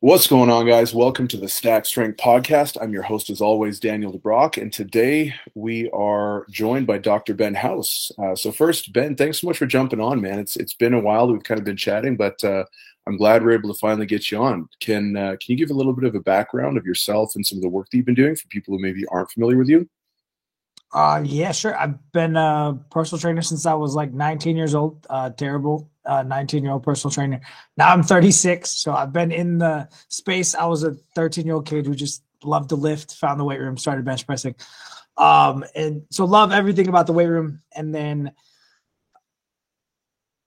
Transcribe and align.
What's 0.00 0.28
going 0.28 0.48
on, 0.48 0.64
guys? 0.64 0.94
Welcome 0.94 1.26
to 1.26 1.36
the 1.36 1.48
Stack 1.48 1.84
Strength 1.84 2.18
Podcast. 2.18 2.76
I'm 2.80 2.92
your 2.92 3.02
host, 3.02 3.30
as 3.30 3.40
always, 3.40 3.80
Daniel 3.80 4.16
DeBrock, 4.16 4.62
and 4.62 4.72
today 4.72 5.34
we 5.56 5.90
are 5.90 6.46
joined 6.50 6.86
by 6.86 6.98
Dr. 6.98 7.34
Ben 7.34 7.52
House. 7.52 8.12
Uh, 8.16 8.36
so, 8.36 8.52
first, 8.52 8.92
Ben, 8.92 9.16
thanks 9.16 9.40
so 9.40 9.48
much 9.48 9.58
for 9.58 9.66
jumping 9.66 10.00
on, 10.00 10.20
man. 10.20 10.38
It's 10.38 10.54
it's 10.54 10.74
been 10.74 10.94
a 10.94 11.00
while 11.00 11.26
we've 11.26 11.42
kind 11.42 11.58
of 11.58 11.64
been 11.64 11.76
chatting, 11.76 12.16
but 12.16 12.42
uh, 12.44 12.62
I'm 13.08 13.16
glad 13.16 13.42
we're 13.42 13.58
able 13.58 13.74
to 13.74 13.78
finally 13.80 14.06
get 14.06 14.30
you 14.30 14.38
on. 14.38 14.68
Can 14.78 15.16
uh, 15.16 15.30
can 15.30 15.48
you 15.48 15.56
give 15.56 15.70
a 15.70 15.74
little 15.74 15.92
bit 15.92 16.04
of 16.04 16.14
a 16.14 16.20
background 16.20 16.78
of 16.78 16.86
yourself 16.86 17.34
and 17.34 17.44
some 17.44 17.58
of 17.58 17.62
the 17.62 17.68
work 17.68 17.90
that 17.90 17.96
you've 17.96 18.06
been 18.06 18.14
doing 18.14 18.36
for 18.36 18.46
people 18.46 18.76
who 18.76 18.80
maybe 18.80 19.04
aren't 19.06 19.32
familiar 19.32 19.58
with 19.58 19.68
you? 19.68 19.88
Uh, 20.92 21.22
yeah, 21.24 21.50
sure. 21.50 21.76
I've 21.76 22.12
been 22.12 22.36
a 22.36 22.78
personal 22.92 23.20
trainer 23.20 23.42
since 23.42 23.66
I 23.66 23.74
was 23.74 23.96
like 23.96 24.12
19 24.12 24.56
years 24.56 24.76
old. 24.76 25.04
Uh, 26.08 26.22
terrible, 26.22 26.28
19 26.28 26.62
year 26.64 26.72
old 26.72 26.82
personal 26.82 27.12
trainer. 27.12 27.40
Now 27.76 27.92
I'm 27.92 28.02
36, 28.02 28.70
so 28.70 28.92
I've 28.92 29.12
been 29.12 29.30
in 29.30 29.58
the 29.58 29.88
space. 30.08 30.54
I 30.54 30.64
was 30.64 30.82
a 30.82 30.94
13 31.14 31.44
year 31.44 31.54
old 31.56 31.66
kid 31.66 31.86
who 31.86 31.94
just 31.94 32.22
loved 32.42 32.70
to 32.70 32.76
lift, 32.76 33.14
found 33.14 33.38
the 33.38 33.44
weight 33.44 33.60
room, 33.60 33.76
started 33.76 34.04
bench 34.04 34.26
pressing, 34.26 34.54
um, 35.18 35.64
and 35.74 36.02
so 36.10 36.24
love 36.24 36.50
everything 36.52 36.88
about 36.88 37.06
the 37.06 37.12
weight 37.12 37.26
room. 37.26 37.60
And 37.76 37.94
then 37.94 38.32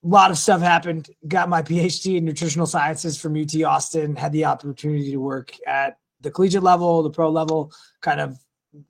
a 0.03 0.07
lot 0.07 0.31
of 0.31 0.37
stuff 0.37 0.61
happened. 0.61 1.09
Got 1.27 1.47
my 1.47 1.61
PhD 1.61 2.17
in 2.17 2.25
nutritional 2.25 2.65
sciences 2.65 3.21
from 3.21 3.39
UT 3.39 3.53
Austin. 3.63 4.15
Had 4.15 4.31
the 4.31 4.45
opportunity 4.45 5.11
to 5.11 5.17
work 5.17 5.55
at 5.67 5.99
the 6.21 6.31
collegiate 6.31 6.63
level, 6.63 7.03
the 7.03 7.11
pro 7.11 7.29
level, 7.29 7.71
kind 8.01 8.19
of 8.19 8.37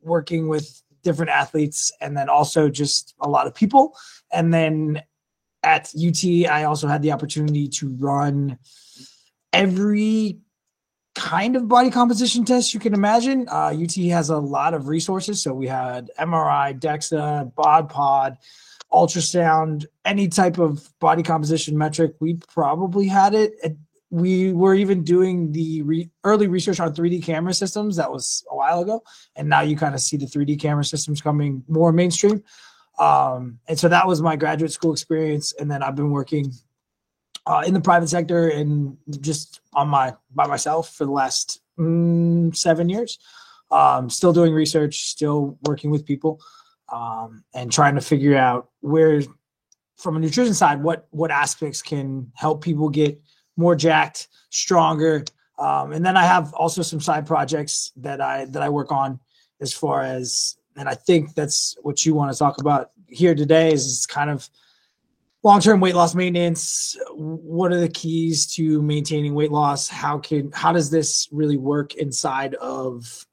working 0.02 0.48
with 0.48 0.81
different 1.03 1.31
athletes 1.31 1.92
and 2.00 2.16
then 2.16 2.30
also 2.30 2.70
just 2.70 3.16
a 3.22 3.30
lot 3.30 3.48
of 3.48 3.56
people. 3.56 3.95
And 4.31 4.53
then 4.53 5.02
at 5.64 5.92
UT, 5.96 6.50
I 6.50 6.64
also 6.64 6.88
had 6.88 7.02
the 7.02 7.12
opportunity 7.12 7.68
to 7.68 7.96
run 8.00 8.58
every 9.54 10.40
kind 11.14 11.56
of 11.56 11.68
body 11.68 11.92
composition 11.92 12.45
test 12.45 12.73
you 12.73 12.80
can 12.80 12.94
imagine. 12.94 13.48
Uh, 13.50 13.76
UT 13.78 13.95
has 14.12 14.30
a 14.30 14.38
lot 14.38 14.73
of 14.73 14.88
resources. 14.88 15.42
So 15.42 15.53
we 15.53 15.68
had 15.68 16.09
MRI, 16.20 16.80
DEXA, 16.80 17.53
BOD 17.53 17.90
pod, 17.90 18.38
ultrasound, 18.92 19.86
any 20.06 20.28
type 20.28 20.58
of 20.58 20.88
body 21.00 21.23
composition 21.23 21.78
metric. 21.78 22.16
We 22.20 22.36
probably 22.36 23.08
had 23.08 23.34
it 23.34 23.53
we 24.12 24.52
were 24.52 24.75
even 24.75 25.03
doing 25.03 25.53
the 25.53 25.81
re- 25.84 26.09
early 26.25 26.48
research 26.48 26.80
on 26.80 26.94
3D 26.94 27.23
camera 27.23 27.53
systems. 27.53 27.96
That 27.96 28.12
was 28.12 28.46
a 28.52 28.56
while 28.56 28.81
ago, 28.81 29.03
and 29.38 29.48
now 29.48 29.62
you 29.62 29.78
kind 29.78 29.96
of 29.96 30.02
see 30.02 30.18
the 30.18 30.25
3D 30.25 30.59
camera 30.59 30.84
systems 30.84 31.22
coming 31.22 31.64
more 31.68 31.94
mainstream. 31.94 32.44
Um, 33.00 33.59
and 33.67 33.80
so 33.80 33.88
that 33.88 34.08
was 34.08 34.22
my 34.22 34.36
graduate 34.36 34.72
school 34.72 34.94
experience, 34.94 35.53
and 35.53 35.70
then 35.70 35.81
I've 35.81 35.95
been 35.95 36.11
working 36.11 36.52
uh, 37.45 37.64
in 37.66 37.73
the 37.73 37.81
private 37.81 38.09
sector 38.09 38.50
and 38.50 38.97
just 39.20 39.61
on 39.73 39.88
my 39.88 40.14
by 40.34 40.47
myself 40.47 40.94
for 40.94 41.06
the 41.06 41.12
last 41.12 41.62
mm, 41.80 42.56
seven 42.56 42.89
years. 42.89 43.17
Um, 43.72 44.09
still 44.09 44.34
doing 44.34 44.53
research, 44.53 45.06
still 45.06 45.58
working 45.64 45.92
with 45.92 46.06
people, 46.06 46.42
um, 46.92 47.44
and 47.53 47.72
trying 47.72 47.95
to 47.95 48.02
figure 48.02 48.38
out 48.38 48.69
where, 48.81 49.22
from 49.97 50.17
a 50.17 50.19
nutrition 50.19 50.53
side, 50.53 50.84
what 50.84 51.08
what 51.12 51.31
aspects 51.31 51.81
can 51.81 52.31
help 52.36 52.64
people 52.64 52.89
get 52.89 53.19
more 53.58 53.75
jacked, 53.75 54.28
stronger. 54.50 55.23
Um, 55.58 55.92
and 55.92 56.06
then 56.06 56.17
I 56.17 56.23
have 56.23 56.53
also 56.53 56.81
some 56.81 57.00
side 57.00 57.25
projects 57.25 57.92
that 57.97 58.19
I 58.19 58.45
that 58.45 58.62
I 58.62 58.69
work 58.69 58.92
on 58.92 59.19
as 59.62 59.73
far 59.73 60.02
as, 60.02 60.58
and 60.75 60.88
I 60.88 60.95
think 60.95 61.33
that's 61.33 61.75
what 61.81 62.05
you 62.05 62.14
want 62.14 62.31
to 62.31 62.38
talk 62.38 62.59
about 62.59 62.91
here 63.08 63.36
today 63.36 63.73
is 63.73 64.05
kind 64.05 64.30
of 64.30 64.50
long-term 65.44 65.80
weight 65.80 65.95
loss 65.95 66.16
maintenance. 66.16 66.97
What 67.13 67.72
are 67.72 67.80
the 67.80 67.89
keys 67.89 68.45
to 68.55 68.81
maintaining 68.81 69.33
weight 69.33 69.52
loss? 69.52 69.88
How 69.88 70.19
can 70.19 70.52
how 70.52 70.72
does 70.72 70.89
this 70.89 71.28
really 71.31 71.58
work 71.58 71.95
inside 71.95 72.55
of 72.55 73.25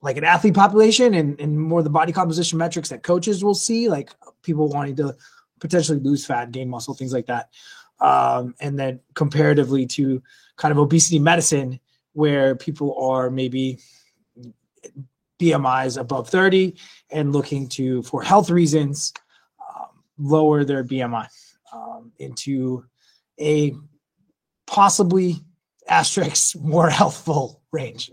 like 0.00 0.16
an 0.16 0.24
athlete 0.24 0.54
population 0.54 1.14
and, 1.14 1.40
and 1.40 1.58
more 1.58 1.82
the 1.82 1.90
body 1.90 2.12
composition 2.12 2.58
metrics 2.58 2.88
that 2.90 3.02
coaches 3.02 3.42
will 3.42 3.54
see, 3.54 3.88
like 3.88 4.10
people 4.42 4.68
wanting 4.68 4.94
to 4.96 5.16
potentially 5.58 5.98
lose 5.98 6.24
fat, 6.24 6.52
gain 6.52 6.68
muscle, 6.68 6.94
things 6.94 7.12
like 7.12 7.26
that 7.26 7.48
um, 8.00 8.54
and 8.60 8.78
then 8.78 9.00
comparatively 9.14 9.86
to 9.86 10.22
kind 10.56 10.72
of 10.72 10.78
obesity 10.78 11.18
medicine 11.18 11.80
where 12.12 12.54
people 12.54 12.98
are 12.98 13.30
maybe 13.30 13.78
BMIs 15.38 15.98
above 15.98 16.28
30 16.28 16.76
and 17.10 17.32
looking 17.32 17.68
to, 17.70 18.02
for 18.02 18.22
health 18.22 18.50
reasons, 18.50 19.12
um, 19.60 19.88
lower 20.18 20.64
their 20.64 20.84
BMI 20.84 21.28
um, 21.72 22.12
into 22.18 22.84
a 23.40 23.74
possibly 24.66 25.36
asterisk 25.88 26.56
more 26.60 26.90
healthful 26.90 27.62
range. 27.72 28.10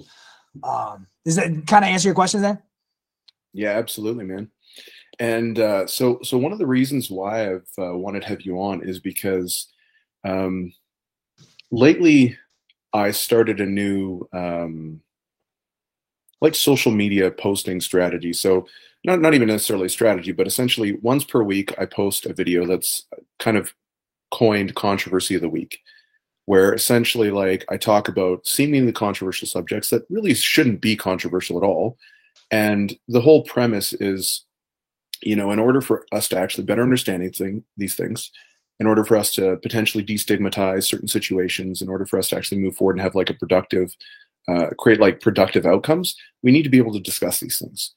Um, 0.64 1.08
does 1.26 1.36
that 1.36 1.50
kind 1.68 1.84
of 1.84 1.90
answer 1.90 2.08
your 2.08 2.16
question 2.16 2.42
there? 2.42 2.64
Yeah, 3.54 3.72
absolutely, 3.72 4.26
man. 4.26 4.52
And 5.20 5.60
uh, 5.60 5.88
so, 5.88 6.20
so 6.24 6.38
one 6.38 6.52
of 6.52 6.60
the 6.60 6.66
reasons 6.66 7.10
why 7.10 7.54
I've 7.54 7.70
uh, 7.78 7.98
wanted 7.98 8.24
to 8.24 8.28
have 8.28 8.42
you 8.42 8.58
on 8.60 8.88
is 8.88 9.00
because 9.00 9.72
um, 10.26 10.74
lately, 11.72 12.38
I 12.94 13.12
started 13.12 13.60
a 13.60 13.66
new 13.66 14.28
um, 14.34 15.02
like 16.46 16.56
social 16.56 16.92
media 16.92 17.32
posting 17.32 17.82
strategy. 17.82 18.32
So 18.32 18.68
not 19.04 19.20
not 19.20 19.34
even 19.34 19.48
necessarily 19.48 19.90
strategy, 19.90 20.32
but 20.32 20.48
essentially 20.48 20.94
once 21.02 21.24
per 21.24 21.44
week 21.44 21.74
I 21.80 21.86
post 21.86 22.26
a 22.26 22.34
video 22.34 22.66
that's 22.66 23.06
kind 23.40 23.58
of 23.58 23.74
coined 24.32 24.76
controversy 24.76 25.36
of 25.36 25.42
the 25.42 25.50
week, 25.50 25.80
where 26.46 26.74
essentially 26.74 27.32
like 27.32 27.66
I 27.70 27.78
talk 27.78 28.08
about 28.08 28.46
seemingly 28.46 28.92
controversial 28.92 29.48
subjects 29.48 29.90
that 29.90 30.06
really 30.10 30.36
shouldn't 30.36 30.82
be 30.82 30.96
controversial 30.96 31.58
at 31.58 31.64
all. 31.64 31.98
And 32.52 32.96
the 33.08 33.22
whole 33.22 33.42
premise 33.44 33.92
is, 33.94 34.46
you 35.22 35.36
know, 35.36 35.52
in 35.52 35.60
order 35.60 35.82
for 35.82 36.06
us 36.12 36.28
to 36.30 36.38
actually 36.38 36.66
better 36.66 36.84
understand 36.84 37.36
thing, 37.36 37.64
these 37.76 37.96
things, 37.96 38.32
in 38.80 38.86
order 38.86 39.04
for 39.04 39.18
us 39.18 39.34
to 39.36 39.58
potentially 39.64 40.06
destigmatize 40.06 40.84
certain 40.84 41.08
situations, 41.08 41.82
in 41.82 41.90
order 41.90 42.06
for 42.06 42.20
us 42.20 42.30
to 42.30 42.36
actually 42.38 42.62
move 42.62 42.76
forward 42.76 42.98
and 42.98 43.02
have 43.02 43.16
like 43.16 43.32
a 43.32 43.34
productive, 43.34 43.96
uh, 44.48 44.68
create 44.78 45.00
like 45.00 45.22
productive 45.22 45.66
outcomes, 45.66 46.16
we 46.44 46.52
need 46.52 46.64
to 46.64 46.70
be 46.70 46.78
able 46.78 46.94
to 46.94 47.00
discuss 47.00 47.40
these 47.40 47.60
things. 47.60 47.94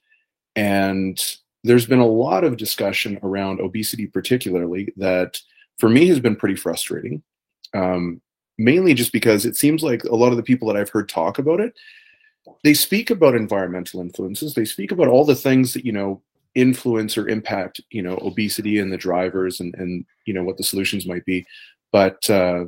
And 0.56 1.20
there's 1.64 1.86
been 1.86 1.98
a 1.98 2.06
lot 2.06 2.44
of 2.44 2.56
discussion 2.56 3.18
around 3.22 3.60
obesity, 3.60 4.06
particularly, 4.06 4.92
that 4.96 5.38
for 5.78 5.88
me 5.88 6.06
has 6.08 6.20
been 6.20 6.36
pretty 6.36 6.56
frustrating. 6.56 7.22
Um, 7.74 8.20
mainly 8.56 8.94
just 8.94 9.12
because 9.12 9.44
it 9.44 9.56
seems 9.56 9.82
like 9.82 10.04
a 10.04 10.16
lot 10.16 10.30
of 10.30 10.36
the 10.36 10.42
people 10.42 10.66
that 10.68 10.76
I've 10.76 10.90
heard 10.90 11.08
talk 11.08 11.38
about 11.38 11.60
it, 11.60 11.74
they 12.64 12.74
speak 12.74 13.10
about 13.10 13.34
environmental 13.34 14.00
influences. 14.00 14.54
They 14.54 14.64
speak 14.64 14.90
about 14.90 15.08
all 15.08 15.24
the 15.24 15.34
things 15.36 15.74
that, 15.74 15.84
you 15.84 15.92
know, 15.92 16.22
influence 16.54 17.16
or 17.16 17.28
impact 17.28 17.80
you 17.90 18.02
know 18.02 18.18
obesity 18.22 18.78
and 18.78 18.90
the 18.90 18.96
drivers 18.96 19.60
and 19.60 19.74
and 19.76 20.04
you 20.24 20.32
know 20.32 20.42
what 20.42 20.56
the 20.56 20.64
solutions 20.64 21.06
might 21.06 21.24
be 21.24 21.46
but 21.92 22.28
uh, 22.30 22.64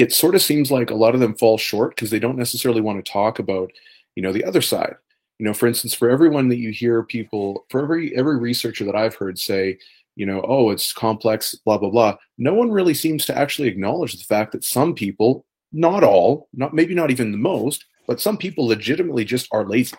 it 0.00 0.14
sort 0.14 0.34
of 0.34 0.40
seems 0.40 0.70
like 0.70 0.90
a 0.90 0.94
lot 0.94 1.12
of 1.12 1.20
them 1.20 1.34
fall 1.34 1.58
short 1.58 1.94
because 1.94 2.08
they 2.10 2.18
don't 2.18 2.38
necessarily 2.38 2.80
want 2.80 3.04
to 3.04 3.12
talk 3.12 3.38
about 3.38 3.70
you 4.16 4.22
know 4.22 4.32
the 4.32 4.44
other 4.44 4.62
side. 4.62 4.96
You 5.38 5.44
know 5.46 5.54
for 5.54 5.66
instance 5.66 5.94
for 5.94 6.08
everyone 6.08 6.48
that 6.48 6.58
you 6.58 6.70
hear 6.70 7.02
people 7.02 7.66
for 7.68 7.82
every 7.82 8.16
every 8.16 8.36
researcher 8.36 8.84
that 8.84 8.94
i've 8.94 9.14
heard 9.14 9.38
say 9.38 9.78
you 10.14 10.26
know 10.26 10.44
oh 10.46 10.68
it's 10.68 10.92
complex 10.92 11.54
blah 11.64 11.78
blah 11.78 11.88
blah 11.88 12.18
no 12.36 12.52
one 12.52 12.70
really 12.70 12.92
seems 12.92 13.24
to 13.24 13.38
actually 13.38 13.68
acknowledge 13.68 14.18
the 14.18 14.24
fact 14.24 14.52
that 14.52 14.64
some 14.64 14.94
people 14.94 15.46
not 15.72 16.04
all 16.04 16.46
not 16.52 16.74
maybe 16.74 16.94
not 16.94 17.10
even 17.10 17.32
the 17.32 17.38
most 17.38 17.86
but 18.06 18.20
some 18.20 18.36
people 18.36 18.66
legitimately 18.66 19.24
just 19.24 19.48
are 19.52 19.64
lazy. 19.64 19.96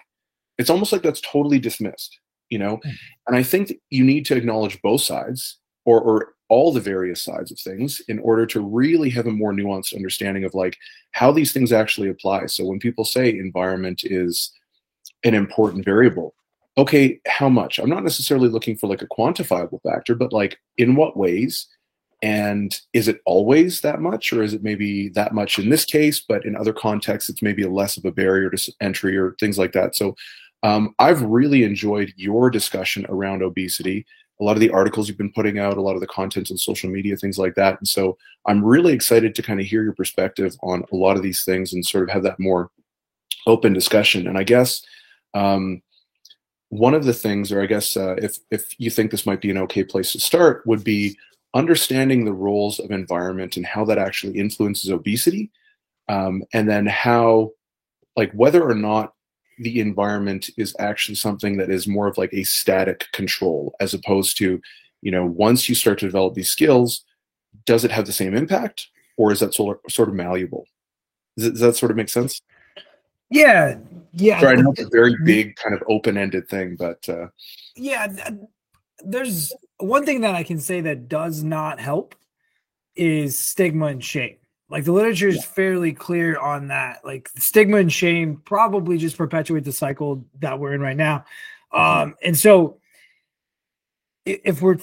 It's 0.59 0.69
almost 0.69 0.91
like 0.91 1.01
that's 1.01 1.22
totally 1.22 1.57
dismissed 1.57 2.19
you 2.51 2.59
know? 2.59 2.78
Mm. 2.78 2.91
and 3.28 3.35
i 3.35 3.41
think 3.41 3.73
you 3.90 4.03
need 4.03 4.25
to 4.28 4.35
acknowledge 4.35 4.79
both 4.84 5.01
sides 5.01 5.57
or 5.85 6.00
or 6.01 6.34
all 6.51 6.73
the 6.73 6.81
various 6.81 7.22
sides 7.23 7.50
of 7.50 7.57
things 7.57 8.01
in 8.09 8.19
order 8.19 8.45
to 8.45 8.59
really 8.59 9.09
have 9.09 9.25
a 9.25 9.31
more 9.31 9.53
nuanced 9.53 9.95
understanding 9.95 10.43
of 10.43 10.53
like 10.53 10.78
how 11.11 11.31
these 11.31 11.53
things 11.53 11.72
actually 11.72 12.09
apply. 12.09 12.46
So 12.47 12.66
when 12.66 12.78
people 12.78 13.05
say 13.05 13.29
environment 13.29 14.02
is 14.03 14.52
an 15.23 15.34
important 15.34 15.85
variable 15.85 16.35
okay 16.78 17.20
how 17.28 17.49
much? 17.49 17.79
I'm 17.79 17.90
not 17.90 18.03
necessarily 18.03 18.49
looking 18.49 18.78
for 18.78 18.87
like 18.87 19.02
a 19.02 19.08
quantifiable 19.08 19.81
factor 19.84 20.16
but 20.16 20.34
like 20.34 20.59
in 20.78 20.96
what 20.96 21.17
ways? 21.17 21.67
And 22.23 22.79
is 22.93 23.08
it 23.08 23.20
always 23.25 23.81
that 23.81 23.99
much 23.99 24.31
or 24.31 24.43
is 24.43 24.53
it 24.53 24.64
maybe 24.64 25.09
that 25.09 25.34
much 25.34 25.58
in 25.58 25.70
this 25.70 25.85
case 25.85 26.20
but 26.20 26.46
in 26.46 26.55
other 26.55 26.73
contexts 26.73 27.29
it's 27.29 27.41
maybe 27.41 27.66
less 27.66 27.97
of 27.97 28.05
a 28.05 28.11
barrier 28.11 28.49
to 28.49 28.73
entry 28.79 29.17
or 29.17 29.35
things 29.40 29.58
like 29.58 29.73
that? 29.73 29.96
So 29.96 30.16
um, 30.64 30.93
I've 30.99 31.23
really 31.23 31.64
enjoyed 31.64 32.14
your 32.16 32.52
discussion 32.52 33.05
around 33.09 33.41
obesity, 33.41 34.05
a 34.41 34.43
lot 34.43 34.58
of 34.58 34.59
the 34.59 34.72
articles 34.72 35.08
you've 35.08 35.20
been 35.20 35.32
putting 35.32 35.59
out, 35.59 35.78
a 35.78 35.82
lot 35.82 35.93
of 35.93 36.02
the 36.02 36.08
content 36.08 36.49
on 36.49 36.58
social 36.58 36.90
media, 36.90 37.16
things 37.16 37.38
like 37.38 37.53
that. 37.55 37.78
And 37.78 37.88
so 37.88 38.17
I'm 38.47 38.66
really 38.66 38.91
excited 38.91 39.35
to 39.35 39.43
kind 39.43 39.59
of 39.59 39.67
hear 39.67 39.84
your 39.84 39.93
perspective 39.93 40.55
on 40.64 40.84
a 40.91 40.96
lot 40.96 41.16
of 41.16 41.22
these 41.22 41.46
things 41.46 41.73
and 41.73 41.85
sort 41.85 42.03
of 42.03 42.09
have 42.09 42.23
that 42.23 42.40
more 42.40 42.72
open 43.46 43.72
discussion. 43.72 44.28
And 44.28 44.38
I 44.38 44.43
guess 44.43 44.84
um, 45.35 45.84
one 46.70 46.96
of 46.96 47.05
the 47.05 47.14
things, 47.14 47.52
or 47.52 47.61
I 47.61 47.67
guess 47.67 47.96
uh, 47.96 48.16
if 48.17 48.40
if 48.49 48.73
you 48.79 48.90
think 48.90 49.11
this 49.11 49.28
might 49.28 49.41
be 49.41 49.52
an 49.52 49.58
okay 49.59 49.84
place 49.84 50.11
to 50.14 50.20
start, 50.20 50.66
would 50.66 50.84
be 50.84 51.17
understanding 51.53 52.26
the 52.26 52.34
roles 52.34 52.79
of 52.79 52.91
environment 52.91 53.58
and 53.58 53.66
how 53.66 53.85
that 53.85 53.97
actually 53.97 54.40
influences 54.40 54.90
obesity 54.90 55.52
um, 56.08 56.44
and 56.53 56.67
then 56.67 56.85
how 56.85 57.52
like 58.16 58.32
whether 58.32 58.64
or 58.67 58.76
not 58.76 59.14
the 59.61 59.79
environment 59.79 60.49
is 60.58 60.75
actually 60.79 61.16
something 61.16 61.58
that 61.58 61.69
is 61.69 61.87
more 61.87 62.08
of 62.08 62.17
like 62.17 62.34
a 62.34 62.43
static 62.43 63.05
control 63.11 63.75
as 63.79 63.93
opposed 63.93 64.37
to 64.37 64.61
you 65.02 65.11
know 65.11 65.25
once 65.25 65.69
you 65.69 65.75
start 65.75 65.99
to 65.99 66.05
develop 66.05 66.34
these 66.34 66.49
skills 66.49 67.03
does 67.66 67.84
it 67.84 67.91
have 67.91 68.05
the 68.05 68.13
same 68.13 68.35
impact 68.35 68.87
or 69.17 69.31
is 69.31 69.40
that 69.40 69.53
sort 69.53 69.79
of, 69.85 69.91
sort 69.91 70.09
of 70.09 70.16
malleable? 70.16 70.66
Does, 71.37 71.52
does 71.52 71.59
that 71.59 71.75
sort 71.75 71.91
of 71.91 71.97
make 71.97 72.09
sense? 72.09 72.41
Yeah 73.29 73.78
yeah. 74.13 74.41
Sorry, 74.41 74.58
I 74.58 74.61
know 74.61 74.72
it's 74.72 74.81
a 74.81 74.90
very 74.90 75.16
big 75.23 75.55
kind 75.55 75.73
of 75.73 75.84
open-ended 75.87 76.49
thing 76.49 76.75
but 76.78 77.08
uh, 77.08 77.28
yeah 77.75 78.08
there's 79.03 79.53
one 79.78 80.05
thing 80.05 80.22
that 80.22 80.35
i 80.35 80.43
can 80.43 80.59
say 80.59 80.81
that 80.81 81.08
does 81.08 81.43
not 81.43 81.79
help 81.79 82.13
is 82.96 83.40
stigma 83.40 83.87
and 83.87 84.03
shame 84.03 84.37
like 84.72 84.85
the 84.85 84.94
literature 84.94 85.28
is 85.28 85.44
fairly 85.44 85.91
clear 85.91 86.40
on 86.40 86.70
that. 86.70 87.03
Like 87.03 87.29
stigma 87.38 87.78
and 87.78 87.91
shame 87.91 88.41
probably 88.46 88.97
just 88.97 89.18
perpetuate 89.18 89.66
the 89.66 89.73
cycle 89.73 90.26
that 90.40 90.58
we're 90.58 90.73
in 90.73 90.82
right 90.82 90.96
now. 90.96 91.26
Um, 91.73 92.16
and 92.23 92.38
so 92.38 92.78
if 94.26 94.62
we're 94.62 94.78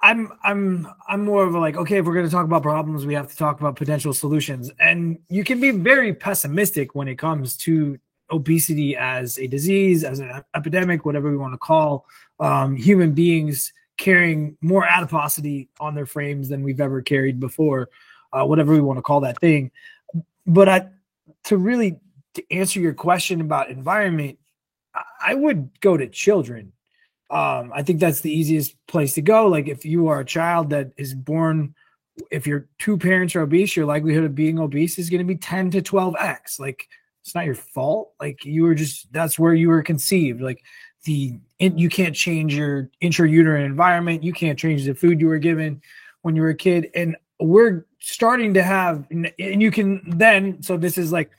I'm 0.00 0.32
I'm 0.42 0.88
I'm 1.06 1.24
more 1.24 1.44
of 1.44 1.54
a 1.54 1.58
like 1.58 1.76
okay 1.76 1.98
if 1.98 2.06
we're 2.06 2.14
going 2.14 2.24
to 2.24 2.30
talk 2.30 2.46
about 2.46 2.62
problems 2.62 3.04
we 3.04 3.14
have 3.14 3.28
to 3.28 3.36
talk 3.36 3.60
about 3.60 3.76
potential 3.76 4.14
solutions 4.14 4.70
and 4.80 5.18
you 5.28 5.44
can 5.44 5.60
be 5.60 5.70
very 5.70 6.14
pessimistic 6.14 6.94
when 6.94 7.08
it 7.08 7.16
comes 7.16 7.56
to 7.58 7.98
obesity 8.30 8.96
as 8.96 9.38
a 9.38 9.46
disease 9.46 10.04
as 10.04 10.20
an 10.20 10.42
epidemic 10.54 11.04
whatever 11.04 11.30
we 11.30 11.36
want 11.36 11.52
to 11.52 11.58
call 11.58 12.06
um, 12.38 12.76
human 12.76 13.12
beings 13.12 13.72
carrying 13.98 14.56
more 14.62 14.86
adiposity 14.86 15.68
on 15.80 15.94
their 15.94 16.06
frames 16.06 16.48
than 16.48 16.62
we've 16.62 16.80
ever 16.80 17.02
carried 17.02 17.38
before 17.40 17.88
uh, 18.32 18.44
whatever 18.44 18.72
we 18.72 18.80
want 18.80 18.98
to 18.98 19.02
call 19.02 19.20
that 19.20 19.38
thing. 19.40 19.70
But 20.46 20.68
I, 20.68 20.88
to 21.44 21.56
really 21.56 21.98
to 22.34 22.52
answer 22.52 22.80
your 22.80 22.94
question 22.94 23.40
about 23.40 23.70
environment, 23.70 24.38
I 25.22 25.34
would 25.34 25.70
go 25.80 25.96
to 25.96 26.08
children. 26.08 26.72
Um, 27.30 27.72
I 27.74 27.82
think 27.82 28.00
that's 28.00 28.20
the 28.20 28.32
easiest 28.32 28.74
place 28.86 29.14
to 29.14 29.22
go. 29.22 29.46
Like 29.46 29.68
if 29.68 29.84
you 29.84 30.08
are 30.08 30.20
a 30.20 30.24
child 30.24 30.70
that 30.70 30.92
is 30.96 31.14
born, 31.14 31.74
if 32.30 32.46
your 32.46 32.68
two 32.78 32.98
parents 32.98 33.36
are 33.36 33.42
obese, 33.42 33.76
your 33.76 33.86
likelihood 33.86 34.24
of 34.24 34.34
being 34.34 34.58
obese 34.58 34.98
is 34.98 35.10
going 35.10 35.20
to 35.20 35.24
be 35.24 35.36
10 35.36 35.70
to 35.72 35.82
12x. 35.82 36.58
Like 36.58 36.88
it's 37.22 37.34
not 37.34 37.46
your 37.46 37.54
fault. 37.54 38.12
Like 38.20 38.44
you 38.44 38.64
were 38.64 38.74
just, 38.74 39.12
that's 39.12 39.38
where 39.38 39.54
you 39.54 39.68
were 39.68 39.82
conceived. 39.82 40.40
Like 40.40 40.64
the, 41.04 41.38
you 41.58 41.88
can't 41.88 42.16
change 42.16 42.54
your 42.54 42.90
intrauterine 43.00 43.64
environment. 43.64 44.24
You 44.24 44.32
can't 44.32 44.58
change 44.58 44.84
the 44.84 44.94
food 44.94 45.20
you 45.20 45.28
were 45.28 45.38
given 45.38 45.80
when 46.22 46.34
you 46.34 46.42
were 46.42 46.50
a 46.50 46.54
kid. 46.56 46.90
And 46.94 47.16
we're 47.38 47.86
starting 48.00 48.54
to 48.54 48.62
have, 48.62 49.06
and 49.10 49.32
you 49.38 49.70
can 49.70 50.02
then, 50.06 50.62
so 50.62 50.76
this 50.76 50.98
is 50.98 51.12
like, 51.12 51.30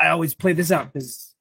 I 0.00 0.08
always 0.08 0.34
play 0.34 0.52
this 0.52 0.70
out 0.70 0.92
because 0.92 1.34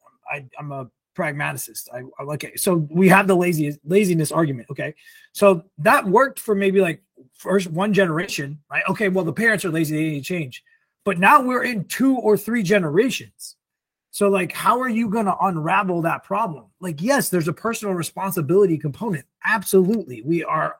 I'm 0.59 0.71
a 0.71 0.89
pragmaticist. 1.15 1.89
I, 1.93 2.01
I 2.19 2.23
like. 2.23 2.53
So 2.57 2.87
we 2.89 3.09
have 3.09 3.27
the 3.27 3.35
lazy 3.35 3.77
laziness 3.83 4.31
argument. 4.31 4.69
Okay. 4.71 4.95
So 5.33 5.65
that 5.79 6.05
worked 6.05 6.39
for 6.39 6.55
maybe 6.55 6.81
like 6.81 7.01
first 7.33 7.69
one 7.69 7.93
generation, 7.93 8.59
right? 8.71 8.83
Okay. 8.89 9.09
Well, 9.09 9.25
the 9.25 9.33
parents 9.33 9.65
are 9.65 9.69
lazy. 9.69 9.95
They 9.95 10.03
need 10.03 10.19
to 10.19 10.25
change. 10.25 10.63
But 11.03 11.17
now 11.17 11.41
we're 11.41 11.63
in 11.63 11.85
two 11.85 12.15
or 12.17 12.37
three 12.37 12.63
generations. 12.63 13.55
So, 14.11 14.29
like, 14.29 14.51
how 14.51 14.79
are 14.81 14.89
you 14.89 15.09
going 15.09 15.25
to 15.25 15.37
unravel 15.39 16.01
that 16.01 16.23
problem? 16.23 16.65
Like, 16.79 17.01
yes, 17.01 17.29
there's 17.29 17.47
a 17.47 17.53
personal 17.53 17.93
responsibility 17.93 18.77
component. 18.77 19.25
Absolutely. 19.45 20.21
We 20.23 20.43
are, 20.43 20.77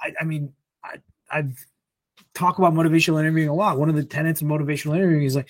I, 0.00 0.12
I 0.20 0.24
mean, 0.24 0.52
I, 0.84 0.96
I've 1.30 1.64
talk 2.34 2.58
about 2.58 2.74
motivational 2.74 3.20
interviewing 3.20 3.48
a 3.48 3.54
lot. 3.54 3.78
One 3.78 3.88
of 3.88 3.94
the 3.94 4.04
tenets 4.04 4.40
of 4.40 4.48
motivational 4.48 4.96
interviewing 4.96 5.24
is 5.24 5.36
like 5.36 5.48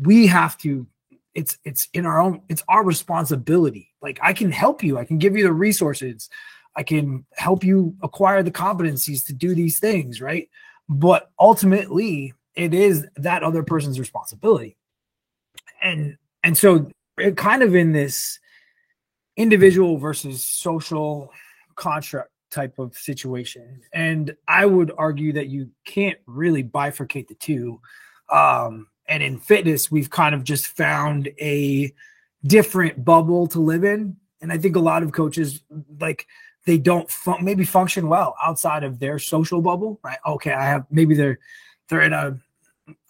we 0.00 0.26
have 0.26 0.58
to 0.58 0.86
it's 1.34 1.58
it's 1.64 1.88
in 1.92 2.06
our 2.06 2.20
own 2.20 2.42
it's 2.48 2.62
our 2.68 2.84
responsibility. 2.84 3.92
Like 4.00 4.18
I 4.22 4.32
can 4.32 4.52
help 4.52 4.82
you. 4.82 4.98
I 4.98 5.04
can 5.04 5.18
give 5.18 5.36
you 5.36 5.42
the 5.42 5.52
resources. 5.52 6.28
I 6.76 6.82
can 6.82 7.24
help 7.36 7.64
you 7.64 7.94
acquire 8.02 8.42
the 8.42 8.50
competencies 8.50 9.24
to 9.26 9.32
do 9.32 9.54
these 9.54 9.78
things, 9.78 10.20
right? 10.20 10.48
But 10.88 11.30
ultimately, 11.38 12.34
it 12.54 12.74
is 12.74 13.06
that 13.16 13.42
other 13.42 13.62
person's 13.62 13.98
responsibility. 13.98 14.76
And 15.82 16.16
and 16.42 16.56
so 16.56 16.90
it 17.18 17.36
kind 17.36 17.62
of 17.62 17.74
in 17.74 17.92
this 17.92 18.38
individual 19.36 19.98
versus 19.98 20.42
social 20.42 21.32
construct 21.74 22.30
type 22.54 22.78
of 22.78 22.96
situation. 22.96 23.82
And 23.92 24.36
I 24.48 24.64
would 24.66 24.92
argue 24.96 25.32
that 25.32 25.48
you 25.48 25.70
can't 25.84 26.18
really 26.26 26.62
bifurcate 26.62 27.28
the 27.28 27.34
two. 27.34 27.80
Um, 28.30 28.88
and 29.06 29.22
in 29.22 29.38
fitness, 29.38 29.90
we've 29.90 30.10
kind 30.10 30.34
of 30.34 30.44
just 30.44 30.68
found 30.68 31.28
a 31.40 31.92
different 32.46 33.04
bubble 33.04 33.46
to 33.48 33.60
live 33.60 33.84
in. 33.84 34.16
And 34.40 34.52
I 34.52 34.58
think 34.58 34.76
a 34.76 34.80
lot 34.80 35.02
of 35.02 35.12
coaches 35.12 35.62
like 36.00 36.26
they 36.66 36.78
don't 36.78 37.10
fun- 37.10 37.44
maybe 37.44 37.64
function 37.64 38.08
well 38.08 38.36
outside 38.42 38.84
of 38.84 38.98
their 38.98 39.18
social 39.18 39.60
bubble, 39.60 40.00
right? 40.02 40.18
Okay, 40.26 40.52
I 40.52 40.64
have 40.64 40.86
maybe 40.90 41.14
they're 41.14 41.38
they're 41.88 42.02
in 42.02 42.12
a 42.12 42.38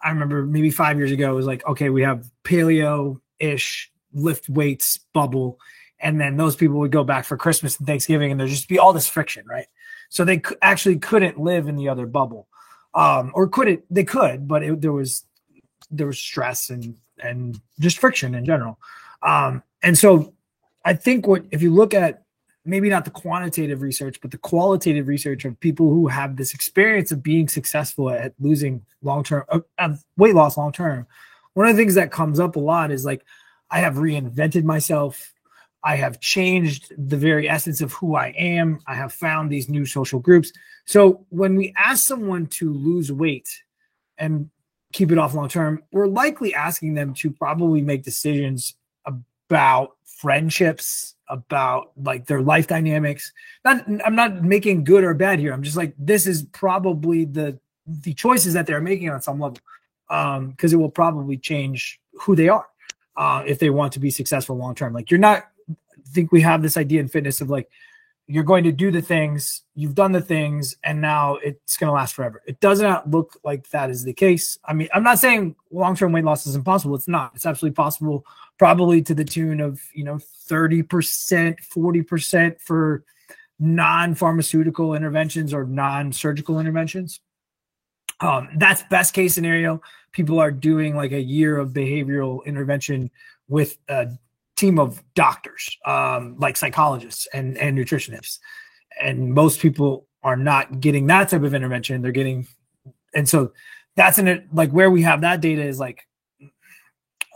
I 0.02 0.10
remember 0.10 0.44
maybe 0.46 0.70
five 0.70 0.96
years 0.96 1.10
ago 1.10 1.32
it 1.32 1.34
was 1.34 1.46
like, 1.46 1.66
okay, 1.66 1.90
we 1.90 2.02
have 2.02 2.30
paleo 2.44 3.20
ish 3.38 3.90
lift 4.12 4.48
weights 4.48 4.98
bubble 5.12 5.58
and 6.00 6.20
then 6.20 6.36
those 6.36 6.56
people 6.56 6.78
would 6.78 6.92
go 6.92 7.04
back 7.04 7.24
for 7.24 7.36
Christmas 7.36 7.78
and 7.78 7.86
Thanksgiving, 7.86 8.30
and 8.30 8.38
there'd 8.38 8.50
just 8.50 8.68
be 8.68 8.78
all 8.78 8.92
this 8.92 9.08
friction, 9.08 9.46
right? 9.46 9.66
So 10.08 10.24
they 10.24 10.42
actually 10.62 10.98
couldn't 10.98 11.38
live 11.38 11.68
in 11.68 11.76
the 11.76 11.88
other 11.88 12.06
bubble, 12.06 12.48
um, 12.94 13.32
or 13.34 13.48
couldn't? 13.48 13.84
They 13.90 14.04
could, 14.04 14.46
but 14.46 14.62
it, 14.62 14.80
there 14.80 14.92
was 14.92 15.24
there 15.90 16.06
was 16.06 16.18
stress 16.18 16.70
and 16.70 16.96
and 17.22 17.60
just 17.80 17.98
friction 17.98 18.34
in 18.34 18.44
general. 18.44 18.78
Um, 19.22 19.62
and 19.82 19.96
so 19.96 20.34
I 20.84 20.94
think 20.94 21.26
what 21.26 21.44
if 21.50 21.62
you 21.62 21.72
look 21.72 21.94
at 21.94 22.24
maybe 22.64 22.88
not 22.88 23.04
the 23.04 23.10
quantitative 23.10 23.82
research, 23.82 24.20
but 24.20 24.30
the 24.30 24.38
qualitative 24.38 25.06
research 25.06 25.44
of 25.44 25.58
people 25.60 25.90
who 25.90 26.06
have 26.08 26.36
this 26.36 26.54
experience 26.54 27.12
of 27.12 27.22
being 27.22 27.48
successful 27.48 28.10
at 28.10 28.32
losing 28.40 28.84
long 29.02 29.22
term 29.22 29.44
uh, 29.78 29.94
weight 30.16 30.34
loss 30.34 30.56
long 30.56 30.72
term. 30.72 31.06
One 31.54 31.68
of 31.68 31.76
the 31.76 31.82
things 31.82 31.94
that 31.94 32.10
comes 32.10 32.40
up 32.40 32.56
a 32.56 32.60
lot 32.60 32.90
is 32.90 33.04
like 33.04 33.24
I 33.70 33.80
have 33.80 33.94
reinvented 33.94 34.64
myself. 34.64 35.32
I 35.84 35.96
have 35.96 36.18
changed 36.20 36.92
the 36.96 37.16
very 37.16 37.48
essence 37.48 37.82
of 37.82 37.92
who 37.92 38.14
I 38.14 38.28
am. 38.28 38.80
I 38.86 38.94
have 38.94 39.12
found 39.12 39.50
these 39.50 39.68
new 39.68 39.84
social 39.84 40.18
groups. 40.18 40.50
So 40.86 41.26
when 41.28 41.56
we 41.56 41.74
ask 41.76 42.04
someone 42.04 42.46
to 42.48 42.72
lose 42.72 43.12
weight 43.12 43.48
and 44.16 44.48
keep 44.92 45.12
it 45.12 45.18
off 45.18 45.34
long 45.34 45.48
term, 45.48 45.82
we're 45.92 46.06
likely 46.06 46.54
asking 46.54 46.94
them 46.94 47.12
to 47.14 47.30
probably 47.30 47.82
make 47.82 48.02
decisions 48.02 48.74
about 49.06 49.96
friendships, 50.04 51.16
about 51.28 51.92
like 52.02 52.26
their 52.26 52.40
life 52.40 52.66
dynamics. 52.66 53.30
Not 53.64 53.84
I'm 54.04 54.16
not 54.16 54.42
making 54.42 54.84
good 54.84 55.04
or 55.04 55.12
bad 55.12 55.38
here. 55.38 55.52
I'm 55.52 55.62
just 55.62 55.76
like 55.76 55.94
this 55.98 56.26
is 56.26 56.44
probably 56.44 57.26
the 57.26 57.58
the 57.86 58.14
choices 58.14 58.54
that 58.54 58.66
they're 58.66 58.80
making 58.80 59.10
on 59.10 59.20
some 59.20 59.38
level. 59.38 59.58
Um, 60.10 60.50
because 60.50 60.72
it 60.72 60.76
will 60.76 60.90
probably 60.90 61.38
change 61.38 61.98
who 62.12 62.36
they 62.36 62.48
are 62.48 62.66
uh, 63.16 63.42
if 63.46 63.58
they 63.58 63.70
want 63.70 63.92
to 63.94 63.98
be 64.00 64.10
successful 64.10 64.56
long 64.56 64.74
term. 64.74 64.92
Like 64.92 65.10
you're 65.10 65.18
not 65.18 65.44
think 66.08 66.32
we 66.32 66.40
have 66.42 66.62
this 66.62 66.76
idea 66.76 67.00
in 67.00 67.08
fitness 67.08 67.40
of 67.40 67.50
like 67.50 67.70
you're 68.26 68.44
going 68.44 68.64
to 68.64 68.72
do 68.72 68.90
the 68.90 69.02
things, 69.02 69.62
you've 69.74 69.94
done 69.94 70.12
the 70.12 70.20
things, 70.20 70.76
and 70.82 71.00
now 71.00 71.34
it's 71.36 71.76
going 71.76 71.88
to 71.88 71.92
last 71.92 72.14
forever. 72.14 72.42
It 72.46 72.58
does 72.60 72.80
not 72.80 73.10
look 73.10 73.38
like 73.44 73.68
that 73.70 73.90
is 73.90 74.02
the 74.02 74.14
case. 74.14 74.58
I 74.64 74.72
mean, 74.72 74.88
I'm 74.94 75.02
not 75.02 75.18
saying 75.18 75.56
long 75.70 75.94
term 75.94 76.12
weight 76.12 76.24
loss 76.24 76.46
is 76.46 76.56
impossible. 76.56 76.94
It's 76.94 77.08
not. 77.08 77.32
It's 77.34 77.44
absolutely 77.44 77.74
possible, 77.74 78.24
probably 78.58 79.02
to 79.02 79.14
the 79.14 79.24
tune 79.24 79.60
of, 79.60 79.80
you 79.92 80.04
know, 80.04 80.18
30%, 80.48 80.86
40% 80.86 82.60
for 82.60 83.04
non 83.58 84.14
pharmaceutical 84.14 84.94
interventions 84.94 85.52
or 85.52 85.64
non 85.64 86.10
surgical 86.12 86.58
interventions. 86.58 87.20
Um, 88.20 88.48
that's 88.56 88.82
best 88.84 89.12
case 89.12 89.34
scenario. 89.34 89.82
People 90.12 90.40
are 90.40 90.50
doing 90.50 90.96
like 90.96 91.12
a 91.12 91.20
year 91.20 91.58
of 91.58 91.70
behavioral 91.70 92.44
intervention 92.46 93.10
with 93.48 93.76
a 93.88 94.08
team 94.56 94.78
of 94.78 95.02
doctors, 95.14 95.76
um, 95.84 96.36
like 96.38 96.56
psychologists 96.56 97.26
and, 97.32 97.58
and 97.58 97.76
nutritionists. 97.76 98.38
And 99.00 99.34
most 99.34 99.60
people 99.60 100.06
are 100.22 100.36
not 100.36 100.80
getting 100.80 101.06
that 101.08 101.28
type 101.28 101.42
of 101.42 101.54
intervention. 101.54 102.02
They're 102.02 102.12
getting, 102.12 102.46
and 103.14 103.28
so 103.28 103.52
that's 103.96 104.18
in 104.18 104.28
it. 104.28 104.46
Like 104.52 104.70
where 104.70 104.90
we 104.90 105.02
have 105.02 105.20
that 105.22 105.40
data 105.40 105.62
is 105.62 105.78
like, 105.78 106.06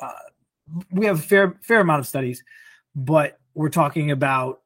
uh, 0.00 0.12
we 0.90 1.06
have 1.06 1.18
a 1.18 1.22
fair, 1.22 1.58
fair 1.62 1.80
amount 1.80 2.00
of 2.00 2.06
studies, 2.06 2.44
but 2.94 3.38
we're 3.54 3.68
talking 3.68 4.10
about 4.10 4.60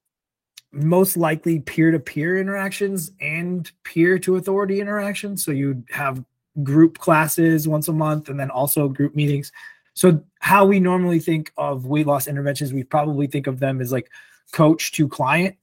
most 0.73 1.17
likely 1.17 1.61
peer-to-peer 1.61 2.41
interactions 2.41 3.13
and 3.21 3.71
peer 3.85 4.19
to 4.19 4.37
authority 4.37 4.81
interactions. 4.81 5.45
So 5.45 5.51
you'd 5.51 5.85
have 5.91 6.25
group 6.63 6.99
classes 6.99 7.67
once 7.67 7.89
a 7.89 7.93
month 7.93 8.29
and 8.29 8.39
then 8.39 8.51
also 8.51 8.89
group 8.89 9.15
meetings 9.15 9.53
so 9.95 10.23
how 10.41 10.65
we 10.65 10.81
normally 10.81 11.19
think 11.19 11.53
of 11.57 11.87
weight 11.87 12.07
loss 12.07 12.27
interventions, 12.27 12.73
we 12.73 12.85
probably 12.85 13.27
think 13.27 13.47
of 13.47 13.61
them 13.61 13.81
as 13.81 13.93
like 13.93 14.11
coach 14.53 14.93
to 14.93 15.09
client, 15.09 15.57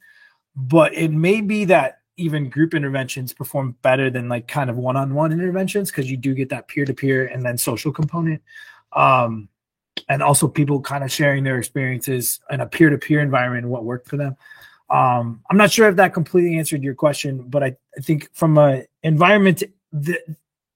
but 0.55 0.93
it 0.93 1.12
may 1.12 1.41
be 1.41 1.65
that 1.65 2.00
even 2.17 2.50
group 2.50 2.74
interventions 2.74 3.33
perform 3.33 3.75
better 3.81 4.09
than 4.09 4.27
like 4.27 4.48
kind 4.48 4.69
of 4.69 4.77
one-on-one 4.77 5.31
interventions 5.31 5.89
because 5.89 6.12
you 6.12 6.17
do 6.17 6.33
get 6.33 6.50
that 6.50 6.67
peer-to-peer 6.67 7.27
and 7.27 7.45
then 7.45 7.57
social 7.57 7.91
component. 7.91 8.41
Um, 8.93 9.48
and 10.07 10.21
also 10.21 10.48
people 10.48 10.81
kind 10.81 11.03
of 11.03 11.12
sharing 11.12 11.43
their 11.43 11.57
experiences 11.57 12.39
in 12.50 12.62
a 12.62 12.65
peer-to-peer 12.65 13.19
environment 13.19 13.63
and 13.63 13.71
what 13.71 13.86
worked 13.86 14.07
for 14.07 14.17
them. 14.17 14.36
Um, 14.89 15.41
i'm 15.51 15.57
not 15.57 15.71
sure 15.71 15.88
if 15.88 15.98
that 15.98 16.15
completely 16.15 16.57
answered 16.57 16.81
your 16.81 16.95
question 16.95 17.43
but 17.48 17.62
i, 17.62 17.75
I 17.95 18.01
think 18.01 18.27
from 18.33 18.57
a 18.57 18.86
environment 19.03 19.62
the, 19.93 20.19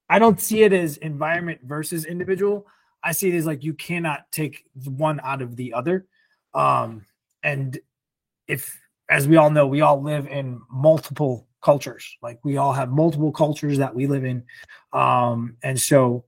i 0.08 0.20
don't 0.20 0.40
see 0.40 0.62
it 0.62 0.72
as 0.72 0.98
environment 0.98 1.62
versus 1.64 2.06
individual 2.06 2.68
i 3.04 3.12
see 3.12 3.30
it 3.30 3.36
as 3.36 3.46
like 3.46 3.64
you 3.64 3.74
cannot 3.74 4.32
take 4.32 4.64
one 4.86 5.20
out 5.24 5.42
of 5.42 5.56
the 5.56 5.74
other 5.74 6.06
um, 6.54 7.06
and 7.44 7.80
if 8.48 8.80
as 9.10 9.28
we 9.28 9.38
all 9.38 9.50
know, 9.50 9.68
we 9.68 9.82
all 9.82 10.02
live 10.02 10.28
in 10.28 10.62
multiple 10.72 11.48
cultures. 11.62 12.18
Like 12.22 12.40
we 12.44 12.58
all 12.58 12.74
have 12.74 12.90
multiple 12.90 13.32
cultures 13.32 13.78
that 13.78 13.94
we 13.94 14.08
live 14.08 14.26
in. 14.26 14.44
Um, 14.92 15.58
and 15.64 15.80
so 15.80 16.26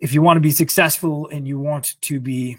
if 0.00 0.12
you 0.12 0.22
want 0.22 0.36
to 0.36 0.42
be 0.42 0.50
successful 0.50 1.28
and 1.28 1.46
you 1.46 1.58
want 1.58 2.00
to 2.02 2.20
be, 2.20 2.56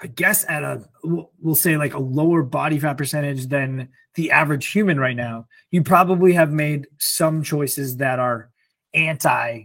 I 0.00 0.06
guess, 0.06 0.44
at 0.48 0.62
a, 0.62 0.88
we'll 1.02 1.54
say 1.54 1.76
like 1.76 1.94
a 1.94 1.98
lower 1.98 2.42
body 2.42 2.78
fat 2.78 2.94
percentage 2.94 3.46
than 3.46 3.88
the 4.14 4.30
average 4.30 4.66
human 4.68 4.98
right 4.98 5.16
now, 5.16 5.46
you 5.70 5.82
probably 5.82 6.32
have 6.32 6.52
made 6.52 6.86
some 6.98 7.42
choices 7.42 7.96
that 7.96 8.18
are 8.18 8.50
anti 8.94 9.64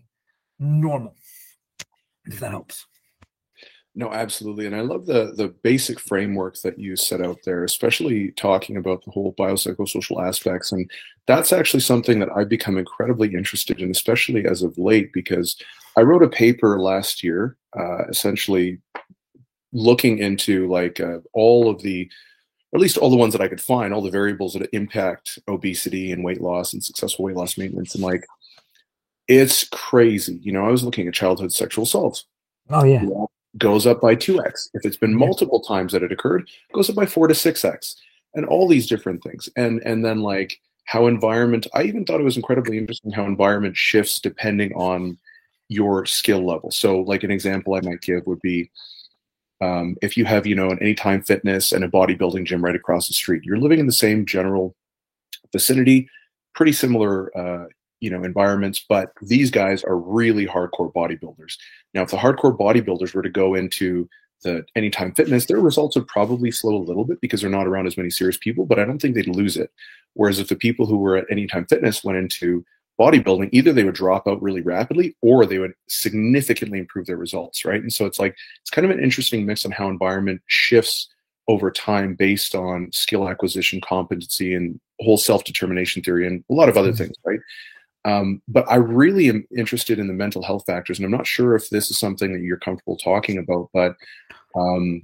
normal, 0.64 1.16
if 2.26 2.40
that 2.40 2.52
helps. 2.52 2.86
No, 3.96 4.12
absolutely. 4.12 4.66
And 4.66 4.76
I 4.76 4.82
love 4.82 5.06
the 5.06 5.34
the 5.36 5.50
basic 5.62 6.00
framework 6.00 6.60
that 6.62 6.80
you 6.80 6.96
set 6.96 7.22
out 7.22 7.38
there, 7.46 7.64
especially 7.64 8.32
talking 8.32 8.78
about 8.78 9.06
the 9.06 9.12
whole 9.12 9.36
biopsychosocial 9.36 10.26
aspects. 10.28 10.72
And 10.72 10.90
that's 11.28 11.54
actually 11.54 11.82
something 11.82 12.20
that 12.20 12.30
I've 12.36 12.50
become 12.50 12.78
incredibly 12.78 13.34
interested 13.36 13.82
in, 13.82 13.92
especially 13.92 14.46
as 14.48 14.64
of 14.64 14.78
late, 14.80 15.14
because 15.14 15.56
I 15.96 16.02
wrote 16.02 16.24
a 16.24 16.30
paper 16.30 16.80
last 16.80 17.24
year, 17.24 17.56
uh, 17.80 18.06
essentially 18.10 18.80
looking 19.74 20.18
into 20.18 20.68
like 20.70 21.00
uh, 21.00 21.20
all 21.34 21.70
of 21.70 21.82
the 21.84 22.10
at 22.74 22.82
least 22.82 22.98
all 22.98 23.12
the 23.12 23.16
ones 23.16 23.34
that 23.34 23.42
I 23.42 23.48
could 23.48 23.62
find, 23.62 23.94
all 23.94 24.02
the 24.02 24.10
variables 24.10 24.54
that 24.54 24.68
impact 24.74 25.38
obesity 25.48 26.12
and 26.12 26.24
weight 26.24 26.42
loss 26.42 26.74
and 26.74 26.84
successful 26.84 27.26
weight 27.26 27.36
loss 27.36 27.58
maintenance. 27.58 27.94
And 27.94 28.04
like, 28.04 28.26
it's 29.28 29.68
crazy. 29.70 30.40
You 30.42 30.52
know, 30.52 30.66
I 30.66 30.72
was 30.72 30.84
looking 30.84 31.08
at 31.08 31.14
childhood 31.14 31.54
sexual 31.54 31.84
assaults. 31.84 32.26
Oh 32.70 32.84
yeah 32.84 33.04
goes 33.58 33.86
up 33.86 34.02
by 34.02 34.16
2x. 34.16 34.70
If 34.74 34.86
it's 34.86 34.98
been 34.98 35.16
multiple 35.16 35.60
times 35.60 35.94
that 35.94 36.04
it 36.04 36.12
occurred, 36.12 36.50
goes 36.74 36.90
up 36.90 36.96
by 36.96 37.06
4 37.06 37.28
to 37.28 37.34
6x. 37.34 37.96
And 38.36 38.46
all 38.46 38.68
these 38.68 38.88
different 38.88 39.22
things. 39.22 39.48
And 39.56 39.80
and 39.86 40.04
then 40.04 40.22
like 40.22 40.60
how 40.86 41.06
environment 41.06 41.68
I 41.76 41.84
even 41.84 42.04
thought 42.04 42.20
it 42.20 42.24
was 42.24 42.36
incredibly 42.36 42.80
interesting 42.80 43.12
how 43.12 43.26
environment 43.26 43.78
shifts 43.78 44.20
depending 44.20 44.74
on 44.74 45.20
your 45.70 46.08
skill 46.08 46.44
level. 46.44 46.72
So 46.72 47.02
like 47.02 47.24
an 47.24 47.30
example 47.30 47.76
I 47.76 47.82
might 47.82 48.02
give 48.02 48.26
would 48.26 48.42
be 48.42 48.72
um, 49.62 49.96
if 50.02 50.18
you 50.18 50.26
have, 50.26 50.48
you 50.48 50.56
know, 50.56 50.72
an 50.72 50.80
anytime 50.80 51.22
fitness 51.22 51.72
and 51.72 51.84
a 51.84 51.88
bodybuilding 51.88 52.46
gym 52.46 52.66
right 52.66 52.76
across 52.76 53.08
the 53.08 53.14
street, 53.14 53.44
you're 53.44 53.60
living 53.60 53.80
in 53.80 53.86
the 53.86 53.94
same 53.94 54.26
general 54.26 54.76
vicinity, 55.52 56.10
pretty 56.56 56.74
similar 56.74 57.36
uh, 57.38 57.68
you 58.04 58.10
know 58.10 58.24
environments 58.26 58.86
but 58.90 59.14
these 59.22 59.50
guys 59.50 59.82
are 59.84 59.98
really 59.98 60.46
hardcore 60.46 60.92
bodybuilders. 60.92 61.58
Now 61.94 62.04
if 62.04 62.12
the 62.12 62.18
hardcore 62.18 62.58
bodybuilders 62.58 63.14
were 63.14 63.22
to 63.22 63.30
go 63.30 63.56
into 63.56 64.10
the 64.44 64.66
anytime 64.76 65.14
fitness 65.14 65.46
their 65.46 65.62
results 65.62 65.96
would 65.96 66.08
probably 66.08 66.52
slow 66.52 66.76
a 66.76 66.84
little 66.84 67.06
bit 67.06 67.22
because 67.22 67.40
they're 67.40 67.50
not 67.50 67.66
around 67.66 67.88
as 67.88 67.96
many 67.96 68.10
serious 68.10 68.38
people 68.38 68.66
but 68.66 68.78
i 68.78 68.84
don't 68.84 69.02
think 69.02 69.16
they'd 69.16 69.28
lose 69.28 69.56
it. 69.56 69.72
Whereas 70.16 70.38
if 70.38 70.50
the 70.50 70.56
people 70.58 70.86
who 70.86 70.98
were 70.98 71.16
at 71.16 71.32
anytime 71.32 71.66
fitness 71.66 72.04
went 72.04 72.18
into 72.18 72.66
bodybuilding 73.00 73.50
either 73.54 73.72
they 73.72 73.86
would 73.86 73.96
drop 73.96 74.28
out 74.28 74.42
really 74.42 74.62
rapidly 74.62 75.16
or 75.22 75.46
they 75.46 75.60
would 75.60 75.74
significantly 75.88 76.80
improve 76.80 77.06
their 77.06 77.18
results 77.18 77.64
right? 77.64 77.82
And 77.82 77.94
so 77.94 78.06
it's 78.06 78.20
like 78.20 78.36
it's 78.62 78.70
kind 78.70 78.84
of 78.86 78.92
an 78.92 79.02
interesting 79.02 79.46
mix 79.46 79.66
on 79.66 79.72
how 79.72 79.88
environment 79.88 80.42
shifts 80.48 81.10
over 81.48 81.72
time 81.72 82.16
based 82.16 82.54
on 82.54 82.90
skill 82.92 83.30
acquisition 83.30 83.82
competency 83.82 84.54
and 84.54 84.80
whole 85.02 85.18
self-determination 85.18 86.02
theory 86.02 86.28
and 86.28 86.44
a 86.50 86.54
lot 86.54 86.70
of 86.70 86.78
other 86.78 86.90
mm-hmm. 86.90 86.98
things 86.98 87.16
right 87.26 87.40
um, 88.06 88.42
but 88.48 88.66
I 88.70 88.76
really 88.76 89.30
am 89.30 89.48
interested 89.56 90.00
in 90.00 90.08
the 90.08 90.14
mental 90.14 90.44
health 90.44 90.66
factors, 90.66 91.00
and 91.00 91.06
I'm 91.06 91.12
not 91.12 91.28
sure 91.28 91.56
if 91.56 91.70
this 91.70 91.90
is 91.90 91.98
something 91.98 92.34
that 92.34 92.42
you're 92.42 92.58
comfortable 92.58 92.98
talking 92.98 93.38
about, 93.38 93.70
but 93.74 93.96
um, 94.56 95.04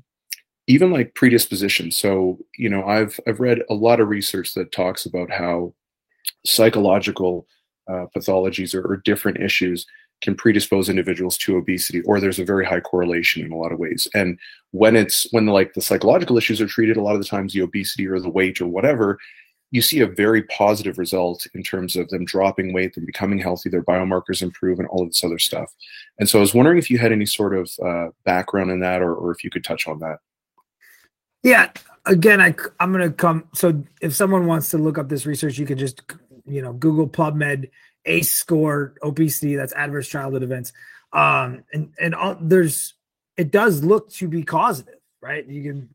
even 0.68 0.92
like 0.92 1.16
predisposition. 1.16 1.92
So, 1.92 2.38
you 2.58 2.70
know, 2.70 2.84
I've 2.86 3.20
I've 3.28 3.40
read 3.40 3.64
a 3.70 3.74
lot 3.74 4.00
of 4.00 4.10
research 4.10 4.54
that 4.54 4.72
talks 4.72 5.06
about 5.06 5.32
how 5.32 5.74
psychological 6.46 7.48
uh, 7.90 8.06
pathologies 8.16 8.76
or, 8.76 8.86
or 8.86 8.98
different 8.98 9.40
issues 9.40 9.86
can 10.22 10.36
predispose 10.36 10.90
individuals 10.90 11.38
to 11.38 11.56
obesity, 11.56 12.02
or 12.02 12.20
there's 12.20 12.40
a 12.40 12.46
very 12.46 12.66
high 12.66 12.82
correlation 12.82 13.46
in 13.46 13.54
a 13.54 13.56
lot 13.56 13.72
of 13.72 13.80
ways. 13.80 14.10
And 14.14 14.38
when 14.72 14.98
it's 14.98 15.26
when 15.32 15.46
like 15.46 15.74
the 15.74 15.82
psychological 15.82 16.38
issues 16.38 16.60
are 16.60 16.68
treated, 16.68 16.98
a 16.98 17.02
lot 17.02 17.16
of 17.16 17.22
the 17.22 17.28
times 17.28 17.54
the 17.54 17.62
obesity 17.62 18.06
or 18.06 18.20
the 18.20 18.30
weight 18.30 18.60
or 18.60 18.68
whatever 18.68 19.18
you 19.72 19.82
see 19.82 20.00
a 20.00 20.08
very 20.08 20.44
positive 20.44 20.98
result 20.98 21.46
in 21.54 21.62
terms 21.62 21.96
of 21.96 22.10
them 22.10 22.26
dropping 22.26 22.74
weight, 22.74 22.96
them 22.96 23.06
becoming 23.06 23.38
healthy, 23.38 23.70
their 23.70 23.84
biomarkers 23.84 24.42
improve, 24.42 24.80
and 24.80 24.88
all 24.88 25.04
of 25.04 25.10
this 25.10 25.24
other 25.24 25.38
stuff. 25.38 25.74
And 26.18 26.28
so 26.28 26.40
I 26.40 26.42
was 26.42 26.54
wondering 26.54 26.78
if 26.78 26.90
you 26.90 26.98
had 26.98 27.12
any 27.12 27.26
sort 27.26 27.56
of 27.56 27.72
uh, 27.86 28.08
background 28.26 28.72
in 28.72 28.80
that, 28.80 29.02
or, 29.02 29.14
or 29.14 29.32
if 29.32 29.44
you 29.44 29.50
could 29.50 29.64
touch 29.64 29.88
on 29.88 30.00
that. 30.00 30.20
Yeah, 31.44 31.70
again, 32.06 32.42
I 32.42 32.56
I'm 32.80 32.92
gonna 32.92 33.12
come. 33.12 33.48
So 33.54 33.84
if 34.02 34.16
someone 34.16 34.46
wants 34.46 34.70
to 34.72 34.78
look 34.78 34.98
up 34.98 35.08
this 35.08 35.26
research, 35.26 35.58
you 35.58 35.66
can 35.66 35.78
just 35.78 36.02
you 36.46 36.62
know 36.62 36.74
Google 36.74 37.08
PubMed 37.08 37.70
ACE 38.06 38.32
score 38.32 38.96
obesity. 39.04 39.56
That's 39.56 39.74
adverse 39.74 40.10
childhood 40.10 40.44
events. 40.44 40.74
Um, 41.14 41.64
and 41.74 41.94
and 42.00 42.16
all, 42.16 42.38
there's 42.42 42.96
it 43.38 43.52
does 43.52 43.84
look 43.84 44.12
to 44.14 44.28
be 44.28 44.44
causative, 44.44 45.00
right? 45.22 45.48
You 45.48 45.64
can 45.64 45.90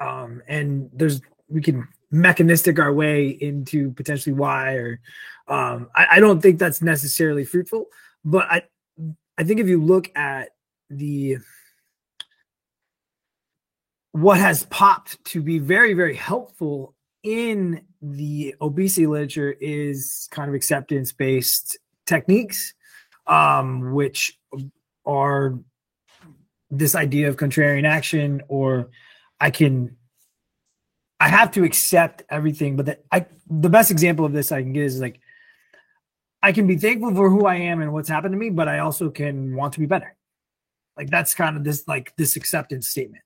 um, 0.00 0.42
and 0.48 0.90
there's 0.92 1.20
we 1.48 1.60
can 1.60 1.86
mechanistic 2.14 2.78
our 2.78 2.92
way 2.92 3.26
into 3.26 3.90
potentially 3.90 4.32
why 4.32 4.74
or 4.74 5.00
um, 5.48 5.90
I, 5.96 6.06
I, 6.12 6.20
don't 6.20 6.40
think 6.40 6.60
that's 6.60 6.80
necessarily 6.80 7.44
fruitful 7.44 7.86
but 8.24 8.46
i 8.48 8.62
i 9.36 9.42
think 9.42 9.58
if 9.58 9.66
you 9.66 9.82
look 9.82 10.16
at 10.16 10.50
the 10.88 11.38
what 14.12 14.38
has 14.38 14.62
popped 14.66 15.22
to 15.24 15.42
be 15.42 15.58
very 15.58 15.92
very 15.92 16.14
helpful 16.14 16.94
in 17.24 17.82
the 18.00 18.54
obesity 18.60 19.08
literature 19.08 19.56
is 19.60 20.28
kind 20.30 20.48
of 20.48 20.54
acceptance 20.54 21.12
based 21.12 21.78
techniques 22.06 22.74
um, 23.26 23.92
which 23.92 24.38
are 25.04 25.58
this 26.70 26.94
idea 26.94 27.28
of 27.28 27.36
contrarian 27.36 27.84
action 27.84 28.40
or 28.46 28.88
i 29.40 29.50
can 29.50 29.96
I 31.20 31.28
have 31.28 31.50
to 31.52 31.64
accept 31.64 32.22
everything. 32.28 32.76
But 32.76 32.86
the, 32.86 32.98
I, 33.10 33.26
the 33.48 33.70
best 33.70 33.90
example 33.90 34.24
of 34.24 34.32
this 34.32 34.52
I 34.52 34.62
can 34.62 34.72
get 34.72 34.84
is 34.84 35.00
like, 35.00 35.20
I 36.42 36.52
can 36.52 36.66
be 36.66 36.76
thankful 36.76 37.14
for 37.14 37.30
who 37.30 37.46
I 37.46 37.56
am 37.56 37.80
and 37.80 37.92
what's 37.92 38.08
happened 38.08 38.32
to 38.32 38.38
me, 38.38 38.50
but 38.50 38.68
I 38.68 38.80
also 38.80 39.10
can 39.10 39.56
want 39.56 39.72
to 39.74 39.80
be 39.80 39.86
better. 39.86 40.14
Like 40.96 41.10
that's 41.10 41.34
kind 41.34 41.56
of 41.56 41.64
this 41.64 41.88
like 41.88 42.14
this 42.16 42.36
acceptance 42.36 42.88
statement. 42.88 43.24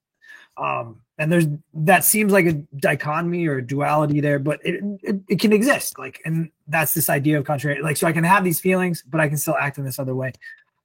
Um, 0.57 1.01
and 1.19 1.31
there's 1.31 1.47
that 1.75 2.05
seems 2.05 2.33
like 2.33 2.47
a 2.47 2.53
dichotomy 2.53 3.47
or 3.47 3.59
a 3.59 3.67
duality 3.67 4.21
there, 4.21 4.39
but 4.39 4.65
it, 4.65 4.83
it, 5.03 5.21
it 5.29 5.41
can 5.41 5.53
exist. 5.53 5.99
Like, 5.99 6.21
and 6.25 6.51
that's 6.69 6.95
this 6.95 7.11
idea 7.11 7.39
of 7.39 7.45
contrary. 7.45 7.83
Like, 7.83 7.97
so 7.97 8.07
I 8.07 8.13
can 8.13 8.25
have 8.25 8.45
these 8.45 8.61
feelings, 8.61 9.03
but 9.03 9.21
I 9.21 9.29
can 9.29 9.37
still 9.37 9.57
act 9.59 9.79
in 9.79 9.85
this 9.85 9.99
other 9.99 10.15
way. 10.15 10.33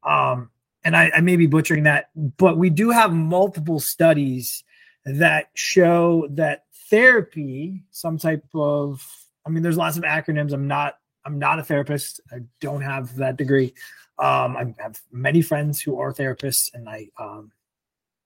Um, 0.04 0.50
and 0.84 0.98
I, 0.98 1.12
I 1.16 1.22
may 1.22 1.38
be 1.38 1.46
butchering 1.46 1.84
that, 1.84 2.10
but 2.16 2.58
we 2.58 2.70
do 2.70 2.90
have 2.90 3.14
multiple 3.14 3.80
studies 3.80 4.64
that 5.06 5.50
show 5.54 6.28
that 6.32 6.66
therapy, 6.94 7.84
some 7.90 8.20
type 8.20 8.46
of 8.54 9.04
I 9.46 9.50
mean, 9.50 9.64
there's 9.64 9.78
lots 9.78 9.98
of 9.98 10.04
acronyms. 10.04 10.54
I'm 10.54 10.68
not 10.68 11.00
I'm 11.26 11.40
not 11.40 11.58
a 11.58 11.64
therapist. 11.64 12.22
I 12.32 12.40
don't 12.62 12.82
have 12.82 13.16
that 13.16 13.36
degree. 13.36 13.74
Um, 14.20 14.56
I 14.56 14.76
have 14.78 15.02
many 15.12 15.42
friends 15.42 15.82
who 15.82 16.00
are 16.00 16.14
therapists, 16.14 16.70
and 16.74 16.88
I 16.88 17.08
um, 17.20 17.52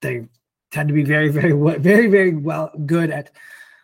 they 0.01 0.27
tend 0.71 0.89
to 0.89 0.93
be 0.93 1.03
very, 1.03 1.29
very, 1.29 1.53
very, 1.79 2.07
very 2.07 2.35
well 2.35 2.71
good 2.85 3.09
at 3.09 3.31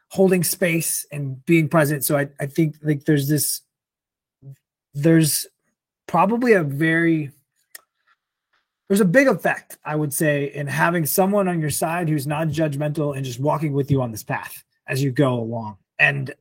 holding 0.09 0.43
space 0.43 1.05
and 1.13 1.43
being 1.45 1.69
present. 1.69 2.03
So 2.03 2.17
I, 2.17 2.27
I 2.41 2.47
think 2.47 2.75
like 2.83 3.05
there's 3.05 3.29
this 3.29 3.61
there's 4.93 5.47
probably 6.07 6.53
a 6.53 6.63
very 6.63 7.31
there's 8.89 8.99
a 8.99 9.05
big 9.05 9.29
effect, 9.29 9.77
I 9.85 9.95
would 9.95 10.13
say, 10.13 10.51
in 10.53 10.67
having 10.67 11.05
someone 11.05 11.47
on 11.47 11.61
your 11.61 11.69
side 11.69 12.09
who's 12.09 12.27
not 12.27 12.49
judgmental 12.49 13.15
and 13.15 13.23
just 13.25 13.39
walking 13.39 13.71
with 13.71 13.89
you 13.89 14.01
on 14.01 14.11
this 14.11 14.23
path 14.23 14.61
as 14.87 15.03
you 15.03 15.11
go 15.11 15.35
along. 15.35 15.77
And 15.99 16.33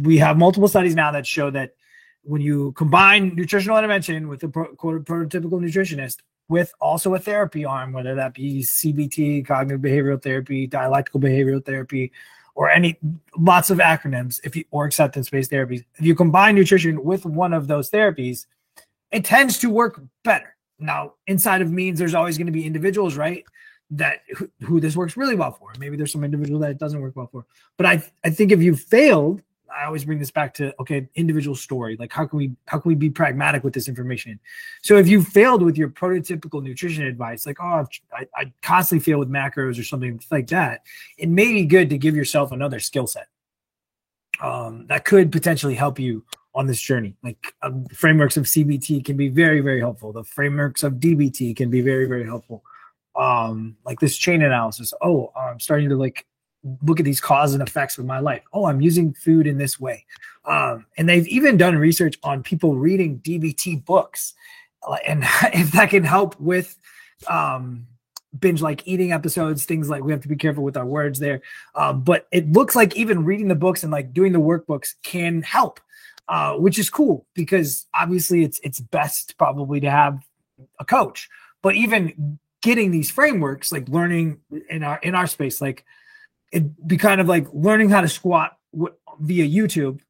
we 0.00 0.18
have 0.18 0.36
multiple 0.36 0.68
studies 0.68 0.94
now 0.94 1.10
that 1.12 1.26
show 1.26 1.50
that 1.50 1.74
when 2.22 2.40
you 2.40 2.72
combine 2.72 3.34
nutritional 3.36 3.78
intervention 3.78 4.28
with 4.28 4.42
a 4.42 4.48
pro- 4.48 4.74
prototypical 4.74 5.60
nutritionist 5.60 6.18
with 6.48 6.72
also 6.80 7.14
a 7.14 7.18
therapy 7.18 7.64
arm, 7.64 7.92
whether 7.92 8.14
that 8.14 8.34
be 8.34 8.62
CBT, 8.62 9.46
cognitive 9.46 9.80
behavioral 9.80 10.20
therapy, 10.22 10.66
dialectical 10.66 11.20
behavioral 11.20 11.64
therapy, 11.64 12.12
or 12.56 12.70
any 12.70 12.98
lots 13.36 13.70
of 13.70 13.78
acronyms 13.78 14.40
if 14.42 14.56
you 14.56 14.64
or 14.72 14.84
acceptance 14.84 15.30
based 15.30 15.50
therapies 15.50 15.84
if 15.96 16.04
you 16.04 16.14
combine 16.14 16.56
nutrition 16.56 17.04
with 17.04 17.24
one 17.24 17.52
of 17.52 17.68
those 17.68 17.90
therapies 17.90 18.46
it 19.12 19.24
tends 19.24 19.58
to 19.58 19.70
work 19.70 20.02
better 20.24 20.56
now 20.80 21.12
inside 21.26 21.62
of 21.62 21.70
means 21.70 21.98
there's 21.98 22.14
always 22.14 22.36
going 22.36 22.46
to 22.46 22.52
be 22.52 22.66
individuals 22.66 23.16
right 23.16 23.44
that 23.90 24.20
who, 24.36 24.50
who, 24.62 24.80
this 24.80 24.96
works 24.96 25.16
really 25.16 25.36
well 25.36 25.52
for 25.52 25.72
maybe 25.78 25.96
there's 25.96 26.10
some 26.10 26.24
individual 26.24 26.58
that 26.58 26.70
it 26.70 26.78
doesn't 26.78 27.00
work 27.00 27.14
well 27.14 27.28
for 27.30 27.46
but 27.76 27.86
i 27.86 28.02
i 28.24 28.30
think 28.30 28.50
if 28.50 28.60
you 28.60 28.74
failed 28.74 29.42
I 29.76 29.84
always 29.84 30.04
bring 30.04 30.18
this 30.18 30.30
back 30.30 30.54
to 30.54 30.74
okay, 30.80 31.08
individual 31.14 31.56
story. 31.56 31.96
Like 31.98 32.12
how 32.12 32.26
can 32.26 32.38
we 32.38 32.52
how 32.66 32.78
can 32.78 32.88
we 32.88 32.94
be 32.94 33.10
pragmatic 33.10 33.64
with 33.64 33.74
this 33.74 33.88
information? 33.88 34.38
So 34.82 34.96
if 34.96 35.08
you 35.08 35.22
failed 35.22 35.62
with 35.62 35.76
your 35.76 35.88
prototypical 35.88 36.62
nutrition 36.62 37.04
advice, 37.04 37.46
like 37.46 37.58
oh 37.60 37.86
I, 38.12 38.26
I 38.34 38.52
constantly 38.62 39.04
fail 39.04 39.18
with 39.18 39.30
macros 39.30 39.78
or 39.78 39.84
something 39.84 40.20
like 40.30 40.48
that, 40.48 40.82
it 41.18 41.28
may 41.28 41.52
be 41.52 41.64
good 41.64 41.90
to 41.90 41.98
give 41.98 42.16
yourself 42.16 42.52
another 42.52 42.80
skill 42.80 43.06
set 43.06 43.28
um, 44.40 44.86
that 44.86 45.04
could 45.04 45.32
potentially 45.32 45.74
help 45.74 45.98
you 45.98 46.24
on 46.54 46.66
this 46.66 46.80
journey. 46.80 47.16
Like 47.22 47.54
um, 47.62 47.86
frameworks 47.86 48.36
of 48.36 48.44
CBT 48.44 49.04
can 49.04 49.16
be 49.16 49.28
very 49.28 49.60
very 49.60 49.80
helpful. 49.80 50.12
The 50.12 50.24
frameworks 50.24 50.82
of 50.82 50.94
DBT 50.94 51.56
can 51.56 51.70
be 51.70 51.80
very 51.80 52.06
very 52.06 52.24
helpful. 52.24 52.62
Um, 53.16 53.76
like 53.84 54.00
this 54.00 54.16
chain 54.16 54.42
analysis. 54.42 54.92
Oh, 55.02 55.32
I'm 55.36 55.58
starting 55.58 55.88
to 55.88 55.96
like 55.96 56.26
look 56.82 56.98
at 56.98 57.04
these 57.04 57.20
cause 57.20 57.54
and 57.54 57.62
effects 57.62 57.96
with 57.96 58.06
my 58.06 58.18
life. 58.18 58.42
Oh, 58.52 58.66
I'm 58.66 58.80
using 58.80 59.14
food 59.14 59.46
in 59.46 59.58
this 59.58 59.78
way. 59.78 60.04
Um, 60.44 60.86
and 60.96 61.08
they've 61.08 61.26
even 61.28 61.56
done 61.56 61.76
research 61.76 62.16
on 62.22 62.42
people 62.42 62.76
reading 62.76 63.20
DBT 63.20 63.84
books. 63.84 64.34
And 65.06 65.24
if 65.52 65.72
that 65.72 65.90
can 65.90 66.04
help 66.04 66.38
with 66.40 66.76
um, 67.28 67.86
binge 68.38 68.62
like 68.62 68.86
eating 68.86 69.12
episodes, 69.12 69.64
things 69.64 69.88
like 69.88 70.02
we 70.02 70.12
have 70.12 70.22
to 70.22 70.28
be 70.28 70.36
careful 70.36 70.64
with 70.64 70.76
our 70.76 70.86
words 70.86 71.18
there. 71.18 71.42
Um, 71.74 72.02
but 72.02 72.26
it 72.32 72.50
looks 72.52 72.76
like 72.76 72.96
even 72.96 73.24
reading 73.24 73.48
the 73.48 73.54
books 73.54 73.82
and 73.82 73.92
like 73.92 74.12
doing 74.12 74.32
the 74.32 74.40
workbooks 74.40 74.94
can 75.02 75.42
help, 75.42 75.80
uh, 76.28 76.54
which 76.54 76.78
is 76.78 76.90
cool 76.90 77.26
because 77.34 77.86
obviously 77.94 78.42
it's 78.44 78.60
it's 78.62 78.80
best 78.80 79.36
probably 79.38 79.80
to 79.80 79.90
have 79.90 80.24
a 80.78 80.84
coach. 80.84 81.28
But 81.62 81.74
even 81.74 82.38
getting 82.62 82.90
these 82.90 83.10
frameworks, 83.10 83.72
like 83.72 83.88
learning 83.88 84.40
in 84.70 84.82
our 84.82 84.98
in 85.02 85.14
our 85.14 85.26
space, 85.26 85.60
like 85.60 85.84
it'd 86.52 86.74
be 86.86 86.96
kind 86.96 87.20
of 87.20 87.28
like 87.28 87.46
learning 87.52 87.90
how 87.90 88.00
to 88.00 88.08
squat 88.08 88.56
w- 88.72 88.94
via 89.20 89.46
YouTube 89.46 90.00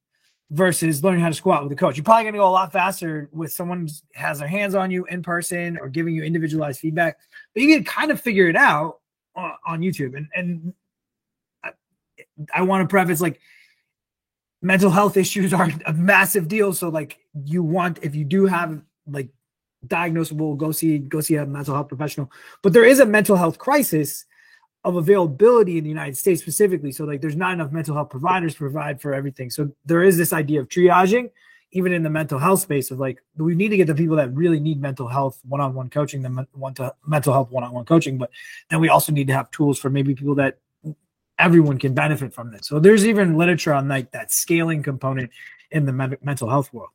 versus 0.51 1.03
learning 1.03 1.21
how 1.21 1.29
to 1.29 1.35
squat 1.35 1.63
with 1.63 1.73
a 1.73 1.77
coach. 1.77 1.97
You're 1.97 2.05
probably 2.05 2.25
going 2.25 2.35
to 2.35 2.39
go 2.39 2.49
a 2.49 2.51
lot 2.51 2.73
faster 2.73 3.29
with 3.33 3.53
someone 3.53 3.89
has 4.15 4.39
their 4.39 4.49
hands 4.49 4.75
on 4.75 4.91
you 4.91 5.05
in 5.07 5.23
person 5.23 5.77
or 5.81 5.89
giving 5.89 6.15
you 6.15 6.23
individualized 6.23 6.81
feedback. 6.81 7.19
But 7.55 7.63
you 7.63 7.75
can 7.75 7.85
kind 7.85 8.11
of 8.11 8.21
figure 8.21 8.49
it 8.49 8.57
out 8.57 9.01
on, 9.35 9.53
on 9.67 9.81
YouTube. 9.81 10.17
And 10.17 10.29
and 10.35 10.75
I, 11.65 11.71
I 12.55 12.63
want 12.63 12.83
to 12.83 12.89
preface 12.89 13.21
like 13.21 13.41
mental 14.63 14.91
health 14.91 15.17
issues 15.17 15.53
are 15.55 15.71
a 15.87 15.93
massive 15.93 16.49
deal. 16.49 16.73
So 16.73 16.89
like 16.89 17.19
you 17.45 17.63
want 17.63 17.99
if 18.03 18.15
you 18.15 18.25
do 18.25 18.47
have 18.47 18.83
like 19.07 19.29
diagnosable, 19.89 20.57
go 20.57 20.73
see 20.73 20.99
go 20.99 21.21
see 21.21 21.37
a 21.37 21.47
mental 21.47 21.75
health 21.75 21.89
professional. 21.89 22.31
But 22.63 22.73
there 22.73 22.85
is 22.85 23.01
a 23.01 23.07
mental 23.07 23.37
health 23.37 23.59
crisis 23.59 24.25
of 24.85 24.97
availability 24.97 25.79
in 25.79 25.85
the 25.85 25.91
United 25.91 26.17
States 26.17 26.41
specifically. 26.41 26.93
So 26.93 27.05
like 27.05 27.21
there's 27.21 27.37
not 27.37 27.53
enough 27.53 27.73
mental 27.73 27.95
health 27.95 28.11
providers 28.11 28.53
to 28.55 28.59
provide 28.59 29.01
for 29.01 29.15
everything. 29.15 29.51
So 29.51 29.73
there 29.85 30.03
is 30.03 30.17
this 30.17 30.33
idea 30.33 30.61
of 30.61 30.69
triaging, 30.69 31.31
even 31.73 31.93
in 31.93 32.05
the 32.05 32.11
mental 32.11 32.39
health 32.39 32.61
space 32.61 32.91
of 32.93 33.01
like 33.01 33.21
we 33.37 33.55
need 33.57 33.71
to 33.71 33.77
get 33.77 33.89
the 33.89 33.95
people 33.95 34.17
that 34.17 34.33
really 34.33 34.61
need 34.61 34.81
mental 34.81 35.09
health 35.09 35.41
one-on-one 35.49 35.91
coaching, 35.91 36.23
the 36.23 36.47
want 36.55 36.77
to 36.77 36.95
mental 37.05 37.33
health 37.33 37.51
one-on-one 37.51 37.85
coaching, 37.85 38.17
but 38.17 38.31
then 38.71 38.81
we 38.81 38.89
also 38.89 39.13
need 39.13 39.27
to 39.27 39.33
have 39.33 39.51
tools 39.51 39.79
for 39.79 39.91
maybe 39.91 40.15
people 40.15 40.37
that 40.37 40.59
everyone 41.39 41.79
can 41.79 41.93
benefit 41.93 42.33
from 42.33 42.51
this. 42.51 42.67
So 42.67 42.79
there's 42.79 43.07
even 43.07 43.37
literature 43.37 43.75
on 43.75 43.89
like 43.89 44.13
that 44.13 44.33
scaling 44.33 44.83
component 44.83 45.31
in 45.71 45.85
the 45.85 45.93
me- 45.93 46.17
mental 46.23 46.49
health 46.49 46.73
world. 46.73 46.91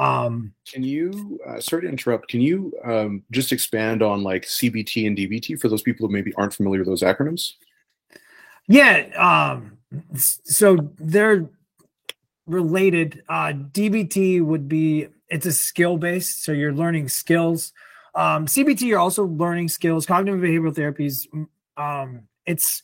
Um, 0.00 0.54
can 0.66 0.82
you, 0.82 1.38
uh, 1.46 1.60
sorry 1.60 1.82
to 1.82 1.88
interrupt, 1.88 2.28
can 2.28 2.40
you 2.40 2.72
um, 2.84 3.22
just 3.30 3.52
expand 3.52 4.02
on 4.02 4.22
like 4.22 4.46
CBT 4.46 5.06
and 5.06 5.16
DBT 5.16 5.60
for 5.60 5.68
those 5.68 5.82
people 5.82 6.06
who 6.06 6.12
maybe 6.12 6.32
aren't 6.34 6.54
familiar 6.54 6.80
with 6.80 6.88
those 6.88 7.02
acronyms? 7.02 7.52
Yeah. 8.66 9.08
Um, 9.18 9.76
so 10.14 10.90
they're 10.98 11.50
related. 12.46 13.22
Uh, 13.28 13.52
DBT 13.52 14.42
would 14.42 14.68
be, 14.68 15.08
it's 15.28 15.44
a 15.44 15.52
skill 15.52 15.98
based. 15.98 16.44
So 16.44 16.52
you're 16.52 16.72
learning 16.72 17.10
skills. 17.10 17.74
Um, 18.14 18.46
CBT, 18.46 18.82
you're 18.82 18.98
also 18.98 19.26
learning 19.26 19.68
skills. 19.68 20.06
Cognitive 20.06 20.40
behavioral 20.40 20.74
therapies, 20.74 21.26
um, 21.76 22.22
it's, 22.46 22.82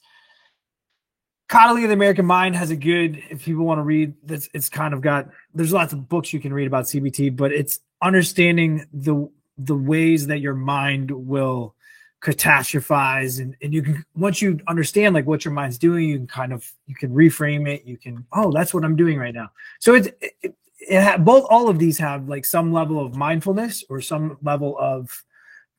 Coddling 1.48 1.85
of 1.85 1.90
the 1.90 1.94
American 1.94 2.26
Mind 2.26 2.57
has 2.57 2.70
a 2.70 2.76
good, 2.76 3.22
if 3.31 3.44
people 3.44 3.64
want 3.64 3.79
to 3.79 3.83
read, 3.83 4.14
this, 4.24 4.48
it's 4.52 4.68
kind 4.68 4.92
of 4.92 5.00
got, 5.00 5.29
there's 5.56 5.72
lots 5.72 5.92
of 5.92 6.08
books 6.08 6.32
you 6.32 6.40
can 6.40 6.52
read 6.52 6.66
about 6.66 6.84
CBT, 6.84 7.36
but 7.36 7.50
it's 7.50 7.80
understanding 8.02 8.86
the 8.92 9.28
the 9.58 9.74
ways 9.74 10.26
that 10.26 10.40
your 10.40 10.54
mind 10.54 11.10
will 11.10 11.74
catastrophize 12.20 13.40
and, 13.40 13.56
and 13.62 13.72
you 13.72 13.82
can 13.82 14.04
once 14.14 14.42
you 14.42 14.58
understand 14.68 15.14
like 15.14 15.26
what 15.26 15.44
your 15.44 15.52
mind's 15.54 15.78
doing 15.78 16.08
you 16.08 16.16
can 16.16 16.26
kind 16.26 16.52
of 16.52 16.70
you 16.86 16.94
can 16.94 17.10
reframe 17.10 17.68
it 17.68 17.84
you 17.84 17.96
can 17.96 18.24
oh 18.32 18.50
that's 18.50 18.74
what 18.74 18.84
i'm 18.84 18.96
doing 18.96 19.18
right 19.18 19.34
now. 19.34 19.50
So 19.78 19.94
it's 19.94 20.08
it, 20.20 20.32
it, 20.42 20.54
it 20.78 21.02
ha- 21.02 21.18
both 21.18 21.46
all 21.48 21.68
of 21.68 21.78
these 21.78 21.98
have 21.98 22.28
like 22.28 22.44
some 22.44 22.72
level 22.72 23.04
of 23.04 23.16
mindfulness 23.16 23.84
or 23.88 24.00
some 24.00 24.38
level 24.42 24.76
of 24.78 25.24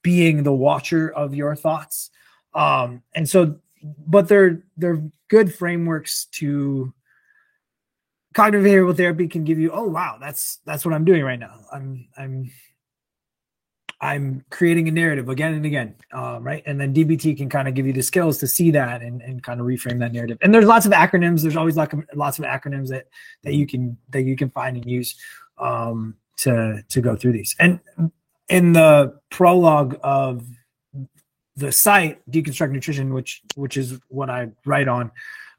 being 0.04 0.44
the 0.44 0.54
watcher 0.54 1.10
of 1.12 1.36
your 1.36 1.56
thoughts. 1.56 2.12
Um 2.54 3.04
and 3.14 3.28
so 3.28 3.60
but 4.08 4.28
they're 4.28 4.64
they're 4.78 5.04
good 5.28 5.54
frameworks 5.54 6.26
to 6.26 6.94
cognitive 8.38 8.64
behavioral 8.64 8.96
therapy 8.96 9.28
can 9.28 9.44
give 9.44 9.58
you 9.58 9.72
oh 9.72 9.88
wow 9.88 10.16
that's 10.22 10.60
that's 10.64 10.86
what 10.86 10.94
i'm 10.94 11.04
doing 11.04 11.24
right 11.24 11.40
now. 11.40 11.56
I'm 11.74 12.08
i'm 12.18 12.52
i'm 14.00 14.46
creating 14.52 14.88
a 14.88 14.92
narrative 14.92 15.28
again 15.28 15.56
and 15.56 15.66
again 15.66 15.96
um, 16.14 16.44
right? 16.44 16.62
And 16.68 16.80
then 16.80 16.94
dbt 16.94 17.36
can 17.36 17.50
kind 17.50 17.68
of 17.68 17.74
give 17.74 17.88
you 17.88 17.94
the 17.94 18.04
skills 18.04 18.38
to 18.38 18.48
see 18.48 18.70
that 18.70 19.02
and, 19.02 19.24
and 19.24 19.42
kind 19.42 19.60
of 19.60 19.66
reframe 19.66 19.98
that 20.00 20.14
narrative. 20.14 20.38
And 20.44 20.54
there's 20.54 20.68
lots 20.68 20.86
of 20.86 20.92
acronyms. 20.92 21.42
There's 21.42 21.56
always 21.56 21.78
like 21.78 21.94
lots 22.14 22.38
of 22.38 22.46
acronyms 22.46 22.90
that 22.90 23.08
that 23.42 23.56
you 23.56 23.66
can 23.66 23.98
that 24.10 24.22
you 24.22 24.36
can 24.36 24.52
find 24.52 24.78
and 24.78 24.86
use 24.86 25.16
um, 25.58 26.16
to 26.38 26.84
to 26.90 27.02
go 27.02 27.16
through 27.16 27.32
these. 27.32 27.56
And 27.60 27.80
in 28.50 28.74
the 28.74 29.20
prologue 29.32 29.98
of 30.04 30.46
the 31.56 31.72
site 31.72 32.22
deconstruct 32.30 32.70
nutrition 32.70 33.16
which 33.16 33.42
which 33.56 33.78
is 33.78 34.00
what 34.10 34.30
i 34.30 34.48
write 34.64 34.88
on 34.88 35.10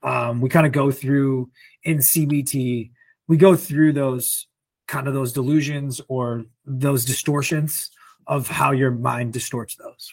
um, 0.02 0.40
we 0.40 0.48
kind 0.48 0.66
of 0.66 0.72
go 0.72 0.90
through 0.90 1.50
in 1.84 1.98
cbt 1.98 2.90
we 3.28 3.36
go 3.36 3.54
through 3.54 3.92
those 3.92 4.46
kind 4.88 5.06
of 5.06 5.14
those 5.14 5.32
delusions 5.32 6.00
or 6.08 6.44
those 6.64 7.04
distortions 7.04 7.90
of 8.26 8.48
how 8.48 8.72
your 8.72 8.90
mind 8.90 9.32
distorts 9.32 9.76
those. 9.76 10.12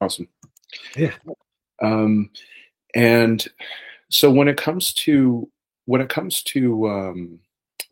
Awesome. 0.00 0.28
Yeah. 0.96 1.14
Um, 1.82 2.30
and 2.94 3.46
so 4.08 4.30
when 4.30 4.48
it 4.48 4.56
comes 4.56 4.92
to 4.94 5.50
when 5.84 6.00
it 6.00 6.08
comes 6.08 6.42
to 6.42 6.88
um, 6.88 7.38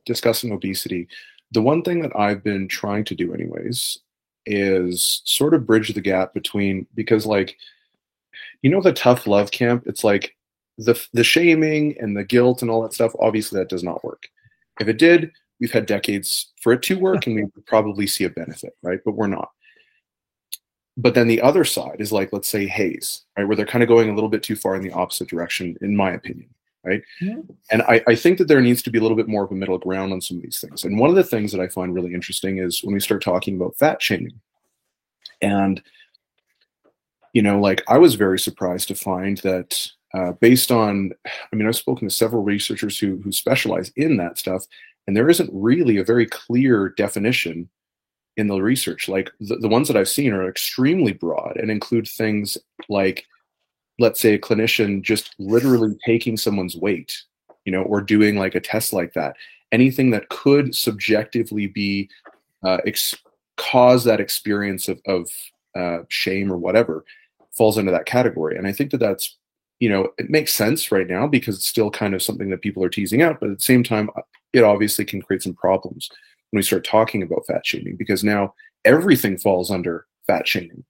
discussing 0.07 0.53
obesity 0.53 1.09
the 1.51 1.63
one 1.63 1.83
thing 1.83 2.01
that 2.01 2.15
i've 2.17 2.43
been 2.43 2.67
trying 2.69 3.05
to 3.05 3.15
do 3.15 3.33
anyways 3.33 3.99
is 4.47 5.23
sort 5.25 5.55
of 5.55 5.67
bridge 5.67 5.93
the 5.95 6.01
gap 6.01 6.35
between 6.35 6.87
because 6.95 7.27
like 7.27 7.57
you 8.65 8.71
know 8.71 8.81
the 8.81 8.95
tough 8.95 9.27
love 9.27 9.51
camp? 9.51 9.85
It's 9.87 10.03
like 10.03 10.35
the 10.79 11.01
the 11.13 11.23
shaming 11.23 11.97
and 12.01 12.17
the 12.17 12.25
guilt 12.25 12.63
and 12.63 12.71
all 12.71 12.83
that 12.83 12.95
stuff 12.95 13.13
obviously 13.21 13.61
that 13.61 13.69
does 13.69 13.85
not 13.85 14.03
work. 14.03 14.27
If 14.81 14.89
it 14.89 14.99
did 14.99 15.31
we've 15.61 15.71
had 15.71 15.87
decades 15.87 16.51
for 16.61 16.73
it 16.73 16.83
to 16.83 16.99
work 16.99 17.27
and 17.27 17.37
we 17.37 17.43
would 17.55 17.67
probably 17.67 18.07
see 18.07 18.25
a 18.25 18.31
benefit 18.31 18.75
right? 18.83 19.01
But 19.05 19.17
we're 19.17 19.27
not. 19.27 19.51
But 20.97 21.15
then 21.15 21.29
the 21.29 21.43
other 21.43 21.65
side 21.65 21.97
is 21.99 22.11
like 22.11 22.33
let's 22.33 22.49
say 22.49 22.67
HAES 22.67 23.27
right? 23.37 23.47
Where 23.47 23.55
they're 23.55 23.67
kind 23.67 23.83
of 23.83 23.89
going 23.89 24.09
a 24.09 24.15
little 24.15 24.31
bit 24.31 24.43
too 24.43 24.57
far 24.57 24.75
in 24.77 24.83
the 24.83 24.93
opposite 24.93 25.29
direction 25.29 25.77
in 25.83 25.95
my 25.95 26.13
opinion 26.13 26.49
right? 26.87 27.03
And 27.71 27.83
I, 27.83 28.03
I 28.07 28.15
think 28.15 28.37
that 28.39 28.49
there 28.49 28.61
needs 28.61 28.83
to 28.83 28.91
be 28.91 28.99
a 28.99 29.03
little 29.03 29.17
bit 29.17 29.29
more 29.29 29.45
of 29.45 29.51
a 29.51 29.55
middle 29.55 29.79
ground 29.79 30.13
on 30.13 30.21
some 30.21 30.37
of 30.39 30.43
these 30.43 30.61
things. 30.61 30.85
And 30.85 30.99
one 30.99 31.09
of 31.09 31.17
the 31.17 31.25
things 31.25 31.51
that 31.53 31.61
i 31.61 31.67
find 31.67 31.95
really 31.95 32.13
interesting 32.13 32.59
is 32.59 32.83
when 32.83 32.95
we 32.95 33.01
start 33.01 33.23
talking 33.23 33.57
about 33.57 33.77
fat 33.77 34.03
shaming 34.03 34.39
and 35.41 35.83
you 37.35 37.43
know 37.43 37.61
like 37.61 37.85
i 37.89 37.99
was 37.99 38.15
very 38.15 38.39
surprised 38.39 38.89
to 38.89 38.95
find 38.95 39.39
that 39.39 39.87
uh, 40.15 40.33
based 40.41 40.73
on 40.73 41.11
i 41.27 41.57
mean 41.57 41.69
i've 41.69 41.77
spoken 41.77 42.09
to 42.09 42.15
several 42.15 42.43
researchers 42.43 42.99
who 42.99 43.21
who 43.23 43.31
specialize 43.31 43.93
in 43.97 44.17
that 44.17 44.39
stuff 44.39 44.65
and 45.07 45.17
there 45.17 45.29
isn't 45.29 45.51
really 45.53 45.99
a 45.99 46.05
very 46.05 46.27
clear 46.27 46.89
definition 46.91 47.69
in 48.37 48.49
the 48.49 48.61
research. 48.61 49.09
Like 49.09 49.31
the, 49.41 49.57
the 49.57 49.69
ones 49.69 49.89
that 49.89 49.97
i've 49.97 50.09
seen 50.09 50.33
are 50.33 50.49
extremely 50.49 51.13
broad 51.13 51.57
and 51.57 51.71
include 51.71 52.09
things 52.09 52.59
like 52.89 53.25
let's 53.99 54.21
say 54.21 54.35
a 54.35 54.39
clinician 54.39 55.03
just 55.03 55.35
literally 55.39 55.97
taking 56.05 56.37
someone's 56.37 56.77
weight 56.77 57.23
you 57.65 57.73
know 57.73 57.83
or 57.83 58.01
doing 58.01 58.37
like 58.37 58.55
a 58.55 58.61
test 58.61 58.93
like 58.93 59.13
that. 59.15 59.37
Anything 59.73 60.11
that 60.11 60.29
could 60.29 60.75
subjectively 60.75 61.67
be 61.67 62.09
uh, 62.63 62.79
ex- 62.87 63.17
cause 63.57 64.05
that 64.05 64.21
experience 64.21 64.89
of, 64.89 65.01
of 65.07 65.29
uh, 65.77 65.99
shame 66.09 66.53
or 66.53 66.57
whatever 66.57 67.05
falls 67.57 67.79
into 67.79 67.93
that 67.93 68.07
category 68.07 68.57
and 68.57 68.67
i 68.67 68.73
think 68.73 68.91
that 68.91 68.99
that's 68.99 69.37
you 69.81 69.89
know, 69.89 70.09
it 70.19 70.31
makes 70.31 70.55
sense 70.55 70.93
right 70.93 71.07
now 71.07 71.27
because 71.27 71.57
it's 71.57 71.69
still 71.69 71.91
kind 71.91 72.15
of 72.15 72.23
something 72.23 72.51
that 72.51 72.63
people 72.63 72.83
are 72.83 72.89
teasing 72.89 73.23
out. 73.23 73.41
But 73.41 73.51
at 73.51 73.59
the 73.59 73.63
same 73.63 73.83
time, 73.83 74.09
uh, 74.17 74.23
it 74.53 74.65
obviously 74.65 75.05
can 75.05 75.21
create 75.21 75.43
some 75.43 75.55
problems 75.55 76.09
when 76.51 76.59
we 76.59 76.63
start 76.63 76.85
talking 76.85 77.23
about 77.23 77.47
fat 77.47 77.67
shaming 77.67 77.97
because 77.97 78.23
now 78.23 78.55
everything 78.85 79.37
falls 79.37 79.71
under 79.71 80.07
fat 80.27 80.47
shaming. 80.47 80.85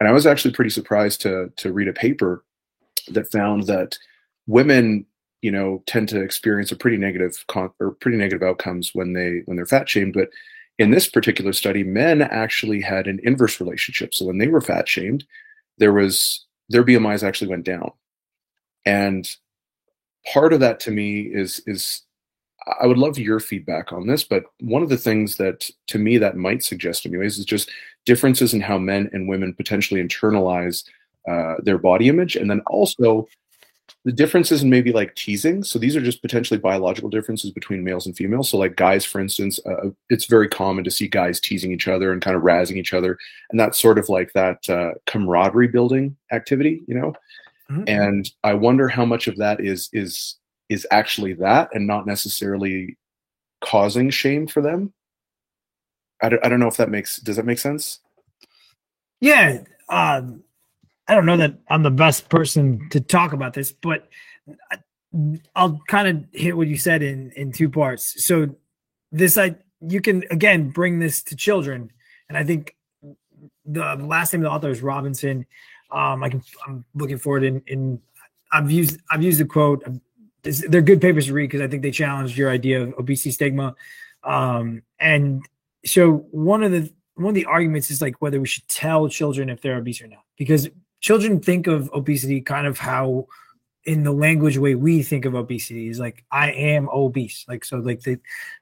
And 0.00 0.08
I 0.08 0.12
was 0.12 0.26
actually 0.26 0.54
pretty 0.54 0.70
surprised 0.70 1.20
to 1.22 1.52
to 1.56 1.72
read 1.72 1.88
a 1.88 1.92
paper 1.92 2.44
that 3.08 3.30
found 3.30 3.64
that 3.68 3.96
women, 4.46 5.06
you 5.42 5.52
know, 5.52 5.82
tend 5.86 6.08
to 6.08 6.20
experience 6.20 6.72
a 6.72 6.76
pretty 6.76 6.96
negative 6.96 7.44
con- 7.48 7.72
or 7.78 7.92
pretty 7.92 8.16
negative 8.16 8.42
outcomes 8.42 8.90
when 8.94 9.12
they 9.12 9.42
when 9.44 9.56
they're 9.56 9.66
fat 9.66 9.88
shamed. 9.88 10.14
But 10.14 10.30
in 10.78 10.90
this 10.90 11.06
particular 11.06 11.52
study, 11.52 11.84
men 11.84 12.22
actually 12.22 12.80
had 12.80 13.06
an 13.06 13.20
inverse 13.22 13.60
relationship. 13.60 14.14
So 14.14 14.24
when 14.24 14.38
they 14.38 14.48
were 14.48 14.62
fat 14.62 14.88
shamed, 14.88 15.24
there 15.82 15.92
was 15.92 16.46
their 16.68 16.84
BMIs 16.84 17.26
actually 17.26 17.48
went 17.48 17.64
down. 17.64 17.90
And 18.86 19.28
part 20.32 20.52
of 20.52 20.60
that 20.60 20.78
to 20.80 20.92
me 20.92 21.22
is 21.22 21.60
is 21.66 22.02
I 22.80 22.86
would 22.86 22.98
love 22.98 23.18
your 23.18 23.40
feedback 23.40 23.92
on 23.92 24.06
this, 24.06 24.22
but 24.22 24.44
one 24.60 24.84
of 24.84 24.88
the 24.88 24.96
things 24.96 25.36
that 25.38 25.68
to 25.88 25.98
me 25.98 26.18
that 26.18 26.36
might 26.36 26.62
suggest 26.62 27.04
anyways 27.04 27.36
is 27.36 27.44
just 27.44 27.68
differences 28.06 28.54
in 28.54 28.60
how 28.60 28.78
men 28.78 29.10
and 29.12 29.28
women 29.28 29.54
potentially 29.54 30.00
internalize 30.00 30.84
uh, 31.28 31.54
their 31.64 31.78
body 31.78 32.08
image 32.08 32.36
and 32.36 32.48
then 32.48 32.60
also 32.68 33.26
the 34.04 34.12
differences 34.12 34.62
in 34.62 34.70
maybe 34.70 34.90
like 34.90 35.14
teasing. 35.14 35.62
So 35.62 35.78
these 35.78 35.94
are 35.94 36.00
just 36.00 36.22
potentially 36.22 36.58
biological 36.58 37.08
differences 37.08 37.52
between 37.52 37.84
males 37.84 38.06
and 38.06 38.16
females. 38.16 38.50
So 38.50 38.58
like 38.58 38.76
guys 38.76 39.04
for 39.04 39.20
instance 39.20 39.60
uh, 39.64 39.90
it's 40.10 40.26
very 40.26 40.48
common 40.48 40.84
to 40.84 40.90
see 40.90 41.08
guys 41.08 41.40
teasing 41.40 41.72
each 41.72 41.88
other 41.88 42.12
and 42.12 42.20
kind 42.20 42.36
of 42.36 42.42
razzing 42.42 42.76
each 42.76 42.94
other 42.94 43.18
and 43.50 43.60
that's 43.60 43.78
sort 43.78 43.98
of 43.98 44.08
like 44.08 44.32
that 44.32 44.68
uh, 44.68 44.92
camaraderie 45.06 45.68
building 45.68 46.16
activity 46.32 46.82
you 46.86 46.94
know? 46.94 47.14
Mm-hmm. 47.70 47.84
and 47.86 48.30
i 48.42 48.52
wonder 48.52 48.88
how 48.88 49.04
much 49.04 49.28
of 49.28 49.36
that 49.36 49.60
is 49.60 49.88
is 49.92 50.36
is 50.68 50.86
actually 50.90 51.34
that 51.34 51.68
and 51.74 51.86
not 51.86 52.06
necessarily 52.06 52.96
causing 53.60 54.10
shame 54.10 54.46
for 54.46 54.60
them. 54.62 54.92
I 56.22 56.28
don't, 56.30 56.44
I 56.44 56.48
don't 56.48 56.60
know 56.60 56.68
if 56.68 56.76
that 56.78 56.88
makes 56.88 57.16
does 57.16 57.36
that 57.36 57.46
make 57.46 57.58
sense? 57.58 58.00
Yeah 59.20 59.62
um 59.88 60.42
I 61.08 61.14
don't 61.14 61.26
know 61.26 61.36
that 61.36 61.58
I'm 61.68 61.82
the 61.82 61.90
best 61.90 62.28
person 62.28 62.88
to 62.90 63.00
talk 63.00 63.32
about 63.32 63.54
this, 63.54 63.72
but 63.72 64.08
I'll 65.54 65.80
kind 65.88 66.08
of 66.08 66.24
hit 66.32 66.56
what 66.56 66.68
you 66.68 66.76
said 66.76 67.02
in 67.02 67.32
in 67.32 67.52
two 67.52 67.68
parts. 67.68 68.24
So 68.24 68.54
this 69.10 69.36
I 69.36 69.56
you 69.80 70.00
can 70.00 70.24
again 70.30 70.70
bring 70.70 70.98
this 71.00 71.22
to 71.24 71.36
children, 71.36 71.90
and 72.28 72.38
I 72.38 72.44
think 72.44 72.76
the 73.64 73.96
last 73.96 74.32
name 74.32 74.42
of 74.42 74.44
the 74.44 74.50
author 74.50 74.70
is 74.70 74.82
Robinson. 74.82 75.46
Um, 75.90 76.22
I 76.22 76.30
can 76.30 76.42
I'm 76.66 76.84
looking 76.94 77.18
forward 77.18 77.44
in 77.44 77.62
in 77.66 78.00
I've 78.52 78.70
used 78.70 79.00
I've 79.10 79.22
used 79.22 79.40
the 79.40 79.44
quote. 79.44 79.84
They're 80.42 80.82
good 80.82 81.00
papers 81.00 81.26
to 81.26 81.34
read 81.34 81.50
because 81.50 81.60
I 81.60 81.68
think 81.68 81.82
they 81.82 81.92
challenged 81.92 82.36
your 82.36 82.50
idea 82.50 82.82
of 82.82 82.94
obesity 82.98 83.30
stigma. 83.30 83.76
Um, 84.24 84.82
and 84.98 85.44
so 85.84 86.26
one 86.30 86.62
of 86.62 86.72
the 86.72 86.92
one 87.14 87.30
of 87.30 87.34
the 87.34 87.44
arguments 87.44 87.90
is 87.90 88.00
like 88.00 88.20
whether 88.20 88.40
we 88.40 88.48
should 88.48 88.66
tell 88.68 89.08
children 89.08 89.50
if 89.50 89.60
they're 89.60 89.76
obese 89.76 90.00
or 90.00 90.08
not, 90.08 90.24
because 90.36 90.68
children 91.02 91.40
think 91.40 91.66
of 91.66 91.90
obesity 91.92 92.40
kind 92.40 92.66
of 92.66 92.78
how 92.78 93.26
in 93.84 94.04
the 94.04 94.12
language 94.12 94.56
way 94.56 94.76
we 94.76 95.02
think 95.02 95.24
of 95.24 95.34
obesity 95.34 95.88
is 95.88 95.98
like 95.98 96.24
I 96.30 96.52
am 96.52 96.88
obese. 96.88 97.44
Like 97.48 97.64
so 97.64 97.78
like 97.78 98.00
the 98.00 98.18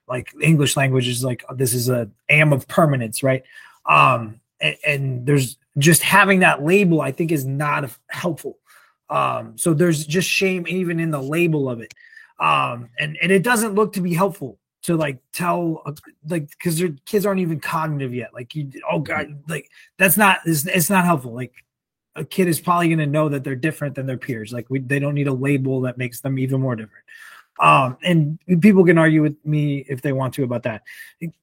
like 0.08 0.34
English 0.40 0.76
language 0.76 1.06
is 1.06 1.22
like 1.22 1.44
this 1.54 1.74
is 1.74 1.88
a 1.88 2.10
am 2.28 2.52
of 2.52 2.66
permanence, 2.66 3.22
right? 3.22 3.44
Um 3.86 4.40
and, 4.60 4.76
and 4.84 5.26
there's 5.26 5.58
just 5.78 6.02
having 6.02 6.40
that 6.40 6.64
label 6.64 7.00
I 7.00 7.12
think 7.12 7.30
is 7.30 7.44
not 7.44 7.90
helpful. 8.08 8.58
Um 9.10 9.56
so 9.58 9.74
there's 9.74 10.06
just 10.06 10.28
shame 10.28 10.66
even 10.66 10.98
in 10.98 11.10
the 11.10 11.22
label 11.22 11.68
of 11.68 11.80
it. 11.80 11.92
Um 12.38 12.88
and 12.98 13.18
and 13.20 13.30
it 13.30 13.42
doesn't 13.42 13.74
look 13.74 13.92
to 13.92 14.00
be 14.00 14.14
helpful 14.14 14.58
to 14.82 14.96
like 14.96 15.18
tell 15.34 15.84
like 16.26 16.48
because 16.48 16.80
your 16.80 16.90
kids 17.04 17.26
aren't 17.26 17.40
even 17.40 17.60
cognitive 17.60 18.14
yet 18.14 18.32
like 18.32 18.54
you 18.54 18.70
oh 18.90 18.98
god 18.98 19.42
like 19.46 19.68
that's 19.98 20.16
not 20.16 20.38
it's, 20.46 20.64
it's 20.64 20.88
not 20.88 21.04
helpful 21.04 21.34
like 21.34 21.52
a 22.16 22.24
kid 22.24 22.48
is 22.48 22.60
probably 22.60 22.88
going 22.88 22.98
to 22.98 23.06
know 23.06 23.28
that 23.28 23.44
they're 23.44 23.56
different 23.56 23.94
than 23.94 24.06
their 24.06 24.18
peers. 24.18 24.52
Like 24.52 24.68
we, 24.68 24.80
they 24.80 24.98
don't 24.98 25.14
need 25.14 25.28
a 25.28 25.32
label 25.32 25.82
that 25.82 25.98
makes 25.98 26.20
them 26.20 26.38
even 26.38 26.60
more 26.60 26.76
different. 26.76 27.04
Um, 27.60 27.98
and 28.02 28.38
people 28.62 28.84
can 28.84 28.96
argue 28.96 29.22
with 29.22 29.36
me 29.44 29.84
if 29.88 30.00
they 30.00 30.12
want 30.12 30.34
to 30.34 30.44
about 30.44 30.62
that. 30.62 30.82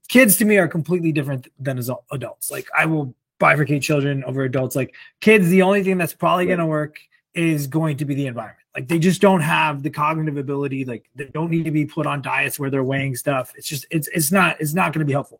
Kids 0.08 0.36
to 0.38 0.46
me 0.46 0.58
are 0.58 0.68
completely 0.68 1.12
different 1.12 1.48
than 1.60 1.78
as 1.78 1.92
adults. 2.12 2.50
Like 2.50 2.68
I 2.76 2.86
will 2.86 3.14
bifurcate 3.40 3.84
children 3.84 4.24
over 4.24 4.44
adults. 4.44 4.76
Like 4.76 4.96
kids, 5.22 5.48
the 5.50 5.62
only 5.62 5.84
thing 5.84 5.98
that's 5.98 6.14
probably 6.14 6.48
going 6.48 6.60
to 6.60 6.66
work 6.66 7.00
is 7.36 7.68
going 7.68 7.98
to 7.98 8.06
be 8.06 8.16
the 8.16 8.26
environment. 8.26 8.66
Like 8.74 8.88
they 8.88 8.98
just 8.98 9.22
don't 9.22 9.42
have 9.42 9.84
the 9.84 9.92
cognitive 9.92 10.38
ability. 10.38 10.86
Like 10.86 11.08
they 11.16 11.26
don't 11.26 11.52
need 11.52 11.66
to 11.66 11.72
be 11.72 11.86
put 11.86 12.08
on 12.08 12.22
diets 12.22 12.60
where 12.60 12.72
they're 12.72 12.84
weighing 12.84 13.16
stuff. 13.16 13.54
It's 13.56 13.68
just 13.68 13.86
it's 13.92 14.08
it's 14.08 14.32
not 14.32 14.60
it's 14.60 14.74
not 14.74 14.94
going 14.94 15.00
to 15.00 15.06
be 15.06 15.14
helpful. 15.14 15.40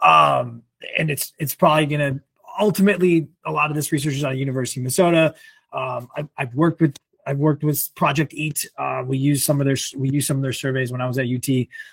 Um, 0.00 0.62
and 0.98 1.10
it's 1.10 1.32
it's 1.38 1.54
probably 1.54 1.86
going 1.86 2.14
to 2.14 2.22
ultimately, 2.58 3.28
a 3.44 3.52
lot 3.52 3.70
of 3.70 3.76
this 3.76 3.92
research 3.92 4.14
is 4.14 4.24
out 4.24 4.32
of 4.32 4.38
University 4.38 4.80
of 4.80 4.82
Minnesota. 4.82 5.34
Um, 5.72 6.08
I've, 6.16 6.28
I've, 6.36 6.54
worked 6.54 6.80
with 6.80 6.96
I've 7.26 7.38
worked 7.38 7.62
with 7.62 7.94
Project 7.94 8.34
Eat. 8.34 8.68
Uh, 8.76 9.04
we 9.06 9.18
use 9.18 9.44
some 9.44 9.60
of 9.60 9.66
their 9.66 9.76
we 9.96 10.10
use 10.10 10.26
some 10.26 10.36
of 10.36 10.42
their 10.42 10.52
surveys 10.52 10.90
when 10.90 11.00
I 11.00 11.06
was 11.06 11.18
at 11.18 11.26
UT. 11.26 11.48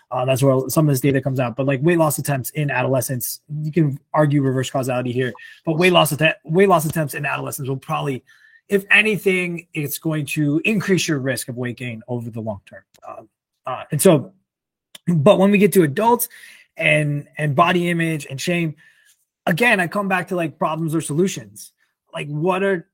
Uh, 0.09 0.25
that's 0.25 0.41
where 0.41 0.69
some 0.69 0.87
of 0.87 0.93
this 0.93 1.01
data 1.01 1.21
comes 1.21 1.39
out. 1.39 1.55
But 1.55 1.65
like 1.65 1.81
weight 1.83 1.97
loss 1.97 2.17
attempts 2.17 2.49
in 2.51 2.71
adolescence, 2.71 3.41
you 3.61 3.71
can 3.71 3.99
argue 4.13 4.41
reverse 4.41 4.69
causality 4.69 5.11
here. 5.11 5.33
But 5.65 5.77
weight 5.77 5.93
loss 5.93 6.11
att- 6.11 6.37
weight 6.43 6.69
loss 6.69 6.85
attempts 6.85 7.13
in 7.13 7.25
adolescence 7.25 7.69
will 7.69 7.77
probably, 7.77 8.23
if 8.67 8.85
anything, 8.89 9.67
it's 9.73 9.99
going 9.99 10.25
to 10.27 10.61
increase 10.65 11.07
your 11.07 11.19
risk 11.19 11.49
of 11.49 11.57
weight 11.57 11.77
gain 11.77 12.01
over 12.07 12.29
the 12.29 12.41
long 12.41 12.61
term. 12.65 12.83
Uh, 13.07 13.23
uh 13.65 13.83
and 13.91 14.01
so, 14.01 14.33
but 15.07 15.37
when 15.37 15.51
we 15.51 15.57
get 15.57 15.73
to 15.73 15.83
adults 15.83 16.29
and 16.77 17.27
and 17.37 17.55
body 17.55 17.89
image 17.89 18.25
and 18.29 18.39
shame, 18.39 18.75
again, 19.47 19.79
I 19.79 19.87
come 19.87 20.07
back 20.07 20.27
to 20.27 20.35
like 20.35 20.59
problems 20.59 20.93
or 20.93 21.01
solutions. 21.01 21.71
Like 22.13 22.27
what 22.27 22.61
are 22.63 22.87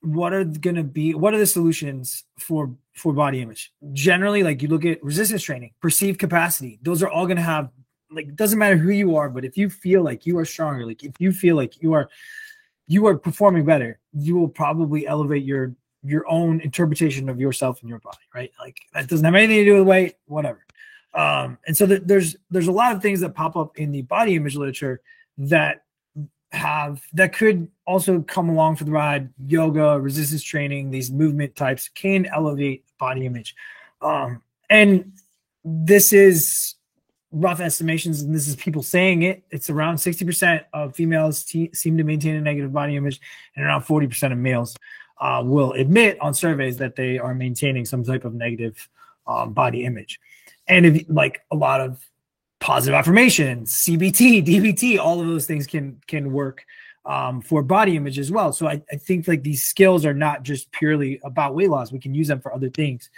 what 0.00 0.34
are 0.34 0.44
going 0.44 0.76
to 0.76 0.84
be 0.84 1.14
what 1.14 1.32
are 1.32 1.38
the 1.38 1.46
solutions 1.46 2.24
for 2.38 2.74
for 2.92 3.12
body 3.12 3.40
image? 3.40 3.72
Generally, 3.92 4.42
like 4.42 4.60
you 4.60 4.68
look 4.68 4.84
at 4.84 5.02
resistance 5.02 5.42
training, 5.42 5.72
perceived 5.80 6.18
capacity. 6.18 6.78
Those 6.82 7.02
are 7.02 7.08
all 7.08 7.26
going 7.26 7.36
to 7.36 7.42
have 7.42 7.70
like 8.10 8.34
doesn't 8.36 8.58
matter 8.58 8.76
who 8.76 8.90
you 8.90 9.16
are, 9.16 9.30
but 9.30 9.44
if 9.44 9.56
you 9.56 9.70
feel 9.70 10.02
like 10.02 10.26
you 10.26 10.36
are 10.38 10.44
stronger, 10.44 10.84
like 10.84 11.02
if 11.02 11.14
you 11.18 11.32
feel 11.32 11.56
like 11.56 11.80
you 11.82 11.94
are 11.94 12.08
you 12.86 13.06
are 13.06 13.16
performing 13.16 13.64
better, 13.64 13.98
you 14.12 14.36
will 14.36 14.48
probably 14.48 15.06
elevate 15.06 15.44
your 15.44 15.74
your 16.02 16.28
own 16.28 16.60
interpretation 16.60 17.28
of 17.30 17.40
yourself 17.40 17.80
and 17.80 17.88
your 17.88 18.00
body, 18.00 18.18
right? 18.34 18.52
Like 18.60 18.76
that 18.92 19.08
doesn't 19.08 19.24
have 19.24 19.34
anything 19.34 19.56
to 19.56 19.64
do 19.64 19.78
with 19.78 19.86
weight, 19.86 20.16
whatever. 20.26 20.66
Um, 21.14 21.58
and 21.66 21.76
so 21.76 21.86
there's 21.86 22.36
there's 22.50 22.66
a 22.66 22.72
lot 22.72 22.94
of 22.94 23.00
things 23.00 23.20
that 23.20 23.34
pop 23.34 23.56
up 23.56 23.78
in 23.78 23.90
the 23.90 24.02
body 24.02 24.34
image 24.34 24.56
literature 24.56 25.00
that 25.38 25.84
have 26.52 27.02
that 27.12 27.32
could 27.34 27.68
also 27.86 28.22
come 28.22 28.48
along 28.48 28.76
for 28.76 28.84
the 28.84 28.90
ride. 28.90 29.28
Yoga 29.46 30.00
resistance 30.00 30.42
training 30.42 30.90
these 30.90 31.10
movement 31.10 31.56
types 31.56 31.88
can 31.88 32.26
elevate 32.26 32.84
body 32.98 33.26
image. 33.26 33.54
Um, 34.00 34.42
and 34.70 35.12
this 35.64 36.12
is 36.12 36.74
rough 37.32 37.60
estimations 37.60 38.22
and 38.22 38.34
this 38.34 38.46
is 38.46 38.54
people 38.54 38.82
saying 38.82 39.22
it. 39.22 39.42
It's 39.50 39.68
around 39.68 39.96
60% 39.96 40.64
of 40.72 40.94
females 40.94 41.38
seem 41.72 41.98
to 41.98 42.04
maintain 42.04 42.36
a 42.36 42.40
negative 42.40 42.72
body 42.72 42.96
image 42.96 43.20
and 43.56 43.66
around 43.66 43.82
40% 43.82 44.32
of 44.32 44.38
males 44.38 44.76
uh, 45.20 45.42
will 45.44 45.72
admit 45.72 46.20
on 46.20 46.32
surveys 46.32 46.76
that 46.76 46.96
they 46.96 47.18
are 47.18 47.34
maintaining 47.34 47.84
some 47.84 48.04
type 48.04 48.24
of 48.24 48.34
negative 48.34 48.88
um, 49.26 49.52
body 49.52 49.84
image. 49.84 50.20
And 50.68 50.86
if 50.86 51.04
like 51.08 51.42
a 51.50 51.56
lot 51.56 51.80
of 51.80 52.04
positive 52.64 52.94
affirmation, 52.94 53.62
CBT, 53.64 54.42
DBT, 54.42 54.98
all 54.98 55.20
of 55.20 55.26
those 55.26 55.44
things 55.44 55.66
can 55.66 56.00
can 56.06 56.32
work 56.32 56.64
um, 57.04 57.42
for 57.42 57.62
body 57.62 57.94
image 57.94 58.18
as 58.18 58.32
well. 58.32 58.54
So 58.54 58.66
I, 58.66 58.82
I, 58.90 58.96
think 58.96 59.28
like 59.28 59.42
these 59.42 59.62
skills 59.62 60.06
are 60.06 60.14
not 60.14 60.42
just 60.42 60.72
purely 60.72 61.20
about 61.24 61.54
weight 61.54 61.68
loss. 61.68 61.92
We 61.92 61.98
can 61.98 62.14
use 62.14 62.28
them 62.28 62.40
for 62.40 62.54
other 62.54 62.70
things. 62.70 63.10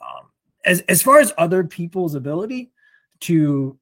Um, 0.00 0.28
as 0.64 0.82
as 0.82 1.02
far 1.02 1.18
as 1.18 1.32
other 1.36 1.64
people's 1.64 2.14
ability 2.14 2.70
to 3.22 3.76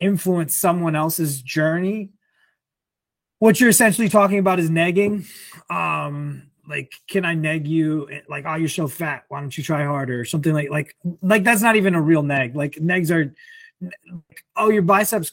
influence 0.00 0.56
someone 0.56 0.96
else's 0.96 1.40
journey, 1.40 2.10
what 3.38 3.60
you're 3.60 3.70
essentially 3.70 4.08
talking 4.08 4.40
about 4.40 4.58
is 4.58 4.68
negging. 4.68 5.26
Um, 5.70 6.50
like, 6.68 6.92
can 7.06 7.24
I 7.24 7.34
neg 7.34 7.68
you? 7.68 8.08
Like, 8.28 8.46
oh, 8.48 8.56
you're 8.56 8.68
so 8.68 8.88
fat. 8.88 9.26
Why 9.28 9.38
don't 9.38 9.56
you 9.56 9.62
try 9.62 9.84
harder? 9.84 10.18
Or 10.18 10.24
something 10.24 10.52
like 10.52 10.70
like 10.70 10.96
like 11.22 11.44
that's 11.44 11.62
not 11.62 11.76
even 11.76 11.94
a 11.94 12.02
real 12.02 12.24
neg. 12.24 12.56
Like 12.56 12.72
negs 12.72 13.12
are 13.12 13.32
oh, 14.56 14.70
your 14.70 14.82
biceps 14.82 15.32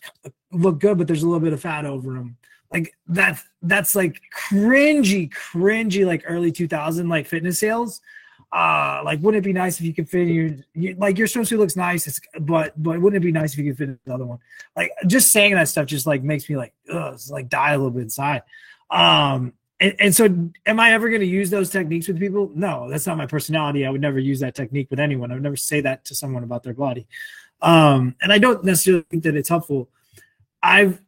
look 0.52 0.80
good, 0.80 0.98
but 0.98 1.08
there's 1.08 1.24
a 1.24 1.28
little 1.28 1.40
bit 1.40 1.54
of 1.54 1.62
fat 1.62 1.86
over 1.86 2.14
them. 2.14 2.38
Like 2.72 2.94
that's 3.08 3.44
that's 3.62 3.96
like 3.96 4.22
cringy, 4.50 5.32
cringy, 5.32 6.06
like 6.06 6.24
early 6.26 6.52
2000 6.52 7.10
like 7.10 7.28
fitness 7.28 7.60
sales. 7.60 8.02
Uh, 8.54 9.02
like 9.06 9.20
wouldn't 9.22 9.44
it 9.44 9.48
be 9.48 9.54
nice 9.54 9.80
if 9.80 9.86
you 9.86 9.94
could 9.94 10.10
fit 10.10 10.28
your, 10.28 10.52
your 10.74 10.96
like 10.96 11.18
your 11.18 11.28
swimsuit 11.28 11.58
looks 11.58 11.76
nice, 11.76 12.20
but 12.40 12.74
but 12.82 13.00
wouldn't 13.00 13.22
it 13.22 13.26
be 13.26 13.32
nice 13.32 13.54
if 13.54 13.60
you 13.60 13.72
could 13.72 13.78
fit 13.78 14.00
another 14.06 14.26
one? 14.26 14.40
Like 14.76 14.92
just 15.08 15.32
saying 15.32 15.56
that 15.56 15.70
stuff 15.70 15.86
just 15.86 16.06
like 16.06 16.24
makes 16.24 16.50
me 16.50 16.58
like 16.58 16.74
ugh, 16.92 17.18
like 17.30 17.50
die 17.50 17.72
a 17.72 17.78
little 17.78 17.92
bit 17.92 18.04
inside. 18.04 18.44
Um, 18.90 19.54
and, 19.82 19.96
and 20.00 20.16
so 20.16 20.26
am 20.66 20.80
I 20.80 20.94
ever 20.94 21.10
going 21.10 21.22
to 21.22 21.28
use 21.28 21.50
those 21.50 21.70
techniques 21.70 22.08
with 22.08 22.20
people? 22.20 22.52
No, 22.54 22.90
that's 22.90 23.08
not 23.08 23.18
my 23.18 23.26
personality. 23.26 23.86
I 23.86 23.90
would 23.90 24.02
never 24.02 24.20
use 24.20 24.40
that 24.42 24.54
technique 24.54 24.90
with 24.92 25.00
anyone. 25.00 25.32
I 25.32 25.34
would 25.34 25.44
never 25.44 25.56
say 25.56 25.82
that 25.82 26.06
to 26.06 26.16
someone 26.16 26.44
about 26.44 26.62
their 26.64 26.74
body. 26.74 27.08
Um, 27.62 28.16
and 28.22 28.34
I 28.34 28.40
don't 28.40 28.64
necessarily 28.64 29.06
think 29.10 29.24
that 29.24 29.36
it's 29.36 29.50
helpful. 29.50 29.90
I've 30.64 31.02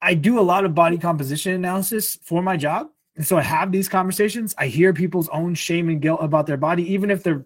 I 0.00 0.14
do 0.14 0.38
a 0.38 0.42
lot 0.42 0.64
of 0.64 0.74
body 0.74 0.96
composition 0.96 1.54
analysis 1.54 2.18
for 2.22 2.42
my 2.42 2.56
job. 2.56 2.88
And 3.16 3.26
so 3.26 3.36
I 3.36 3.42
have 3.42 3.72
these 3.72 3.88
conversations. 3.88 4.54
I 4.56 4.68
hear 4.68 4.92
people's 4.92 5.28
own 5.30 5.54
shame 5.54 5.88
and 5.88 6.00
guilt 6.00 6.20
about 6.22 6.46
their 6.46 6.56
body, 6.56 6.92
even 6.92 7.10
if 7.10 7.24
they're 7.24 7.44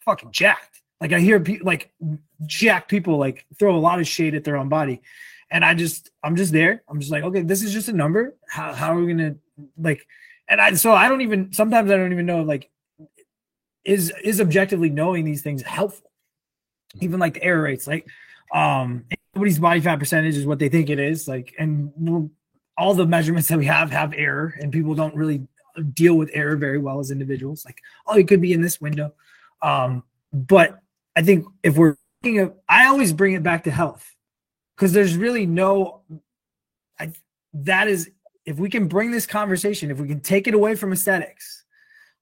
fucking 0.00 0.32
jacked. 0.32 0.82
Like 1.00 1.12
I 1.12 1.20
hear 1.20 1.40
pe- 1.40 1.60
like 1.60 1.90
jacked 2.44 2.90
people 2.90 3.16
like 3.16 3.46
throw 3.58 3.74
a 3.74 3.78
lot 3.78 4.00
of 4.00 4.06
shade 4.06 4.34
at 4.34 4.44
their 4.44 4.58
own 4.58 4.68
body. 4.68 5.00
And 5.50 5.64
I 5.64 5.74
just, 5.74 6.10
I'm 6.22 6.36
just 6.36 6.52
there. 6.52 6.82
I'm 6.88 7.00
just 7.00 7.10
like, 7.10 7.24
okay, 7.24 7.40
this 7.40 7.62
is 7.62 7.72
just 7.72 7.88
a 7.88 7.92
number. 7.92 8.36
How, 8.48 8.74
how 8.74 8.92
are 8.92 9.00
we 9.00 9.14
going 9.14 9.18
to 9.18 9.36
like, 9.78 10.06
and 10.48 10.60
I, 10.60 10.74
so 10.74 10.92
I 10.92 11.08
don't 11.08 11.22
even, 11.22 11.52
sometimes 11.52 11.90
I 11.90 11.96
don't 11.96 12.12
even 12.12 12.26
know, 12.26 12.42
like, 12.42 12.68
is, 13.84 14.12
is 14.22 14.40
objectively 14.40 14.90
knowing 14.90 15.24
these 15.24 15.42
things 15.42 15.62
helpful? 15.62 16.10
Even 17.00 17.20
like 17.20 17.34
the 17.34 17.44
error 17.44 17.62
rates, 17.62 17.86
like, 17.86 18.06
um, 18.52 19.04
everybody's 19.34 19.58
body 19.58 19.80
fat 19.80 19.98
percentage 19.98 20.36
is 20.36 20.46
what 20.46 20.58
they 20.58 20.68
think 20.68 20.90
it 20.90 20.98
is. 20.98 21.28
Like, 21.28 21.54
and 21.58 22.30
all 22.78 22.94
the 22.94 23.06
measurements 23.06 23.48
that 23.48 23.58
we 23.58 23.66
have 23.66 23.90
have 23.90 24.14
error, 24.14 24.54
and 24.60 24.72
people 24.72 24.94
don't 24.94 25.14
really 25.14 25.46
deal 25.92 26.14
with 26.14 26.30
error 26.32 26.56
very 26.56 26.78
well 26.78 27.00
as 27.00 27.10
individuals. 27.10 27.64
Like, 27.64 27.82
oh, 28.06 28.16
it 28.16 28.28
could 28.28 28.40
be 28.40 28.52
in 28.52 28.62
this 28.62 28.80
window. 28.80 29.12
Um, 29.62 30.02
but 30.32 30.80
I 31.16 31.22
think 31.22 31.46
if 31.62 31.76
we're 31.76 31.96
thinking 32.22 32.40
of, 32.40 32.54
I 32.68 32.86
always 32.86 33.12
bring 33.12 33.34
it 33.34 33.42
back 33.42 33.64
to 33.64 33.70
health 33.70 34.14
because 34.74 34.92
there's 34.92 35.16
really 35.16 35.46
no, 35.46 36.02
I, 36.98 37.12
that 37.54 37.88
is, 37.88 38.10
if 38.44 38.58
we 38.58 38.70
can 38.70 38.88
bring 38.88 39.10
this 39.10 39.26
conversation, 39.26 39.90
if 39.90 39.98
we 39.98 40.08
can 40.08 40.20
take 40.20 40.46
it 40.46 40.54
away 40.54 40.76
from 40.76 40.92
aesthetics, 40.92 41.64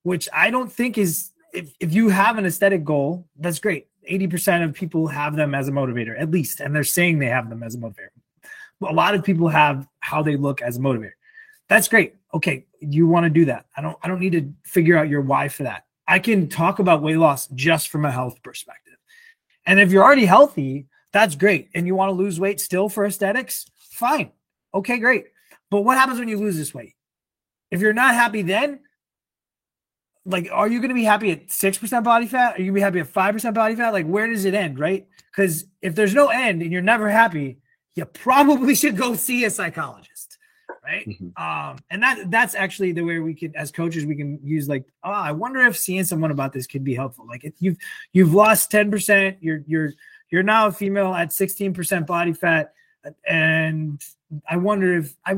which 0.03 0.29
I 0.33 0.51
don't 0.51 0.73
think 0.73 0.97
is, 0.97 1.31
if, 1.53 1.73
if 1.81 1.93
you 1.93 2.09
have 2.09 2.39
an 2.39 2.47
aesthetic 2.47 2.85
goal, 2.85 3.29
that's 3.37 3.59
great. 3.59 3.89
80% 4.11 4.65
of 4.65 4.75
people 4.75 5.07
have 5.09 5.37
them 5.37 5.55
as 5.55 5.69
a 5.69 5.73
motivator, 5.73 6.19
at 6.19 6.31
least, 6.31 6.61
and 6.61 6.75
they're 6.75 6.85
saying 6.85 7.19
they 7.19 7.27
have 7.27 7.49
them 7.49 7.63
as 7.63 7.75
a 7.75 7.79
motivator. 7.79 8.11
A 8.87 8.93
lot 8.93 9.15
of 9.15 9.25
people 9.25 9.49
have 9.49 9.87
how 10.01 10.23
they 10.23 10.37
look 10.37 10.63
as 10.63 10.77
a 10.77 10.81
motivator. 10.81 11.13
That's 11.69 11.89
great. 11.89 12.15
Okay, 12.33 12.67
you 12.81 13.07
want 13.07 13.25
to 13.25 13.31
do 13.31 13.47
that. 13.47 13.67
I 13.77 13.81
don't 13.81 13.97
I 14.03 14.09
don't 14.09 14.21
need 14.21 14.33
to 14.33 14.53
figure 14.65 14.97
out 14.97 15.09
your 15.09 15.23
why 15.23 15.49
for 15.49 15.63
that. 15.63 15.85
I 16.07 16.19
can 16.19 16.49
talk 16.49 16.79
about 16.79 17.03
weight 17.03 17.17
loss 17.17 17.47
just 17.49 17.89
from 17.89 18.05
a 18.05 18.11
health 18.11 18.43
perspective. 18.43 18.95
And 19.65 19.81
if 19.81 19.91
you're 19.91 20.05
already 20.05 20.27
healthy, 20.27 20.87
that's 21.13 21.37
great. 21.37 21.71
And 21.75 21.87
you 21.87 21.95
want 21.95 22.11
to 22.11 22.15
lose 22.15 22.39
weight 22.39 22.61
still 22.61 22.89
for 22.89 23.07
aesthetics, 23.07 23.67
fine. 23.79 24.33
Okay, 24.75 24.99
great. 24.99 25.27
But 25.71 25.83
what 25.83 25.97
happens 25.97 26.19
when 26.19 26.29
you 26.29 26.39
lose 26.39 26.57
this 26.57 26.75
weight? 26.75 26.95
If 27.71 27.81
you're 27.81 27.95
not 27.95 28.15
happy 28.15 28.43
then, 28.43 28.81
like, 30.27 30.49
are 30.51 30.69
you 30.69 30.79
going 30.79 30.89
to 30.89 30.95
be 30.95 31.05
happy 31.05 31.31
at 31.31 31.49
6% 31.49 32.05
body 32.05 32.27
fat? 32.27 32.55
Are 32.57 32.63
you 32.63 32.73
going 32.73 32.75
to 32.75 32.93
be 32.93 33.01
happy 33.01 33.01
at 33.01 33.13
5% 33.13 33.55
body 33.55 33.75
fat? 33.75 33.93
Like, 33.93 34.07
where 34.07 34.27
does 34.27 34.45
it 34.45 34.55
end, 34.55 34.79
right? 34.79 35.07
Because 35.31 35.67
if 35.83 35.95
there's 35.95 36.15
no 36.15 36.29
end 36.29 36.63
and 36.63 36.73
you're 36.73 36.83
never 36.83 37.11
happy, 37.11 37.59
you 37.95 38.05
probably 38.05 38.75
should 38.75 38.97
go 38.97 39.15
see 39.15 39.45
a 39.45 39.51
psychologist, 39.51 40.39
right? 40.83 41.07
Mm-hmm. 41.07 41.43
Um, 41.43 41.79
and 41.91 42.03
that 42.03 42.31
that's 42.31 42.55
actually 42.55 42.93
the 42.93 43.03
way 43.03 43.19
we 43.19 43.35
can, 43.35 43.55
as 43.55 43.71
coaches, 43.71 44.07
we 44.07 44.17
can 44.17 44.39
use 44.43 44.69
like, 44.69 44.85
oh, 45.03 45.11
I 45.11 45.33
wonder 45.33 45.61
if 45.61 45.77
seeing 45.77 46.05
someone 46.05 46.31
about 46.31 46.53
this 46.53 46.67
could 46.67 46.85
be 46.85 46.95
helpful. 46.95 47.27
Like, 47.27 47.45
if 47.45 47.55
you've 47.59 47.77
you've 48.13 48.33
lost 48.33 48.73
10%, 48.73 49.37
you're 49.41 49.63
you're 49.67 49.93
you're 50.31 50.43
now 50.43 50.69
a 50.69 50.73
female 50.73 51.15
at 51.15 51.31
16% 51.31 52.07
body 52.07 52.33
fat, 52.33 52.73
and 53.27 54.03
I 54.49 54.57
wonder 54.57 54.97
if 54.99 55.15
I 55.27 55.37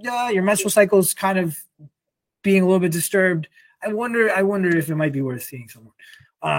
yeah, 0.00 0.30
your 0.30 0.44
menstrual 0.44 0.70
cycle 0.70 1.00
is 1.00 1.12
kind 1.12 1.38
of 1.38 1.58
being 2.42 2.62
a 2.62 2.66
little 2.66 2.80
bit 2.80 2.92
disturbed 2.92 3.48
I 3.82 3.92
wonder, 3.92 4.32
I 4.32 4.42
wonder 4.42 4.76
if 4.76 4.90
it 4.90 4.94
might 4.94 5.12
be 5.12 5.22
worth 5.22 5.42
seeing 5.42 5.68
someone, 5.68 5.92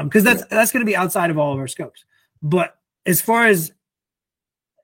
because 0.05 0.25
um, 0.27 0.33
that's 0.33 0.45
that's 0.45 0.71
going 0.71 0.85
to 0.85 0.89
be 0.89 0.95
outside 0.95 1.29
of 1.29 1.37
all 1.37 1.53
of 1.53 1.59
our 1.59 1.67
scopes. 1.67 2.05
But 2.41 2.77
as 3.05 3.21
far 3.21 3.47
as 3.47 3.73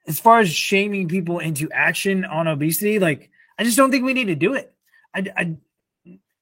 as 0.07 0.19
far 0.19 0.39
as 0.39 0.51
shaming 0.51 1.07
people 1.07 1.39
into 1.39 1.71
action 1.71 2.25
on 2.25 2.47
obesity, 2.47 2.99
like 2.99 3.29
I 3.57 3.63
just 3.63 3.77
don't 3.77 3.91
think 3.91 4.03
we 4.03 4.13
need 4.13 4.25
to 4.25 4.35
do 4.35 4.53
it. 4.53 4.73
I, 5.13 5.25
I, 5.37 5.55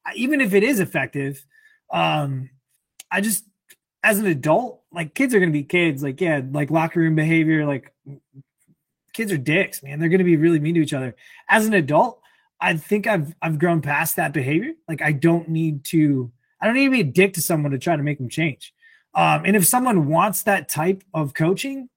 I 0.06 0.14
even 0.16 0.42
if 0.42 0.54
it 0.54 0.64
is 0.64 0.80
effective, 0.80 1.46
um, 1.92 2.50
I 3.12 3.22
just 3.22 3.46
as 4.04 4.18
an 4.20 4.26
adult, 4.26 4.82
like 4.92 5.14
kids 5.14 5.36
are 5.36 5.40
going 5.40 5.52
to 5.52 5.58
be 5.58 5.64
kids. 5.64 6.02
Like 6.02 6.22
yeah, 6.22 6.42
like 6.52 6.72
locker 6.72 7.00
room 7.00 7.16
behavior, 7.16 7.66
like 7.66 7.94
kids 9.14 9.32
are 9.32 9.38
dicks, 9.38 9.84
man. 9.84 10.00
They're 10.00 10.10
going 10.10 10.20
to 10.20 10.26
be 10.26 10.38
really 10.38 10.60
mean 10.60 10.76
to 10.76 10.82
each 10.82 10.94
other. 10.94 11.16
As 11.50 11.68
an 11.68 11.74
adult, 11.74 12.21
I 12.62 12.78
think 12.78 13.08
I've 13.08 13.34
I've 13.42 13.60
grown 13.60 13.82
past 13.82 14.16
that 14.16 14.34
behavior. 14.34 14.74
Like 14.88 15.02
I 15.02 15.12
don't 15.12 15.50
need 15.50 15.84
to 15.86 16.32
I 16.62 16.68
don't 16.68 16.76
need 16.76 16.86
to 16.86 16.92
be 16.92 17.02
a 17.02 17.04
dick 17.04 17.34
to 17.34 17.42
someone 17.42 17.72
to 17.72 17.80
try 17.80 17.96
to 17.96 18.04
make 18.04 18.20
them 18.20 18.30
change. 18.30 18.74
Um, 19.14 19.44
and 19.46 19.56
if 19.56 19.66
someone 19.66 20.08
wants 20.08 20.44
that 20.44 20.70
type 20.70 21.04
of 21.14 21.34
coaching, 21.34 21.90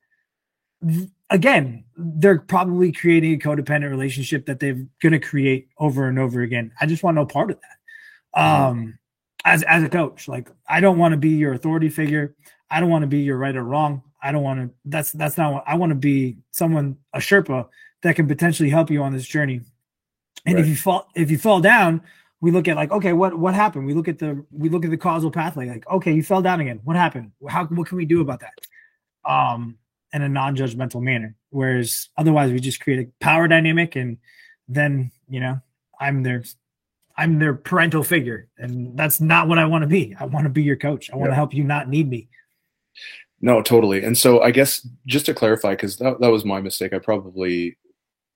again, 1.30 1.84
they're 1.96 2.40
probably 2.40 2.90
creating 2.90 3.34
a 3.34 3.38
codependent 3.38 3.90
relationship 3.90 4.46
that 4.46 4.58
they're 4.58 4.84
going 5.00 5.12
to 5.12 5.20
create 5.20 5.68
over 5.78 6.08
and 6.08 6.18
over 6.18 6.40
again. 6.40 6.72
I 6.80 6.86
just 6.86 7.02
want 7.02 7.14
no 7.14 7.26
part 7.26 7.50
of 7.50 7.60
that. 7.60 8.40
Mm-hmm. 8.40 8.62
Um, 8.64 8.98
as 9.44 9.62
as 9.64 9.82
a 9.82 9.88
coach, 9.88 10.26
like 10.26 10.48
I 10.66 10.80
don't 10.80 10.98
want 10.98 11.12
to 11.12 11.18
be 11.18 11.30
your 11.30 11.52
authority 11.52 11.90
figure. 11.90 12.34
I 12.70 12.80
don't 12.80 12.90
want 12.90 13.02
to 13.02 13.08
be 13.08 13.20
your 13.20 13.36
right 13.36 13.54
or 13.54 13.62
wrong. 13.62 14.02
I 14.22 14.32
don't 14.32 14.42
want 14.42 14.60
to. 14.60 14.74
That's 14.86 15.12
that's 15.12 15.36
not 15.36 15.52
what 15.52 15.64
I 15.66 15.76
want 15.76 15.90
to 15.90 15.96
be. 15.96 16.38
Someone 16.50 16.96
a 17.12 17.18
Sherpa 17.18 17.68
that 18.02 18.16
can 18.16 18.26
potentially 18.26 18.70
help 18.70 18.90
you 18.90 19.02
on 19.02 19.12
this 19.12 19.26
journey 19.26 19.60
and 20.46 20.56
right. 20.56 20.62
if 20.62 20.68
you 20.68 20.76
fall 20.76 21.08
if 21.14 21.30
you 21.30 21.38
fall 21.38 21.60
down, 21.60 22.02
we 22.40 22.50
look 22.50 22.68
at 22.68 22.76
like, 22.76 22.90
okay, 22.90 23.12
what 23.12 23.38
what 23.38 23.54
happened? 23.54 23.86
We 23.86 23.94
look 23.94 24.08
at 24.08 24.18
the 24.18 24.44
we 24.50 24.68
look 24.68 24.84
at 24.84 24.90
the 24.90 24.96
causal 24.96 25.30
pathway. 25.30 25.68
Like, 25.68 25.88
okay, 25.88 26.12
you 26.12 26.22
fell 26.22 26.42
down 26.42 26.60
again. 26.60 26.80
What 26.84 26.96
happened? 26.96 27.32
How 27.48 27.64
what 27.66 27.88
can 27.88 27.96
we 27.96 28.04
do 28.04 28.20
about 28.20 28.40
that? 28.40 28.52
Um, 29.24 29.78
in 30.12 30.22
a 30.22 30.28
non-judgmental 30.28 31.02
manner. 31.02 31.34
Whereas 31.50 32.10
otherwise, 32.16 32.52
we 32.52 32.60
just 32.60 32.80
create 32.80 33.00
a 33.00 33.24
power 33.24 33.48
dynamic, 33.48 33.96
and 33.96 34.18
then 34.68 35.10
you 35.28 35.40
know, 35.40 35.60
I'm 35.98 36.22
their 36.22 36.44
I'm 37.16 37.38
their 37.38 37.54
parental 37.54 38.02
figure, 38.02 38.48
and 38.58 38.96
that's 38.96 39.20
not 39.20 39.48
what 39.48 39.58
I 39.58 39.64
want 39.64 39.82
to 39.82 39.88
be. 39.88 40.14
I 40.18 40.26
want 40.26 40.44
to 40.44 40.50
be 40.50 40.62
your 40.62 40.76
coach. 40.76 41.10
I 41.10 41.16
want 41.16 41.30
to 41.30 41.34
help 41.34 41.54
you 41.54 41.64
not 41.64 41.88
need 41.88 42.10
me. 42.10 42.28
No, 43.40 43.62
totally. 43.62 44.04
And 44.04 44.16
so 44.16 44.42
I 44.42 44.50
guess 44.50 44.86
just 45.06 45.26
to 45.26 45.34
clarify, 45.34 45.72
because 45.72 45.96
that, 45.98 46.20
that 46.20 46.30
was 46.30 46.44
my 46.44 46.60
mistake. 46.60 46.92
I 46.92 46.98
probably 46.98 47.76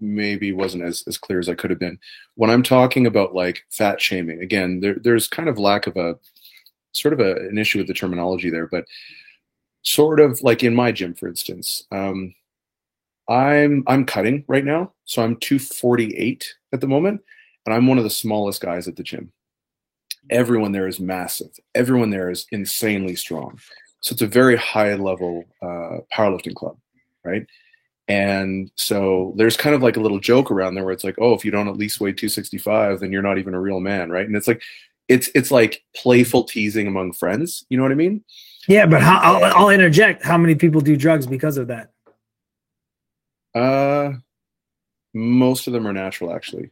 maybe 0.01 0.53
wasn't 0.53 0.85
as, 0.85 1.03
as 1.07 1.19
clear 1.19 1.39
as 1.39 1.49
I 1.49 1.55
could 1.55 1.71
have 1.71 1.79
been. 1.79 1.99
When 2.35 2.51
I'm 2.51 2.63
talking 2.63 3.07
about 3.07 3.35
like 3.35 3.65
fat 3.71 4.01
shaming, 4.01 4.41
again, 4.41 4.81
there, 4.81 4.97
there's 5.01 5.29
kind 5.29 5.49
of 5.49 5.59
lack 5.59 5.87
of 5.87 5.97
a 5.97 6.17
sort 6.93 7.15
of 7.15 7.21
a, 7.21 7.37
an 7.49 7.59
issue 7.59 7.79
with 7.79 7.87
the 7.87 7.95
terminology 7.95 8.51
there, 8.51 8.67
but 8.67 8.85
sort 9.83 10.21
of 10.21 10.43
like 10.43 10.63
in 10.63 10.75
my 10.75 10.93
gym, 10.93 11.15
for 11.15 11.29
instance, 11.29 11.85
um, 11.93 12.35
I'm 13.29 13.85
I'm 13.87 14.07
cutting 14.07 14.45
right 14.49 14.65
now, 14.65 14.93
so 15.05 15.23
I'm 15.23 15.37
248 15.37 16.55
at 16.73 16.81
the 16.81 16.87
moment, 16.87 17.21
and 17.67 17.75
I'm 17.75 17.87
one 17.87 17.99
of 17.99 18.05
the 18.05 18.11
smallest 18.11 18.63
guys 18.63 18.89
at 18.89 18.97
the 18.97 19.03
gym. 19.03 19.33
Everyone 20.31 20.73
there 20.73 20.89
is 20.89 21.01
massive. 21.01 21.51
Everyone 21.75 22.11
there 22.11 22.31
is 22.31 22.47
insanely 22.53 23.17
strong. 23.17 23.59
So 24.01 24.13
it's 24.13 24.23
a 24.23 24.27
very 24.27 24.57
high 24.57 24.95
level 24.95 25.45
uh, 25.63 25.99
powerlifting 26.15 26.55
club, 26.55 26.79
right? 27.25 27.47
And 28.09 28.71
so 28.75 29.35
there's 29.37 29.57
kind 29.57 29.77
of 29.77 29.83
like 29.83 29.99
a 29.99 30.01
little 30.01 30.19
joke 30.19 30.51
around 30.51 30.75
there 30.75 30.85
where 30.85 30.95
it's 30.95 31.05
like, 31.05 31.17
oh, 31.19 31.35
if 31.35 31.45
you 31.45 31.51
don't 31.51 31.69
at 31.69 31.77
least 31.77 32.01
weigh 32.01 32.13
265, 32.13 33.01
then 33.01 33.13
you're 33.13 33.23
not 33.23 33.39
even 33.39 33.53
a 33.53 33.61
real 33.61 33.81
man, 33.81 34.11
right? 34.11 34.27
And 34.27 34.35
it's 34.35 34.49
like, 34.49 34.63
it's 35.09 35.31
it's 35.35 35.51
like 35.51 35.83
playful 35.95 36.45
teasing 36.45 36.87
among 36.87 37.13
friends. 37.13 37.65
You 37.69 37.77
know 37.77 37.83
what 37.83 37.93
I 37.93 37.97
mean? 37.97 38.25
Yeah, 38.67 38.87
but 38.87 39.03
how, 39.03 39.19
I'll, 39.19 39.45
I'll 39.45 39.71
interject. 39.71 40.23
How 40.23 40.37
many 40.37 40.55
people 40.55 40.81
do 40.81 40.97
drugs 40.97 41.27
because 41.27 41.57
of 41.57 41.69
that? 41.69 41.93
Uh, 43.55 44.13
most 45.15 45.67
of 45.67 45.73
them 45.73 45.87
are 45.87 45.93
natural, 45.93 46.35
actually. 46.35 46.71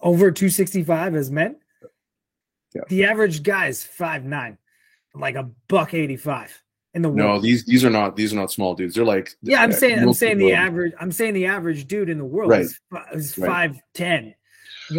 Over 0.00 0.30
265 0.30 1.14
as 1.14 1.30
men. 1.30 1.56
Yeah. 2.74 2.82
The 2.88 3.04
average 3.04 3.42
guy 3.42 3.68
is 3.68 3.82
five 3.82 4.24
nine, 4.24 4.58
like 5.14 5.36
a 5.36 5.50
buck 5.68 5.94
85 5.94 6.62
in 6.98 7.02
the 7.02 7.08
world. 7.08 7.18
No, 7.18 7.40
these 7.40 7.64
these 7.64 7.84
are 7.84 7.90
not 7.90 8.16
these 8.16 8.32
are 8.32 8.36
not 8.36 8.50
small 8.50 8.74
dudes. 8.74 8.94
They're 8.94 9.04
like 9.04 9.36
yeah. 9.42 9.62
I'm 9.62 9.72
saying 9.72 9.98
I'm 10.00 10.12
saying 10.12 10.38
the 10.38 10.52
average. 10.52 10.92
I'm 11.00 11.12
saying 11.12 11.34
the 11.34 11.46
average 11.46 11.86
dude 11.86 12.08
in 12.08 12.18
the 12.18 12.24
world 12.24 12.50
right. 12.50 12.62
is, 12.62 12.78
is 13.12 13.34
five 13.34 13.72
right. 13.72 13.82
ten. 13.94 14.34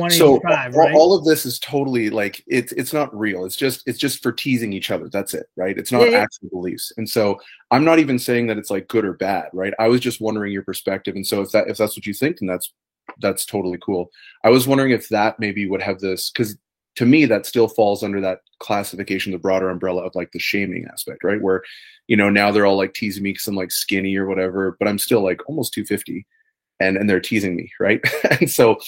So 0.09 0.33
all, 0.33 0.39
right? 0.43 0.93
all 0.93 1.13
of 1.17 1.25
this 1.25 1.47
is 1.47 1.57
totally 1.57 2.11
like 2.11 2.43
it's 2.45 2.71
it's 2.73 2.93
not 2.93 3.17
real. 3.17 3.45
It's 3.45 3.55
just 3.55 3.81
it's 3.87 3.97
just 3.97 4.21
for 4.21 4.31
teasing 4.31 4.71
each 4.71 4.91
other. 4.91 5.09
That's 5.09 5.33
it, 5.33 5.47
right? 5.55 5.75
It's 5.77 5.91
not 5.91 6.01
yeah, 6.01 6.09
yeah. 6.09 6.17
actual 6.19 6.49
beliefs. 6.49 6.93
And 6.97 7.09
so 7.09 7.39
I'm 7.71 7.83
not 7.83 7.97
even 7.97 8.19
saying 8.19 8.47
that 8.47 8.59
it's 8.59 8.69
like 8.69 8.87
good 8.87 9.03
or 9.03 9.13
bad, 9.13 9.49
right? 9.51 9.73
I 9.79 9.87
was 9.87 9.99
just 9.99 10.21
wondering 10.21 10.53
your 10.53 10.63
perspective. 10.63 11.15
And 11.15 11.25
so 11.25 11.41
if 11.41 11.51
that 11.51 11.69
if 11.69 11.77
that's 11.77 11.97
what 11.97 12.05
you 12.05 12.13
think, 12.13 12.37
then 12.37 12.47
that's 12.47 12.71
that's 13.19 13.45
totally 13.45 13.79
cool. 13.81 14.11
I 14.43 14.51
was 14.51 14.67
wondering 14.67 14.91
if 14.91 15.09
that 15.09 15.39
maybe 15.39 15.67
would 15.67 15.81
have 15.81 15.99
this 15.99 16.29
because 16.29 16.55
to 16.95 17.05
me 17.05 17.25
that 17.25 17.45
still 17.45 17.67
falls 17.67 18.03
under 18.03 18.19
that 18.21 18.39
classification 18.59 19.31
the 19.31 19.37
broader 19.37 19.69
umbrella 19.69 20.03
of 20.05 20.15
like 20.15 20.31
the 20.31 20.39
shaming 20.39 20.85
aspect 20.91 21.23
right? 21.23 21.41
Where 21.41 21.63
you 22.07 22.17
know 22.17 22.29
now 22.29 22.51
they're 22.51 22.65
all 22.65 22.77
like 22.77 22.93
teasing 22.93 23.23
me 23.23 23.31
because 23.31 23.47
i'm 23.47 23.55
like 23.55 23.71
skinny 23.71 24.15
or 24.15 24.25
whatever 24.25 24.75
but 24.79 24.87
i'm 24.87 24.97
still 24.97 25.23
like 25.23 25.47
almost 25.47 25.73
250 25.73 26.25
and 26.79 26.97
and 26.97 27.09
they're 27.09 27.19
teasing 27.19 27.55
me 27.55 27.71
right? 27.79 28.01
And 28.39 28.49
so 28.49 28.79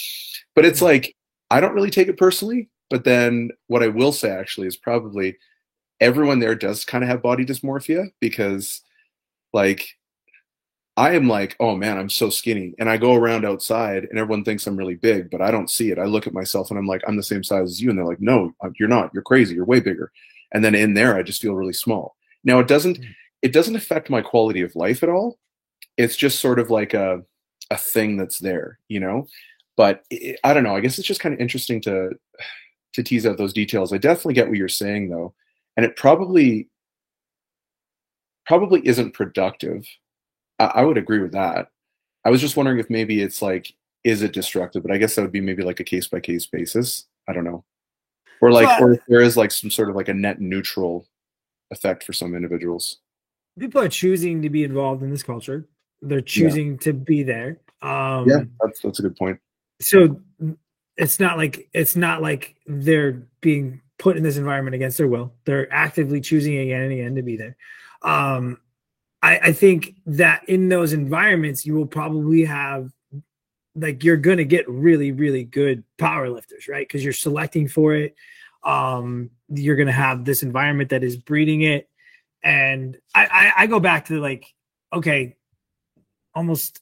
but 0.55 0.65
it's 0.65 0.79
mm. 0.79 0.83
like 0.83 1.15
I 1.49 1.59
don't 1.59 1.73
really 1.73 1.91
take 1.91 2.07
it 2.07 2.17
personally, 2.17 2.69
but 2.89 3.03
then 3.03 3.51
what 3.67 3.83
I 3.83 3.89
will 3.89 4.13
say 4.13 4.29
actually 4.29 4.67
is 4.67 4.77
probably 4.77 5.37
everyone 5.99 6.39
there 6.39 6.55
does 6.55 6.85
kind 6.85 7.03
of 7.03 7.09
have 7.09 7.21
body 7.21 7.45
dysmorphia 7.45 8.09
because 8.21 8.81
like 9.53 9.89
I 10.97 11.13
am 11.13 11.27
like, 11.27 11.55
oh 11.59 11.75
man, 11.75 11.97
I'm 11.97 12.09
so 12.09 12.29
skinny. 12.29 12.73
And 12.77 12.89
I 12.89 12.97
go 12.97 13.15
around 13.15 13.45
outside 13.45 14.03
and 14.03 14.19
everyone 14.19 14.43
thinks 14.43 14.67
I'm 14.67 14.75
really 14.75 14.95
big, 14.95 15.29
but 15.29 15.41
I 15.41 15.49
don't 15.49 15.69
see 15.69 15.89
it. 15.89 15.99
I 15.99 16.05
look 16.05 16.27
at 16.27 16.33
myself 16.33 16.69
and 16.69 16.77
I'm 16.77 16.85
like, 16.85 17.01
I'm 17.07 17.15
the 17.15 17.23
same 17.23 17.43
size 17.43 17.69
as 17.69 17.81
you. 17.81 17.89
And 17.89 17.97
they're 17.97 18.05
like, 18.05 18.19
no, 18.19 18.53
uh, 18.61 18.69
you're 18.77 18.89
not. 18.89 19.09
You're 19.13 19.23
crazy. 19.23 19.55
You're 19.55 19.65
way 19.65 19.79
bigger. 19.79 20.11
And 20.51 20.63
then 20.65 20.75
in 20.75 20.93
there, 20.93 21.15
I 21.15 21.23
just 21.23 21.41
feel 21.41 21.55
really 21.55 21.73
small. 21.73 22.15
Now 22.43 22.59
it 22.59 22.67
doesn't, 22.67 22.97
hmm. 22.97 23.03
it 23.41 23.53
doesn't 23.53 23.75
affect 23.75 24.09
my 24.09 24.21
quality 24.21 24.61
of 24.61 24.75
life 24.75 25.01
at 25.01 25.09
all. 25.09 25.37
It's 25.97 26.17
just 26.17 26.39
sort 26.39 26.59
of 26.59 26.69
like 26.69 26.93
a, 26.93 27.21
a 27.69 27.77
thing 27.77 28.17
that's 28.17 28.39
there, 28.39 28.79
you 28.89 28.99
know? 28.99 29.27
But 29.77 30.03
it, 30.09 30.39
I 30.43 30.53
don't 30.53 30.63
know. 30.63 30.75
I 30.75 30.81
guess 30.81 30.99
it's 30.99 31.07
just 31.07 31.21
kind 31.21 31.33
of 31.33 31.39
interesting 31.39 31.79
to, 31.81 32.11
to 32.93 33.03
tease 33.03 33.25
out 33.25 33.37
those 33.37 33.53
details. 33.53 33.93
I 33.93 33.97
definitely 33.97 34.33
get 34.33 34.49
what 34.49 34.57
you're 34.57 34.67
saying 34.67 35.09
though. 35.09 35.33
And 35.77 35.85
it 35.85 35.95
probably, 35.95 36.67
probably 38.45 38.85
isn't 38.85 39.13
productive 39.13 39.87
I, 40.61 40.81
I 40.81 40.83
would 40.83 40.97
agree 40.97 41.19
with 41.19 41.31
that. 41.31 41.69
I 42.25 42.29
was 42.29 42.41
just 42.41 42.55
wondering 42.55 42.79
if 42.79 42.89
maybe 42.89 43.21
it's 43.21 43.41
like, 43.41 43.73
is 44.03 44.21
it 44.21 44.33
destructive? 44.33 44.83
But 44.83 44.91
I 44.91 44.97
guess 44.97 45.15
that 45.15 45.21
would 45.21 45.31
be 45.31 45.41
maybe 45.41 45.63
like 45.63 45.79
a 45.79 45.83
case 45.83 46.07
by 46.07 46.19
case 46.19 46.45
basis. 46.45 47.05
I 47.27 47.33
don't 47.33 47.43
know. 47.43 47.63
Or 48.41 48.51
like, 48.51 48.67
but, 48.67 48.81
or 48.81 48.93
if 48.93 49.01
there 49.07 49.21
is 49.21 49.37
like 49.37 49.51
some 49.51 49.69
sort 49.69 49.89
of 49.89 49.95
like 49.95 50.07
a 50.09 50.13
net 50.13 50.41
neutral 50.41 51.07
effect 51.69 52.03
for 52.03 52.13
some 52.13 52.35
individuals. 52.35 52.97
People 53.59 53.81
are 53.81 53.89
choosing 53.89 54.41
to 54.41 54.49
be 54.49 54.63
involved 54.63 55.03
in 55.03 55.09
this 55.09 55.23
culture. 55.23 55.67
They're 56.01 56.21
choosing 56.21 56.71
yeah. 56.71 56.77
to 56.81 56.93
be 56.93 57.23
there. 57.23 57.59
Um, 57.81 58.27
yeah, 58.27 58.43
that's 58.61 58.81
that's 58.81 58.99
a 58.99 59.03
good 59.03 59.15
point. 59.15 59.39
So 59.79 60.19
it's 60.97 61.19
not 61.19 61.37
like 61.37 61.69
it's 61.73 61.95
not 61.95 62.21
like 62.21 62.55
they're 62.65 63.23
being 63.41 63.81
put 63.99 64.17
in 64.17 64.23
this 64.23 64.37
environment 64.37 64.75
against 64.75 64.97
their 64.97 65.07
will. 65.07 65.33
They're 65.45 65.71
actively 65.71 66.21
choosing 66.21 66.57
again 66.57 66.83
and 66.83 66.91
again 66.91 67.15
to 67.15 67.21
be 67.21 67.37
there. 67.37 67.55
Um, 68.01 68.57
I, 69.21 69.37
I 69.37 69.51
think 69.51 69.95
that 70.05 70.47
in 70.47 70.69
those 70.69 70.93
environments, 70.93 71.65
you 71.65 71.75
will 71.75 71.85
probably 71.85 72.45
have 72.45 72.91
like 73.75 74.03
you're 74.03 74.17
to 74.37 74.45
get 74.45 74.67
really 74.69 75.11
really 75.11 75.43
good 75.43 75.83
power 75.97 76.29
lifters 76.29 76.67
right? 76.67 76.87
Because 76.87 77.03
you're 77.03 77.13
selecting 77.13 77.67
for 77.67 77.95
it. 77.95 78.15
Um 78.63 79.29
you're 79.49 79.75
to 79.87 79.93
have 79.93 80.25
this 80.25 80.43
environment 80.43 80.89
that 80.89 81.03
is 81.03 81.17
breeding 81.17 81.61
it. 81.61 81.89
And 82.43 82.97
I, 83.15 83.25
I 83.25 83.63
i, 83.63 83.67
go 83.67 83.79
back 83.79 84.05
to 84.07 84.19
like 84.19 84.45
okay 84.91 85.35
almost 86.33 86.81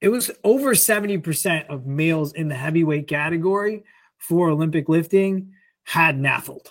it 0.00 0.08
was 0.08 0.30
over 0.44 0.74
70% 0.74 1.66
of 1.66 1.86
males 1.86 2.32
in 2.32 2.48
the 2.48 2.54
heavyweight 2.54 3.08
category 3.08 3.84
for 4.18 4.50
olympic 4.50 4.88
lifting 4.88 5.52
had 5.84 6.18
NAFLD 6.18 6.66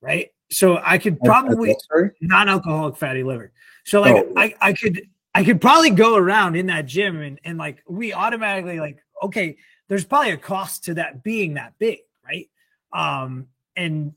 right 0.00 0.30
so 0.50 0.80
i 0.84 0.96
could 0.98 1.20
probably 1.20 1.76
non-alcoholic 2.20 2.96
fatty 2.96 3.22
liver. 3.22 3.52
So 3.84 4.02
like 4.02 4.16
oh. 4.16 4.32
I, 4.36 4.54
I 4.60 4.72
could 4.74 5.00
I 5.34 5.44
could 5.44 5.60
probably 5.60 5.90
go 5.90 6.16
around 6.16 6.56
in 6.56 6.66
that 6.66 6.84
gym 6.84 7.22
and, 7.22 7.40
and 7.44 7.58
like 7.58 7.82
we 7.88 8.12
automatically 8.12 8.80
like, 8.80 8.98
okay, 9.22 9.56
there's 9.88 10.04
probably 10.04 10.32
a 10.32 10.36
cost 10.36 10.84
to 10.84 10.94
that 10.94 11.22
being 11.22 11.54
that 11.54 11.72
big, 11.78 12.00
right? 12.24 12.48
Um, 12.92 13.46
and 13.76 14.12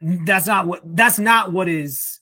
that's 0.00 0.46
not 0.46 0.66
what 0.66 0.80
that's 0.96 1.18
not 1.18 1.52
what 1.52 1.68
is 1.68 2.20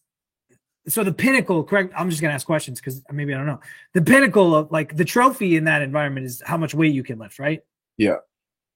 so 0.86 1.02
the 1.02 1.12
pinnacle 1.12 1.64
correct 1.64 1.92
i'm 1.96 2.08
just 2.08 2.22
going 2.22 2.30
to 2.30 2.34
ask 2.34 2.46
questions 2.46 2.78
because 2.78 3.02
maybe 3.10 3.34
i 3.34 3.36
don't 3.36 3.46
know. 3.46 3.60
The 3.94 4.02
pinnacle 4.02 4.54
of 4.54 4.70
like 4.70 4.96
the 4.96 5.04
trophy 5.04 5.56
in 5.56 5.64
that 5.64 5.82
environment 5.82 6.26
is 6.26 6.42
how 6.46 6.56
much 6.56 6.74
weight 6.74 6.94
you 6.94 7.02
can 7.02 7.18
lift 7.18 7.38
right? 7.38 7.62
Yeah. 7.96 8.18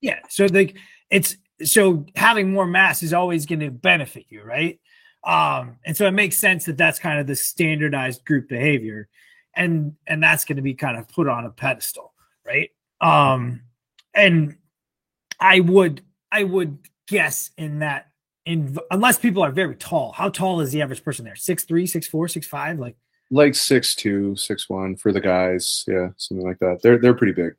Yeah 0.00 0.20
so 0.28 0.46
like 0.46 0.76
it's 1.10 1.36
so 1.62 2.06
having 2.14 2.52
more 2.52 2.66
mass 2.66 3.02
is 3.02 3.12
always 3.12 3.46
going 3.46 3.60
to 3.60 3.70
benefit 3.70 4.24
you 4.28 4.42
right 4.42 4.78
um, 5.24 5.76
and 5.84 5.96
so 5.96 6.06
it 6.06 6.12
makes 6.12 6.38
sense 6.38 6.64
that 6.66 6.76
that's 6.76 6.98
kind 6.98 7.18
of 7.18 7.26
the 7.26 7.36
standardized 7.36 8.24
group 8.24 8.48
behavior, 8.48 9.08
and 9.54 9.94
and 10.06 10.22
that's 10.22 10.44
going 10.44 10.56
to 10.56 10.62
be 10.62 10.74
kind 10.74 10.96
of 10.96 11.08
put 11.08 11.28
on 11.28 11.44
a 11.44 11.50
pedestal, 11.50 12.14
right? 12.46 12.70
Um, 13.00 13.62
and 14.14 14.56
I 15.40 15.60
would 15.60 16.02
I 16.30 16.44
would 16.44 16.78
guess 17.08 17.50
in 17.58 17.80
that 17.80 18.06
in 18.46 18.78
unless 18.90 19.18
people 19.18 19.42
are 19.42 19.50
very 19.50 19.76
tall. 19.76 20.12
How 20.12 20.28
tall 20.28 20.60
is 20.60 20.70
the 20.70 20.82
average 20.82 21.04
person 21.04 21.24
there? 21.24 21.36
Six 21.36 21.64
three, 21.64 21.86
six 21.86 22.06
four, 22.06 22.28
six 22.28 22.46
five, 22.46 22.78
like 22.78 22.96
like 23.30 23.54
six 23.54 23.94
two, 23.94 24.36
six 24.36 24.70
one 24.70 24.96
for 24.96 25.12
the 25.12 25.20
guys. 25.20 25.84
Yeah, 25.88 26.08
something 26.16 26.46
like 26.46 26.58
that. 26.60 26.80
They're 26.82 26.98
they're 26.98 27.14
pretty 27.14 27.34
big. 27.34 27.54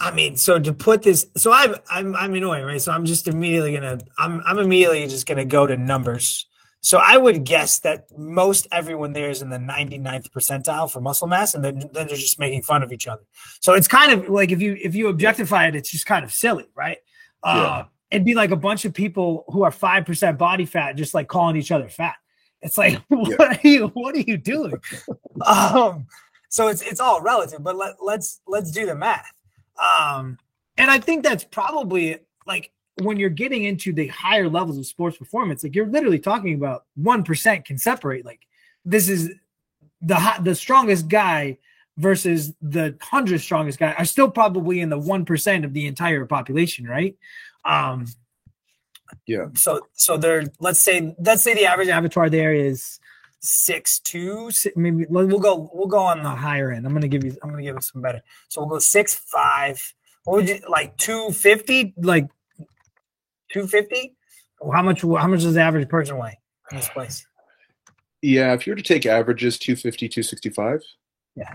I 0.00 0.10
mean, 0.12 0.36
so 0.36 0.58
to 0.58 0.72
put 0.72 1.02
this, 1.02 1.26
so 1.36 1.52
I'm 1.52 1.74
I'm 1.90 2.14
I'm 2.16 2.34
annoying, 2.34 2.64
right? 2.64 2.80
So 2.80 2.92
I'm 2.92 3.04
just 3.04 3.28
immediately 3.28 3.72
gonna 3.72 3.98
I'm 4.18 4.42
I'm 4.44 4.58
immediately 4.58 5.06
just 5.06 5.26
gonna 5.26 5.44
go 5.44 5.66
to 5.66 5.76
numbers 5.76 6.46
so 6.80 6.98
I 6.98 7.16
would 7.16 7.44
guess 7.44 7.80
that 7.80 8.06
most 8.16 8.68
everyone 8.70 9.12
there 9.12 9.30
is 9.30 9.42
in 9.42 9.50
the 9.50 9.58
99th 9.58 10.30
percentile 10.30 10.90
for 10.90 11.00
muscle 11.00 11.26
mass, 11.26 11.54
and 11.54 11.64
then, 11.64 11.78
then 11.92 12.06
they're 12.06 12.16
just 12.16 12.38
making 12.38 12.62
fun 12.62 12.82
of 12.82 12.92
each 12.92 13.08
other. 13.08 13.22
So 13.60 13.74
it's 13.74 13.88
kind 13.88 14.12
of 14.12 14.28
like 14.28 14.52
if 14.52 14.62
you 14.62 14.78
if 14.82 14.94
you 14.94 15.08
objectify 15.08 15.66
it, 15.66 15.74
it's 15.74 15.90
just 15.90 16.06
kind 16.06 16.24
of 16.24 16.32
silly, 16.32 16.66
right? 16.74 16.98
Uh, 17.42 17.82
yeah. 17.82 17.84
It'd 18.10 18.24
be 18.24 18.34
like 18.34 18.52
a 18.52 18.56
bunch 18.56 18.84
of 18.84 18.94
people 18.94 19.44
who 19.48 19.64
are 19.64 19.70
five 19.70 20.06
percent 20.06 20.38
body 20.38 20.66
fat, 20.66 20.96
just 20.96 21.14
like 21.14 21.26
calling 21.26 21.56
each 21.56 21.72
other 21.72 21.88
fat. 21.88 22.14
It's 22.62 22.78
like, 22.78 23.02
what 23.08 23.28
yeah. 23.30 23.46
are 23.46 23.68
you 23.68 23.88
what 23.88 24.14
are 24.14 24.20
you 24.20 24.36
doing? 24.36 24.74
um, 25.46 26.06
so 26.48 26.68
it's 26.68 26.82
it's 26.82 27.00
all 27.00 27.20
relative, 27.20 27.62
but 27.62 27.76
let, 27.76 27.96
let's 28.00 28.40
let's 28.46 28.70
do 28.70 28.86
the 28.86 28.94
math. 28.94 29.30
Um, 29.78 30.38
and 30.76 30.90
I 30.90 30.98
think 30.98 31.24
that's 31.24 31.44
probably 31.44 32.18
like 32.46 32.72
when 33.02 33.18
you're 33.18 33.30
getting 33.30 33.64
into 33.64 33.92
the 33.92 34.08
higher 34.08 34.48
levels 34.48 34.78
of 34.78 34.86
sports 34.86 35.16
performance, 35.16 35.62
like 35.62 35.74
you're 35.74 35.86
literally 35.86 36.18
talking 36.18 36.54
about 36.54 36.84
one 36.96 37.22
percent 37.22 37.64
can 37.64 37.78
separate. 37.78 38.24
Like 38.24 38.40
this 38.84 39.08
is 39.08 39.32
the 40.00 40.34
the 40.42 40.54
strongest 40.54 41.08
guy 41.08 41.58
versus 41.96 42.54
the 42.62 42.96
hundred 43.00 43.40
strongest 43.40 43.78
guy 43.78 43.92
are 43.98 44.04
still 44.04 44.30
probably 44.30 44.80
in 44.80 44.88
the 44.88 44.98
one 44.98 45.24
percent 45.24 45.64
of 45.64 45.72
the 45.74 45.86
entire 45.86 46.24
population, 46.24 46.86
right? 46.86 47.16
Um, 47.64 48.06
yeah. 49.26 49.46
So 49.54 49.80
so 49.94 50.16
they're 50.16 50.44
let's 50.60 50.80
say 50.80 51.14
let's 51.18 51.42
say 51.42 51.54
the 51.54 51.66
average 51.66 51.88
avatar 51.88 52.30
there 52.30 52.54
is 52.54 52.98
six 53.40 54.00
two 54.00 54.50
six, 54.50 54.76
maybe 54.76 55.06
we'll 55.08 55.38
go 55.38 55.70
we'll 55.72 55.86
go 55.86 55.98
on 55.98 56.22
the 56.22 56.30
higher 56.30 56.72
end. 56.72 56.86
I'm 56.86 56.92
gonna 56.92 57.08
give 57.08 57.24
you 57.24 57.36
I'm 57.42 57.50
gonna 57.50 57.62
give 57.62 57.74
you 57.74 57.80
some 57.80 58.02
better. 58.02 58.22
So 58.48 58.60
we'll 58.60 58.70
go 58.70 58.78
six 58.78 59.14
five. 59.14 59.80
What 60.24 60.36
would 60.36 60.48
you 60.48 60.60
like 60.68 60.96
two 60.96 61.30
fifty? 61.30 61.94
Like 61.96 62.28
250? 63.50 64.14
How 64.72 64.82
much 64.82 65.02
how 65.02 65.26
much 65.26 65.42
does 65.42 65.54
the 65.54 65.60
average 65.60 65.88
person 65.88 66.18
weigh 66.18 66.38
in 66.70 66.76
this 66.76 66.88
place? 66.88 67.26
Yeah, 68.20 68.52
if 68.52 68.66
you 68.66 68.72
were 68.72 68.76
to 68.76 68.82
take 68.82 69.06
averages 69.06 69.58
250, 69.58 70.08
265. 70.08 70.82
Yeah. 71.36 71.54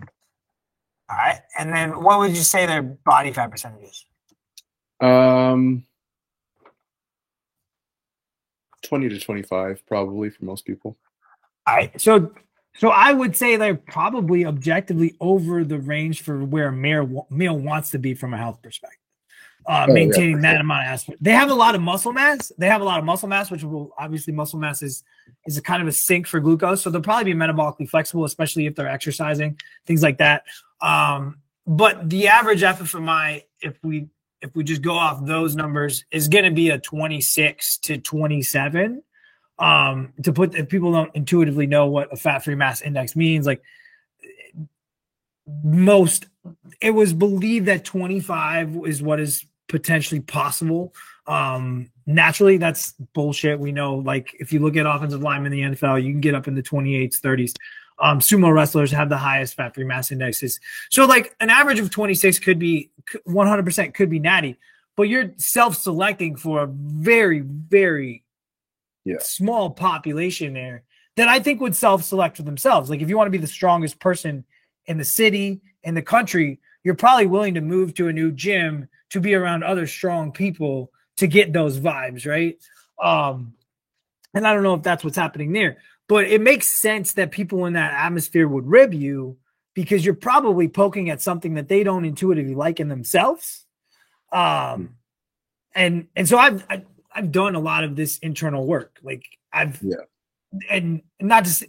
All 1.09 1.17
right. 1.17 1.41
And 1.59 1.73
then 1.73 2.01
what 2.01 2.19
would 2.19 2.31
you 2.31 2.43
say 2.43 2.65
their 2.65 2.81
body 2.81 3.33
fat 3.33 3.51
percentage 3.51 3.83
is? 3.83 4.05
Um 5.01 5.85
20 8.83 9.09
to 9.09 9.19
25 9.19 9.85
probably 9.85 10.29
for 10.29 10.45
most 10.45 10.65
people. 10.65 10.97
All 11.67 11.76
right. 11.76 11.99
So 11.99 12.32
so 12.76 12.89
I 12.89 13.13
would 13.13 13.36
say 13.36 13.56
they're 13.56 13.76
probably 13.76 14.45
objectively 14.45 15.15
over 15.19 15.63
the 15.63 15.80
range 15.80 16.23
for 16.23 16.43
where 16.43 16.69
a 16.69 16.71
male, 16.71 17.28
male 17.30 17.58
wants 17.58 17.91
to 17.91 17.99
be 17.99 18.15
from 18.15 18.34
a 18.34 18.38
health 18.38 18.62
perspective 18.63 18.99
uh, 19.65 19.86
oh, 19.88 19.93
maintaining 19.93 20.36
yeah, 20.38 20.41
that 20.41 20.52
sure. 20.54 20.62
amount 20.62 20.82
of 20.82 20.88
aspect. 20.88 21.23
They 21.23 21.32
have 21.32 21.49
a 21.49 21.56
lot 21.56 21.76
of 21.76 21.82
muscle 21.82 22.12
mass. 22.12 22.52
They 22.58 22.67
have 22.67 22.82
a 22.82 22.84
lot 22.84 22.99
of 22.99 23.06
muscle 23.06 23.30
mass, 23.30 23.49
which 23.49 23.63
will 23.63 23.91
obviously 23.97 24.34
muscle 24.34 24.60
mass 24.60 24.82
is 24.82 25.04
is 25.45 25.58
a 25.58 25.62
kind 25.62 25.82
of 25.82 25.88
a 25.88 25.91
sink 25.91 26.28
for 26.28 26.39
glucose. 26.39 26.82
So 26.82 26.89
they'll 26.89 27.02
probably 27.02 27.34
be 27.34 27.39
metabolically 27.39 27.89
flexible, 27.89 28.26
especially 28.26 28.65
if 28.65 28.76
they're 28.76 28.88
exercising, 28.88 29.60
things 29.86 30.04
like 30.04 30.17
that. 30.17 30.43
Um, 30.82 31.39
but 31.65 32.10
the 32.10 32.28
average 32.28 32.62
FFMI, 32.62 33.43
if 33.62 33.78
we 33.84 34.08
if 34.41 34.54
we 34.56 34.63
just 34.63 34.82
go 34.82 34.93
off 34.93 35.26
those 35.26 35.56
numbers, 35.56 36.04
is 36.12 36.28
going 36.28 36.45
to 36.45 36.52
be 36.52 36.69
a 36.69 36.78
26 36.78 37.78
to 37.78 37.97
27. 37.97 39.02
Um, 39.64 40.11
to 40.24 40.34
put 40.34 40.55
if 40.55 40.68
people 40.68 40.91
don't 40.91 41.16
intuitively 41.16 41.68
know 41.68 41.88
what 41.88 42.11
a 42.11 42.18
fat 42.18 42.43
free 42.43 42.55
mass 42.55 42.82
index 42.82 43.16
means, 43.16 43.45
like 43.45 43.61
most 45.64 46.26
it 46.82 46.91
was 46.91 47.14
believed 47.14 47.68
that 47.68 47.86
25 47.86 48.86
is 48.86 49.01
what 49.01 49.22
is 49.22 49.45
potentially 49.68 50.20
possible. 50.20 50.93
Um, 51.28 51.89
naturally, 52.05 52.57
that's 52.57 52.91
bullshit. 53.14 53.57
We 53.59 53.72
know, 53.72 53.95
like, 53.95 54.36
if 54.39 54.51
you 54.51 54.59
look 54.59 54.76
at 54.76 54.86
offensive 54.86 55.22
linemen 55.22 55.53
in 55.53 55.72
the 55.72 55.78
NFL, 55.78 56.03
you 56.03 56.11
can 56.11 56.20
get 56.20 56.36
up 56.36 56.47
in 56.47 56.55
the 56.55 56.64
28s, 56.64 57.22
30s. 57.22 57.53
Um, 57.99 58.20
sumo 58.20 58.53
wrestlers 58.53 58.91
have 58.91 59.07
the 59.07 59.18
highest 59.18 59.55
fat 59.55 59.74
free 59.74 59.86
mass 59.86 60.11
indexes. 60.11 60.59
So, 60.89 61.05
like, 61.05 61.36
an 61.39 61.49
average 61.49 61.80
of 61.80 61.89
26 61.89 62.39
could 62.39 62.59
be 62.59 62.91
100% 63.28 63.93
could 63.93 64.09
be 64.09 64.20
natty, 64.20 64.57
but 64.97 65.03
you're 65.03 65.32
self 65.38 65.78
selecting 65.78 66.36
for 66.36 66.64
a 66.64 66.68
very, 66.68 67.39
very 67.39 68.24
yeah. 69.06 69.18
small 69.20 69.70
population 69.72 70.54
there 70.54 70.84
that 71.16 71.28
I 71.28 71.39
think 71.39 71.62
would 71.62 71.76
self 71.76 72.04
select 72.04 72.38
for 72.38 72.43
themselves. 72.43 72.89
Like, 72.89 73.01
if 73.01 73.10
you 73.10 73.18
want 73.18 73.28
to 73.28 73.32
be 73.32 73.38
the 73.38 73.47
strongest 73.47 73.99
person 73.99 74.45
in 74.86 74.97
the 74.97 75.06
city, 75.06 75.62
in 75.84 75.95
the 75.95 76.01
country, 76.01 76.60
you're 76.84 76.95
probably 76.95 77.28
willing 77.28 77.54
to 77.54 77.62
move 77.62 77.93
to 77.95 78.08
a 78.08 78.14
new 78.14 78.32
gym 78.32 78.88
to 79.12 79.20
be 79.20 79.36
around 79.36 79.64
other 79.64 79.88
strong 79.88 80.32
people 80.32 80.91
to 81.18 81.28
get 81.28 81.54
those 81.54 81.80
vibes, 81.80 82.26
right? 82.26 82.58
Um, 83.01 83.54
and 84.34 84.47
I 84.47 84.54
don't 84.54 84.64
know 84.64 84.74
if 84.74 84.84
that's 84.84 85.04
what's 85.04 85.18
happening 85.18 85.54
there, 85.54 85.78
but 86.08 86.26
it 86.26 86.41
makes 86.41 86.68
sense 86.68 87.14
that 87.14 87.32
people 87.32 87.66
in 87.66 87.74
that 87.74 87.93
atmosphere 87.93 88.47
would 88.47 88.66
rib 88.66 88.93
you 88.93 89.38
because 89.76 90.04
you're 90.04 90.16
probably 90.16 90.68
poking 90.68 91.10
at 91.10 91.22
something 91.22 91.56
that 91.56 91.68
they 91.68 91.84
don't 91.84 92.06
intuitively 92.06 92.56
like 92.56 92.80
in 92.80 92.89
themselves. 92.89 93.66
Um, 94.32 94.95
and 95.76 96.08
and 96.16 96.28
so 96.28 96.38
I've 96.38 96.66
I've, 96.70 96.86
I've 97.16 97.32
done 97.32 97.55
a 97.55 97.59
lot 97.59 97.84
of 97.84 97.95
this 97.95 98.18
internal 98.20 98.66
work. 98.66 98.99
Like 99.03 99.26
I've 99.51 99.82
yeah, 99.82 99.95
and 100.70 101.01
not 101.20 101.43
just 101.43 101.64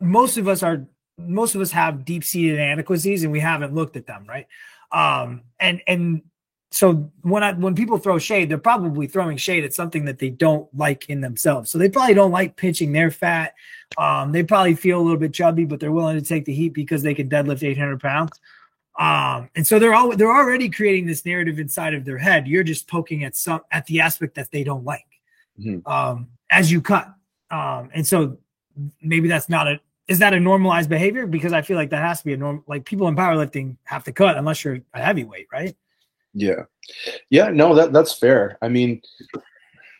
most 0.00 0.36
of 0.36 0.48
us 0.48 0.62
are 0.62 0.86
most 1.18 1.54
of 1.54 1.60
us 1.60 1.72
have 1.72 2.04
deep 2.04 2.24
seated 2.24 2.54
inadequacies 2.54 3.24
and 3.24 3.32
we 3.32 3.40
haven't 3.40 3.74
looked 3.74 3.96
at 3.96 4.06
them, 4.06 4.24
right? 4.28 4.46
Um, 4.92 5.42
and 5.58 5.82
and 5.86 6.22
so 6.70 7.10
when 7.22 7.42
I 7.42 7.52
when 7.52 7.74
people 7.74 7.98
throw 7.98 8.18
shade, 8.18 8.48
they're 8.48 8.58
probably 8.58 9.06
throwing 9.06 9.36
shade 9.36 9.64
at 9.64 9.72
something 9.72 10.04
that 10.04 10.18
they 10.18 10.30
don't 10.30 10.72
like 10.76 11.08
in 11.08 11.20
themselves. 11.20 11.70
So 11.70 11.78
they 11.78 11.88
probably 11.88 12.14
don't 12.14 12.30
like 12.30 12.56
pitching 12.56 12.92
their 12.92 13.10
fat. 13.10 13.54
Um, 13.96 14.32
they 14.32 14.42
probably 14.42 14.74
feel 14.74 15.00
a 15.00 15.02
little 15.02 15.18
bit 15.18 15.32
chubby, 15.32 15.64
but 15.64 15.80
they're 15.80 15.92
willing 15.92 16.18
to 16.18 16.24
take 16.24 16.44
the 16.44 16.52
heat 16.52 16.74
because 16.74 17.02
they 17.02 17.14
can 17.14 17.28
deadlift 17.28 17.66
800 17.66 18.00
pounds. 18.00 18.32
Um, 18.98 19.48
and 19.54 19.64
so 19.64 19.78
they're 19.78 19.94
all 19.94 20.14
they're 20.16 20.34
already 20.34 20.68
creating 20.68 21.06
this 21.06 21.24
narrative 21.24 21.60
inside 21.60 21.94
of 21.94 22.04
their 22.04 22.18
head. 22.18 22.48
You're 22.48 22.64
just 22.64 22.88
poking 22.88 23.22
at 23.24 23.36
some 23.36 23.60
at 23.70 23.86
the 23.86 24.00
aspect 24.00 24.34
that 24.34 24.50
they 24.50 24.64
don't 24.64 24.84
like 24.84 25.06
mm-hmm. 25.58 25.88
um, 25.90 26.28
as 26.50 26.70
you 26.70 26.80
cut. 26.80 27.08
Um, 27.50 27.90
and 27.94 28.06
so 28.06 28.38
maybe 29.00 29.28
that's 29.28 29.48
not 29.48 29.68
a 29.68 29.80
is 30.08 30.18
that 30.18 30.32
a 30.34 30.40
normalized 30.40 30.88
behavior? 30.88 31.26
Because 31.26 31.52
I 31.52 31.62
feel 31.62 31.76
like 31.76 31.90
that 31.90 32.02
has 32.02 32.20
to 32.20 32.24
be 32.24 32.32
a 32.32 32.36
norm. 32.36 32.64
Like 32.66 32.84
people 32.84 33.06
in 33.08 33.14
powerlifting 33.14 33.76
have 33.84 34.04
to 34.04 34.12
cut 34.12 34.36
unless 34.36 34.64
you're 34.64 34.80
a 34.94 35.02
heavyweight, 35.02 35.46
right? 35.52 35.76
Yeah, 36.34 36.64
yeah. 37.30 37.48
No, 37.48 37.74
that 37.74 37.92
that's 37.92 38.18
fair. 38.18 38.58
I 38.62 38.68
mean, 38.68 39.00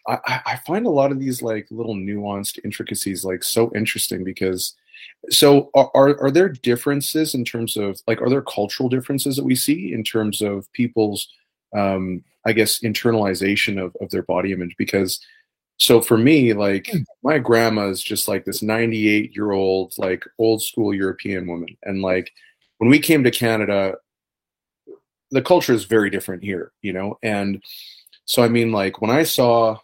I 0.09 0.41
I 0.45 0.61
find 0.67 0.87
a 0.87 0.91
lot 0.91 1.13
of 1.13 1.21
these 1.21 1.41
like 1.41 1.69
little 1.71 1.95
nuanced 1.95 2.59
intricacies 2.65 3.25
like 3.25 3.45
so 3.45 3.71
interesting 3.77 4.25
because. 4.25 4.75
So 5.31 5.71
are 5.75 6.19
are 6.21 6.31
there 6.31 6.49
differences 6.49 7.35
in 7.35 7.45
terms 7.45 7.77
of 7.77 8.01
like 8.07 8.21
are 8.23 8.31
there 8.31 8.43
cultural 8.43 8.89
differences 8.89 9.37
that 9.37 9.45
we 9.45 9.55
see 9.55 9.93
in 9.93 10.05
terms 10.05 10.41
of 10.43 10.71
people's 10.73 11.29
um 11.77 12.23
I 12.47 12.53
guess 12.53 12.81
internalization 12.81 13.83
of, 13.83 13.95
of 14.01 14.11
their 14.11 14.23
body 14.23 14.53
image? 14.53 14.75
Because 14.79 15.21
so 15.79 16.01
for 16.01 16.19
me 16.19 16.53
like 16.53 16.89
hmm. 16.91 16.99
my 17.23 17.39
grandma 17.39 17.89
is 17.89 18.03
just 18.03 18.29
like 18.29 18.45
this 18.45 18.63
98 18.63 19.35
year 19.35 19.53
old 19.53 19.95
like 19.97 20.25
old 20.39 20.63
school 20.63 20.93
european 20.93 21.47
woman. 21.47 21.77
And 21.85 22.03
like 22.03 22.33
when 22.79 22.91
we 22.91 22.99
came 22.99 23.25
to 23.25 23.31
canada 23.31 23.95
the 25.31 25.43
culture 25.43 25.73
is 25.73 25.85
very 25.85 26.11
different 26.11 26.43
here 26.43 26.73
you 26.83 26.93
know? 26.93 27.19
And 27.23 27.63
so 28.25 28.43
i 28.43 28.49
mean 28.49 28.73
like 28.73 29.01
when 29.01 29.11
i 29.11 29.23
saw 29.23 29.79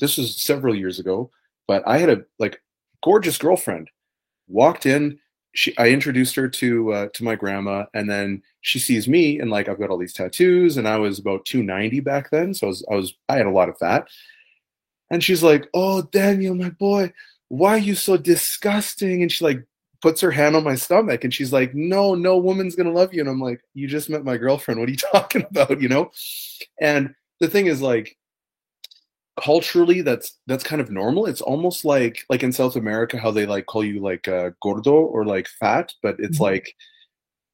this 0.00 0.16
was 0.16 0.40
several 0.40 0.74
years 0.74 0.98
ago 0.98 1.30
but 1.68 1.86
i 1.86 1.98
had 1.98 2.10
a 2.10 2.24
like 2.38 2.60
gorgeous 3.02 3.38
girlfriend 3.38 3.88
walked 4.48 4.86
in 4.86 5.18
she 5.52 5.76
i 5.78 5.88
introduced 5.88 6.34
her 6.34 6.48
to 6.48 6.92
uh, 6.92 7.08
to 7.14 7.24
my 7.24 7.34
grandma 7.34 7.84
and 7.94 8.10
then 8.10 8.42
she 8.60 8.78
sees 8.78 9.08
me 9.08 9.38
and 9.38 9.50
like 9.50 9.68
i've 9.68 9.78
got 9.78 9.90
all 9.90 9.98
these 9.98 10.12
tattoos 10.12 10.76
and 10.76 10.88
i 10.88 10.96
was 10.96 11.18
about 11.18 11.44
290 11.44 12.00
back 12.00 12.30
then 12.30 12.52
so 12.52 12.66
i 12.66 12.68
was 12.68 12.84
i, 12.90 12.94
was, 12.94 13.14
I 13.28 13.36
had 13.36 13.46
a 13.46 13.50
lot 13.50 13.68
of 13.68 13.78
fat 13.78 14.08
and 15.10 15.22
she's 15.22 15.42
like, 15.42 15.68
"Oh, 15.74 16.02
Daniel, 16.02 16.54
my 16.54 16.70
boy, 16.70 17.12
why 17.48 17.70
are 17.74 17.78
you 17.78 17.94
so 17.94 18.16
disgusting?" 18.16 19.22
And 19.22 19.30
she 19.30 19.44
like 19.44 19.64
puts 20.02 20.20
her 20.20 20.30
hand 20.30 20.56
on 20.56 20.64
my 20.64 20.74
stomach 20.74 21.24
and 21.24 21.32
she's 21.32 21.52
like, 21.52 21.74
"No, 21.74 22.14
no 22.14 22.36
woman's 22.36 22.74
gonna 22.76 22.92
love 22.92 23.14
you." 23.14 23.20
And 23.20 23.28
I'm 23.28 23.40
like, 23.40 23.60
"You 23.74 23.86
just 23.88 24.10
met 24.10 24.24
my 24.24 24.36
girlfriend. 24.36 24.80
What 24.80 24.88
are 24.88 24.92
you 24.92 24.98
talking 25.12 25.44
about?" 25.50 25.80
You 25.80 25.88
know? 25.88 26.10
And 26.80 27.14
the 27.40 27.48
thing 27.48 27.66
is, 27.66 27.82
like, 27.82 28.16
culturally, 29.42 30.00
that's 30.02 30.38
that's 30.46 30.64
kind 30.64 30.80
of 30.80 30.90
normal. 30.90 31.26
It's 31.26 31.40
almost 31.40 31.84
like 31.84 32.24
like 32.28 32.42
in 32.42 32.52
South 32.52 32.76
America, 32.76 33.18
how 33.18 33.30
they 33.30 33.46
like 33.46 33.66
call 33.66 33.84
you 33.84 34.00
like 34.00 34.28
uh, 34.28 34.50
gordo 34.62 34.92
or 34.92 35.24
like 35.24 35.48
fat, 35.48 35.92
but 36.02 36.16
it's 36.18 36.36
mm-hmm. 36.36 36.44
like 36.44 36.74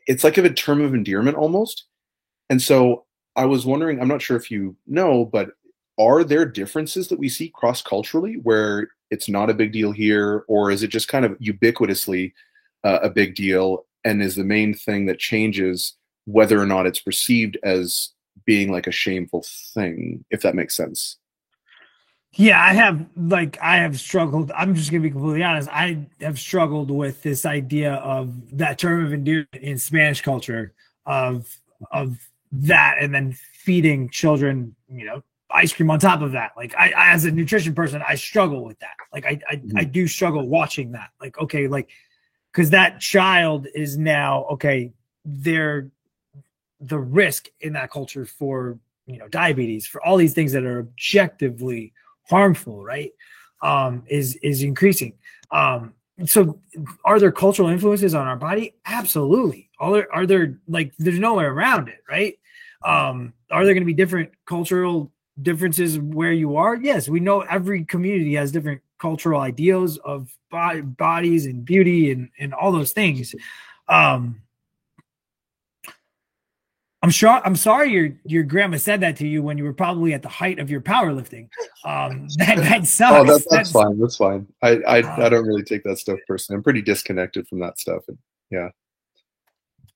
it's 0.07 0.25
like 0.25 0.39
a 0.39 0.51
term 0.51 0.81
of 0.81 0.95
endearment 0.95 1.37
almost. 1.37 1.85
And 2.49 2.61
so 2.61 3.05
I 3.37 3.45
was 3.45 3.65
wondering, 3.65 4.01
I'm 4.01 4.09
not 4.09 4.23
sure 4.23 4.37
if 4.37 4.51
you 4.51 4.77
know, 4.87 5.25
but 5.25 5.51
are 5.99 6.25
there 6.25 6.45
differences 6.45 7.09
that 7.09 7.19
we 7.19 7.29
see 7.29 7.53
cross 7.55 7.83
culturally 7.83 8.35
where 8.43 8.89
it's 9.11 9.29
not 9.29 9.51
a 9.51 9.55
big 9.55 9.73
deal 9.73 9.93
here, 9.93 10.45
or 10.49 10.71
is 10.71 10.83
it 10.83 10.89
just 10.89 11.09
kind 11.09 11.25
of 11.25 11.33
ubiquitously 11.39 12.33
uh, 12.85 12.99
a 13.03 13.11
big 13.11 13.35
deal? 13.35 13.87
And 14.05 14.23
is 14.23 14.35
the 14.35 14.45
main 14.45 14.75
thing 14.75 15.07
that 15.07 15.19
changes 15.19 15.95
whether 16.25 16.61
or 16.61 16.67
not 16.67 16.87
it's 16.87 17.01
perceived 17.01 17.59
as 17.63 18.11
being 18.47 18.73
like 18.73 18.87
a 18.87 18.93
shameful 18.93 19.45
thing, 19.75 20.25
if 20.31 20.43
that 20.43 20.55
makes 20.55 20.75
sense? 20.75 21.19
Yeah, 22.33 22.63
I 22.63 22.73
have 22.75 23.07
like 23.17 23.59
I 23.61 23.79
have 23.79 23.99
struggled. 23.99 24.53
I'm 24.53 24.75
just 24.75 24.91
gonna 24.91 25.03
be 25.03 25.11
completely 25.11 25.43
honest. 25.43 25.69
I 25.73 26.07
have 26.21 26.39
struggled 26.39 26.91
with 26.91 27.23
this 27.23 27.45
idea 27.45 27.95
of 27.95 28.57
that 28.57 28.79
term 28.79 29.05
of 29.05 29.13
endearment 29.13 29.55
in 29.55 29.79
Spanish 29.79 30.21
culture 30.21 30.73
of 31.07 31.59
of 31.91 32.19
that, 32.53 32.99
and 33.01 33.13
then 33.15 33.33
feeding 33.33 34.09
children, 34.11 34.75
you 34.89 35.07
know, 35.07 35.23
ice 35.51 35.73
cream 35.73 35.91
on 35.91 35.99
top 35.99 36.23
of 36.23 36.33
that. 36.33 36.53
Like 36.57 36.75
I, 36.77 36.91
I, 36.91 37.13
as 37.13 37.25
a 37.25 37.31
nutrition 37.31 37.75
person, 37.75 38.03
I 38.07 38.15
struggle 38.15 38.65
with 38.65 38.79
that. 38.81 38.95
Like 39.13 39.27
I, 39.27 39.41
I, 39.49 39.57
mm-hmm. 39.57 39.79
I 39.79 39.85
do 39.85 40.07
struggle 40.07 40.47
watching 40.49 40.93
that. 40.93 41.11
Like, 41.21 41.39
okay, 41.39 41.69
like, 41.69 41.89
cause 42.53 42.71
that 42.71 43.01
child 43.01 43.67
is 43.75 43.99
now, 43.99 44.45
okay, 44.53 44.93
they're 45.25 45.91
the 46.81 46.99
risk 46.99 47.49
in 47.61 47.75
that 47.75 47.91
culture 47.91 48.25
for, 48.25 48.79
you 49.07 49.19
know, 49.19 49.29
diabetes, 49.29 49.87
for 49.87 50.05
all 50.05 50.17
these 50.17 50.35
things 50.35 50.53
that 50.53 50.65
are 50.65 50.81
objectively 50.81 51.93
harmful, 52.31 52.85
right? 52.85 53.13
Um, 53.63 54.05
is, 54.07 54.37
is 54.37 54.63
increasing. 54.63 55.15
Um, 55.51 55.95
so 56.25 56.61
are 57.05 57.19
there 57.19 57.33
cultural 57.33 57.69
influences 57.69 58.15
on 58.15 58.27
our 58.27 58.37
body? 58.37 58.75
Absolutely. 58.87 59.69
Are 59.79 59.93
there, 59.93 60.15
are 60.15 60.27
there 60.27 60.59
like, 60.69 60.93
there's 60.99 61.19
no 61.19 61.35
way 61.35 61.45
around 61.45 61.89
it, 61.89 62.03
right? 62.09 62.39
Um, 62.85 63.35
are 63.51 63.65
there 63.65 63.75
going 63.75 63.83
to 63.83 63.87
be 63.87 63.95
different 63.95 64.31
cultural 64.47 65.13
differences 65.43 65.99
where 65.99 66.33
you 66.33 66.57
are 66.57 66.77
yes 66.77 67.09
we 67.09 67.21
know 67.21 67.41
every 67.43 67.85
community 67.85 68.35
has 68.35 68.53
different 68.53 68.81
cultural 68.99 69.41
ideals 69.41 69.97
of 69.99 70.37
bodies 70.51 71.47
and 71.47 71.65
beauty 71.65 72.11
and, 72.11 72.29
and 72.39 72.53
all 72.53 72.73
those 72.73 72.93
things 72.93 73.35
um 73.89 74.41
i'm 77.03 77.11
sure 77.11 77.41
i'm 77.45 77.57
sorry 77.57 77.91
your 77.91 78.11
your 78.25 78.43
grandma 78.43 78.77
said 78.77 79.01
that 79.01 79.17
to 79.17 79.27
you 79.27 79.43
when 79.43 79.59
you 79.59 79.65
were 79.65 79.73
probably 79.73 80.13
at 80.15 80.23
the 80.23 80.29
height 80.29 80.59
of 80.59 80.71
your 80.71 80.81
powerlifting 80.81 81.49
um 81.85 82.29
that, 82.37 82.57
that 82.57 82.87
sucks 82.87 83.13
oh 83.13 83.25
that, 83.25 83.33
that's, 83.33 83.47
that's, 83.51 83.73
fine 83.73 83.99
that's 83.99 84.17
fine 84.17 84.47
i 84.63 84.77
I, 84.87 85.01
uh, 85.03 85.27
I 85.27 85.29
don't 85.29 85.47
really 85.47 85.65
take 85.65 85.83
that 85.85 85.99
stuff 85.99 86.19
personally 86.27 86.59
i'm 86.59 86.63
pretty 86.63 86.83
disconnected 86.83 87.49
from 87.49 87.61
that 87.61 87.79
stuff 87.79 88.03
and 88.09 88.19
yeah 88.51 88.69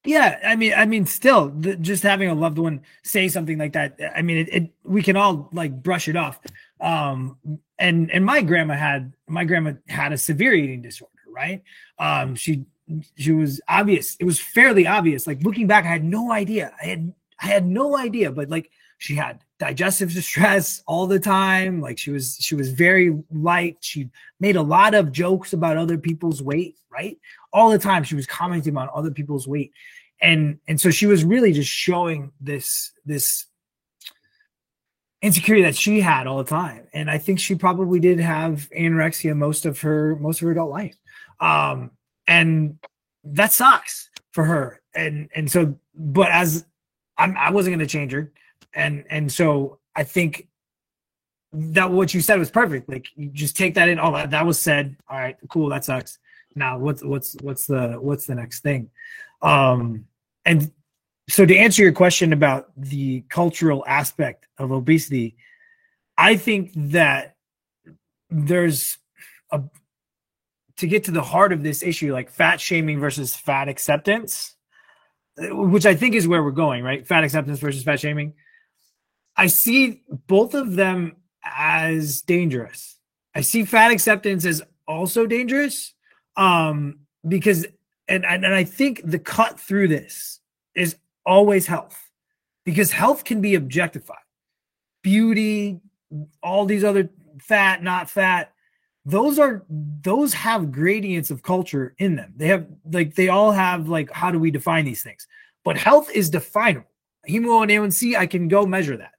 yeah, 0.07 0.39
I 0.45 0.55
mean, 0.55 0.75
I 0.77 0.85
mean, 0.85 1.07
still, 1.07 1.49
the, 1.49 1.77
just 1.77 2.03
having 2.03 2.29
a 2.29 2.35
loved 2.35 2.59
one 2.59 2.83
say 3.03 3.27
something 3.29 3.57
like 3.57 3.73
that. 3.73 3.99
I 4.15 4.21
mean, 4.21 4.37
it, 4.39 4.49
it, 4.53 4.71
we 4.85 5.03
can 5.03 5.17
all 5.17 5.49
like 5.53 5.83
brush 5.83 6.09
it 6.09 6.17
off. 6.17 6.39
Um, 6.81 7.39
and 7.79 8.11
and 8.11 8.25
my 8.25 8.43
grandma 8.43 8.75
had 8.75 9.15
my 9.27 9.45
grandma 9.45 9.73
had 9.89 10.13
a 10.13 10.19
severe 10.19 10.53
eating 10.53 10.83
disorder, 10.83 11.11
right? 11.35 11.63
Um, 11.99 12.35
she 12.35 12.67
she 13.16 13.32
was 13.32 13.61
obvious. 13.68 14.16
It 14.20 14.24
was 14.24 14.41
fairly 14.41 14.87
obvious. 14.87 15.26
Like 15.26 15.43
looking 15.43 15.66
back, 15.66 15.85
I 15.85 15.89
had 15.89 16.05
no 16.05 16.32
idea. 16.32 16.72
I 16.82 16.87
had 16.87 17.12
I 17.41 17.47
had 17.47 17.66
no 17.66 17.97
idea, 17.97 18.30
but 18.30 18.49
like 18.51 18.70
she 18.99 19.14
had 19.14 19.41
digestive 19.59 20.12
distress 20.14 20.82
all 20.87 21.07
the 21.07 21.20
time. 21.20 21.80
Like 21.80 21.99
she 21.99 22.11
was 22.11 22.37
she 22.41 22.55
was 22.55 22.72
very 22.72 23.22
light. 23.32 23.78
She 23.80 24.11
made 24.41 24.57
a 24.57 24.62
lot 24.62 24.95
of 24.95 25.12
jokes 25.12 25.53
about 25.53 25.76
other 25.76 25.99
people's 25.99 26.43
weight, 26.43 26.76
right? 26.91 27.18
all 27.55 27.70
the 27.70 27.78
time 27.78 28.03
she 28.03 28.16
was 28.16 28.26
commenting 28.26 28.76
on 28.76 28.91
other 28.93 29.12
people's 29.12 29.47
weight 29.49 29.72
and 30.20 30.59
and 30.68 30.78
so 30.78 30.91
she 30.91 31.07
was 31.07 31.24
really 31.24 31.53
just 31.53 31.70
showing 31.70 32.32
this 32.41 32.91
this 33.07 33.47
insecurity 35.22 35.62
that 35.62 35.76
she 35.76 36.01
had 36.01 36.26
all 36.26 36.39
the 36.39 36.51
time 36.51 36.87
and 36.93 37.11
i 37.11 37.16
think 37.16 37.39
she 37.39 37.55
probably 37.55 38.01
did 38.01 38.18
have 38.18 38.68
anorexia 38.76 39.35
most 39.35 39.64
of 39.64 39.80
her 39.80 40.16
most 40.16 40.43
of 40.43 40.47
her 40.47 40.53
adult 40.53 40.70
life 40.70 40.97
um 41.41 41.91
and 42.27 42.79
that 43.25 43.53
sucks 43.53 44.11
for 44.33 44.45
her. 44.45 44.81
And 44.95 45.29
and 45.35 45.51
so 45.51 45.79
but 45.95 46.31
as 46.31 46.64
I'm, 47.16 47.37
i 47.37 47.51
wasn't 47.51 47.77
going 47.77 47.87
to 47.87 47.93
change 47.93 48.12
her. 48.12 48.33
And 48.75 49.05
and 49.11 49.31
so 49.31 49.79
i 49.97 50.03
think 50.03 50.49
that 51.53 51.91
what 51.91 52.12
you 52.12 52.20
said 52.20 52.39
was 52.39 52.51
perfect. 52.51 52.89
Like 52.89 53.07
you 53.14 53.29
just 53.29 53.57
take 53.57 53.75
that 53.75 53.89
in 53.89 53.99
oh 53.99 54.12
that, 54.12 54.31
that 54.31 54.47
was 54.47 54.61
said. 54.61 54.97
All 55.09 55.18
right 55.18 55.37
cool 55.49 55.68
that 55.70 55.85
sucks. 55.85 56.18
Now 56.55 56.79
what's 56.79 57.03
what's 57.03 57.37
what's 57.43 57.66
the 57.66 57.97
what's 58.01 58.27
the 58.27 58.35
next 58.35 58.61
thing? 58.61 58.91
Um 59.43 60.07
and 60.45 60.70
so 61.29 61.47
to 61.47 61.57
answer 61.57 61.83
your 61.83 61.93
question 61.93 62.33
about 62.33 62.70
the 62.77 63.22
cultural 63.29 63.85
aspect 63.87 64.47
of 64.59 64.72
obesity 64.72 65.37
i 66.18 66.37
think 66.37 66.70
that 66.75 67.37
there's 68.31 68.99
a 69.51 69.62
to 70.85 70.91
get 70.91 71.05
to 71.05 71.11
the 71.11 71.22
heart 71.22 71.53
of 71.53 71.62
this 71.62 71.82
issue 71.82 72.12
like 72.12 72.30
fat 72.30 72.61
shaming 72.61 73.01
versus 73.01 73.35
fat 73.35 73.68
acceptance 73.68 74.55
which 75.37 75.87
i 75.87 75.95
think 75.95 76.14
is 76.14 76.28
where 76.28 76.43
we're 76.43 76.51
going 76.51 76.85
right 76.85 77.07
fat 77.07 77.24
acceptance 77.24 77.59
versus 77.59 77.82
fat 77.82 77.99
shaming 77.99 78.35
I 79.37 79.49
see 79.49 80.03
both 80.09 80.55
of 80.55 80.74
them 80.74 81.16
as 81.45 82.22
dangerous. 82.22 82.99
I 83.35 83.41
see 83.41 83.64
fat 83.64 83.91
acceptance 83.91 84.45
as 84.45 84.62
also 84.87 85.26
dangerous 85.26 85.95
um, 86.37 87.01
because, 87.26 87.66
and, 88.07 88.24
and, 88.24 88.45
and 88.45 88.55
I 88.55 88.64
think 88.64 89.03
the 89.05 89.18
cut 89.18 89.59
through 89.59 89.89
this 89.89 90.41
is 90.74 90.97
always 91.26 91.66
health 91.66 92.11
because 92.64 92.93
health 92.93 93.24
can 93.24 93.41
be 93.41 93.55
objectified. 93.55 94.18
Beauty, 95.03 95.80
all 96.43 96.64
these 96.64 96.85
other 96.85 97.11
fat, 97.41 97.82
not 97.82 98.09
fat, 98.09 98.53
those 99.05 99.39
are 99.39 99.65
those 99.69 100.33
have 100.33 100.73
gradients 100.73 101.31
of 101.31 101.43
culture 101.43 101.95
in 101.99 102.17
them. 102.17 102.33
They 102.37 102.49
have 102.49 102.67
like 102.91 103.15
they 103.15 103.29
all 103.29 103.53
have 103.53 103.89
like 103.89 104.11
how 104.11 104.31
do 104.31 104.39
we 104.39 104.51
define 104.51 104.85
these 104.85 105.03
things? 105.03 105.27
But 105.65 105.77
health 105.77 106.11
is 106.11 106.31
definable. 106.31 106.89
Hemo 107.29 107.63
and 107.63 107.71
A1C, 107.71 108.17
I 108.17 108.27
can 108.27 108.49
go 108.49 108.67
measure 108.67 108.97
that. 108.97 109.13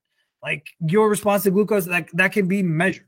Like 0.43 0.67
your 0.79 1.09
response 1.09 1.43
to 1.43 1.51
glucose, 1.51 1.85
that, 1.85 2.07
that 2.13 2.31
can 2.31 2.47
be 2.47 2.61
measured. 2.61 3.07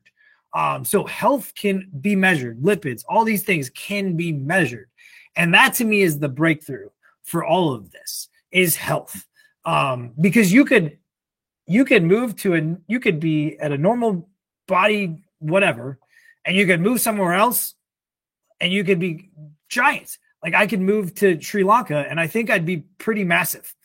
Um, 0.53 0.83
so 0.83 1.05
health 1.05 1.53
can 1.55 1.87
be 2.01 2.15
measured, 2.15 2.61
lipids, 2.61 3.03
all 3.07 3.23
these 3.23 3.43
things 3.43 3.69
can 3.69 4.15
be 4.15 4.31
measured. 4.31 4.87
And 5.35 5.53
that 5.53 5.75
to 5.75 5.85
me 5.85 6.01
is 6.01 6.17
the 6.17 6.29
breakthrough 6.29 6.89
for 7.21 7.45
all 7.45 7.73
of 7.73 7.91
this 7.91 8.29
is 8.51 8.75
health. 8.75 9.27
Um, 9.65 10.13
because 10.19 10.51
you 10.51 10.65
could 10.65 10.97
you 11.67 11.83
could 11.83 12.03
move 12.03 12.35
to 12.37 12.55
a 12.55 12.77
you 12.87 12.99
could 12.99 13.19
be 13.19 13.57
at 13.59 13.71
a 13.71 13.77
normal 13.77 14.29
body, 14.67 15.23
whatever, 15.39 15.99
and 16.47 16.55
you 16.55 16.65
could 16.65 16.79
move 16.79 17.01
somewhere 17.01 17.33
else 17.33 17.75
and 18.59 18.71
you 18.71 18.83
could 18.83 18.99
be 18.99 19.29
giant. 19.69 20.17
Like 20.41 20.55
I 20.55 20.65
could 20.65 20.79
move 20.79 21.13
to 21.15 21.39
Sri 21.41 21.63
Lanka 21.63 22.05
and 22.09 22.19
I 22.19 22.25
think 22.25 22.49
I'd 22.49 22.65
be 22.65 22.77
pretty 22.97 23.25
massive, 23.25 23.75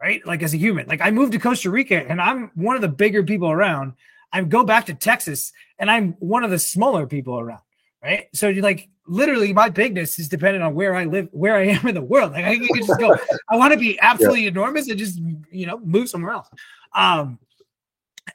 right? 0.00 0.24
Like 0.26 0.42
as 0.42 0.52
a 0.52 0.58
human. 0.58 0.86
Like 0.86 1.00
I 1.00 1.10
moved 1.10 1.32
to 1.32 1.38
Costa 1.38 1.70
Rica 1.70 2.06
and 2.06 2.20
I'm 2.20 2.50
one 2.54 2.76
of 2.76 2.82
the 2.82 2.88
bigger 2.88 3.22
people 3.22 3.50
around. 3.50 3.94
I 4.30 4.42
go 4.42 4.62
back 4.62 4.86
to 4.86 4.94
Texas 4.94 5.52
and 5.78 5.90
I'm 5.90 6.12
one 6.18 6.44
of 6.44 6.50
the 6.50 6.58
smaller 6.58 7.06
people 7.06 7.40
around, 7.40 7.62
right? 8.02 8.28
So 8.34 8.48
you 8.48 8.60
like 8.60 8.90
literally 9.06 9.54
my 9.54 9.70
bigness 9.70 10.18
is 10.18 10.28
dependent 10.28 10.62
on 10.62 10.74
where 10.74 10.94
I 10.94 11.06
live, 11.06 11.28
where 11.32 11.56
I 11.56 11.62
am 11.68 11.88
in 11.88 11.94
the 11.94 12.02
world. 12.02 12.32
Like 12.32 12.44
I 12.44 12.58
can 12.58 12.68
just 12.76 13.00
go, 13.00 13.16
I 13.48 13.56
want 13.56 13.72
to 13.72 13.78
be 13.78 13.98
absolutely 14.00 14.42
yeah. 14.42 14.48
enormous 14.48 14.86
and 14.90 14.98
just 14.98 15.18
you 15.50 15.66
know 15.66 15.78
move 15.78 16.10
somewhere 16.10 16.34
else. 16.34 16.48
Um, 16.94 17.38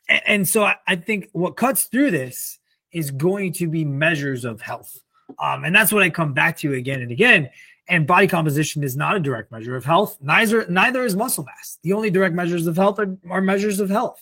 and, 0.09 0.21
and 0.25 0.49
so 0.49 0.63
I, 0.63 0.78
I 0.88 0.95
think 0.95 1.30
what 1.32 1.57
cuts 1.57 1.84
through 1.84 2.09
this 2.09 2.57
is 2.98 3.12
going 3.12 3.54
to 3.54 3.68
be 3.68 3.86
measures 3.86 4.43
of 4.43 4.60
health. 4.60 5.00
Um, 5.39 5.66
and 5.66 5.76
that's 5.76 5.93
what 5.93 6.02
I 6.02 6.10
come 6.10 6.34
back 6.34 6.58
to 6.58 6.74
again 6.74 7.02
and 7.02 7.12
again. 7.12 7.50
And 7.89 8.08
body 8.08 8.28
composition 8.28 8.84
is 8.84 8.98
not 8.98 9.16
a 9.16 9.20
direct 9.20 9.52
measure 9.52 9.76
of 9.76 9.86
health. 9.86 10.18
Neither 10.20 10.66
neither 10.68 11.04
is 11.06 11.16
muscle 11.16 11.43
mass. 11.43 11.78
The 11.84 11.93
only 11.93 12.10
direct 12.10 12.34
measures 12.34 12.66
of 12.66 12.76
health 12.76 13.00
are, 13.00 13.16
are 13.30 13.41
measures 13.41 13.80
of 13.80 13.89
health. 13.89 14.22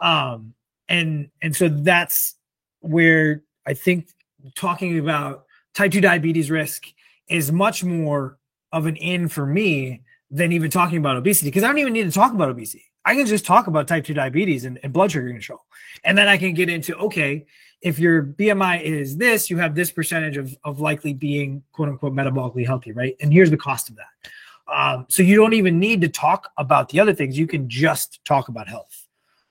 Um, 0.00 0.54
and 0.88 1.30
and 1.40 1.54
so 1.54 1.68
that's 1.68 2.34
where 2.80 3.42
I 3.66 3.74
think 3.74 4.08
talking 4.54 4.98
about 4.98 5.44
type 5.74 5.92
2 5.92 6.00
diabetes 6.00 6.50
risk 6.50 6.86
is 7.28 7.52
much 7.52 7.84
more 7.84 8.38
of 8.72 8.86
an 8.86 8.96
in 8.96 9.28
for 9.28 9.46
me 9.46 10.02
than 10.30 10.52
even 10.52 10.70
talking 10.70 10.98
about 10.98 11.16
obesity 11.16 11.48
because 11.48 11.62
I 11.62 11.68
don't 11.68 11.78
even 11.78 11.92
need 11.92 12.04
to 12.04 12.10
talk 12.10 12.32
about 12.32 12.50
obesity. 12.50 12.84
I 13.04 13.14
can 13.14 13.26
just 13.26 13.46
talk 13.46 13.68
about 13.68 13.86
type 13.86 14.04
2 14.04 14.14
diabetes 14.14 14.64
and, 14.64 14.80
and, 14.82 14.92
blood 14.92 15.12
sugar 15.12 15.30
control. 15.30 15.60
And 16.02 16.18
then 16.18 16.26
I 16.26 16.36
can 16.36 16.54
get 16.54 16.68
into 16.68 16.96
okay, 16.96 17.46
if 17.86 18.00
your 18.00 18.24
BMI 18.24 18.82
is 18.82 19.16
this, 19.16 19.48
you 19.48 19.58
have 19.58 19.76
this 19.76 19.92
percentage 19.92 20.36
of, 20.36 20.58
of 20.64 20.80
likely 20.80 21.14
being 21.14 21.62
quote 21.70 21.88
unquote 21.88 22.12
metabolically 22.14 22.66
healthy, 22.66 22.90
right? 22.90 23.14
And 23.20 23.32
here's 23.32 23.48
the 23.48 23.56
cost 23.56 23.88
of 23.88 23.96
that. 23.96 24.30
Um, 24.66 25.06
so 25.08 25.22
you 25.22 25.36
don't 25.36 25.52
even 25.52 25.78
need 25.78 26.00
to 26.00 26.08
talk 26.08 26.50
about 26.58 26.88
the 26.88 26.98
other 26.98 27.14
things. 27.14 27.38
You 27.38 27.46
can 27.46 27.68
just 27.68 28.24
talk 28.24 28.48
about 28.48 28.66
health. 28.66 29.06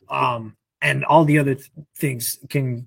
Um, 0.10 0.58
and 0.82 1.06
all 1.06 1.24
the 1.24 1.40
other 1.40 1.56
th- 1.56 1.72
things 1.96 2.38
can 2.50 2.86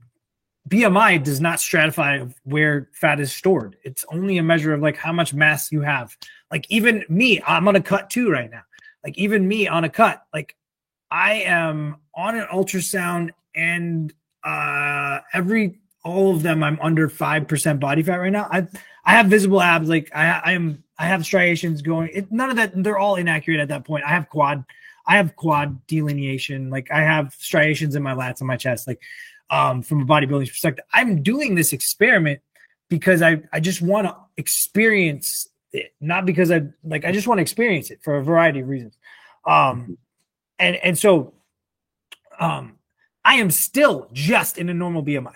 BMI 0.68 1.24
does 1.24 1.40
not 1.40 1.60
stratify 1.60 2.30
where 2.44 2.90
fat 2.92 3.18
is 3.18 3.32
stored. 3.32 3.78
It's 3.84 4.04
only 4.12 4.36
a 4.36 4.42
measure 4.42 4.74
of 4.74 4.82
like 4.82 4.98
how 4.98 5.14
much 5.14 5.32
mass 5.32 5.72
you 5.72 5.80
have. 5.80 6.14
Like 6.50 6.66
even 6.68 7.06
me, 7.08 7.40
I'm 7.46 7.66
on 7.68 7.76
a 7.76 7.80
cut 7.80 8.10
too 8.10 8.30
right 8.30 8.50
now. 8.50 8.64
Like 9.02 9.16
even 9.16 9.48
me 9.48 9.66
on 9.66 9.84
a 9.84 9.88
cut, 9.88 10.24
like 10.34 10.56
I 11.10 11.36
am 11.36 11.96
on 12.14 12.36
an 12.36 12.46
ultrasound 12.52 13.30
and 13.54 14.12
uh 14.44 15.20
every 15.32 15.78
all 16.04 16.34
of 16.34 16.42
them 16.42 16.62
I'm 16.62 16.78
under 16.80 17.08
5% 17.08 17.80
body 17.80 18.02
fat 18.02 18.16
right 18.16 18.32
now. 18.32 18.48
I 18.50 18.66
I 19.04 19.12
have 19.12 19.26
visible 19.26 19.60
abs 19.60 19.88
like 19.88 20.10
I 20.14 20.40
I 20.44 20.52
am 20.52 20.82
I 20.98 21.06
have 21.06 21.24
striations 21.24 21.82
going. 21.82 22.10
It, 22.12 22.32
none 22.32 22.50
of 22.50 22.56
that 22.56 22.82
they're 22.82 22.98
all 22.98 23.16
inaccurate 23.16 23.60
at 23.60 23.68
that 23.68 23.84
point. 23.84 24.04
I 24.04 24.10
have 24.10 24.28
quad 24.28 24.64
I 25.06 25.16
have 25.16 25.36
quad 25.36 25.86
delineation. 25.86 26.70
Like 26.70 26.90
I 26.90 27.00
have 27.00 27.34
striations 27.38 27.94
in 27.94 28.02
my 28.02 28.14
lats 28.14 28.40
and 28.40 28.48
my 28.48 28.56
chest. 28.56 28.86
Like 28.86 29.00
um, 29.50 29.82
from 29.82 30.02
a 30.02 30.04
bodybuilding 30.04 30.48
perspective. 30.48 30.84
I'm 30.92 31.22
doing 31.22 31.54
this 31.54 31.72
experiment 31.72 32.40
because 32.88 33.22
I, 33.22 33.42
I 33.52 33.60
just 33.60 33.82
want 33.82 34.06
to 34.06 34.16
experience 34.36 35.48
it, 35.72 35.92
not 36.00 36.26
because 36.26 36.50
I 36.50 36.62
like 36.84 37.04
I 37.04 37.12
just 37.12 37.26
want 37.26 37.38
to 37.38 37.42
experience 37.42 37.90
it 37.90 38.00
for 38.02 38.16
a 38.16 38.24
variety 38.24 38.60
of 38.60 38.68
reasons. 38.68 38.96
Um, 39.46 39.98
and 40.58 40.76
and 40.76 40.98
so 40.98 41.34
um, 42.40 42.77
I 43.28 43.34
am 43.34 43.50
still 43.50 44.08
just 44.14 44.56
in 44.56 44.70
a 44.70 44.74
normal 44.74 45.04
BMI. 45.04 45.34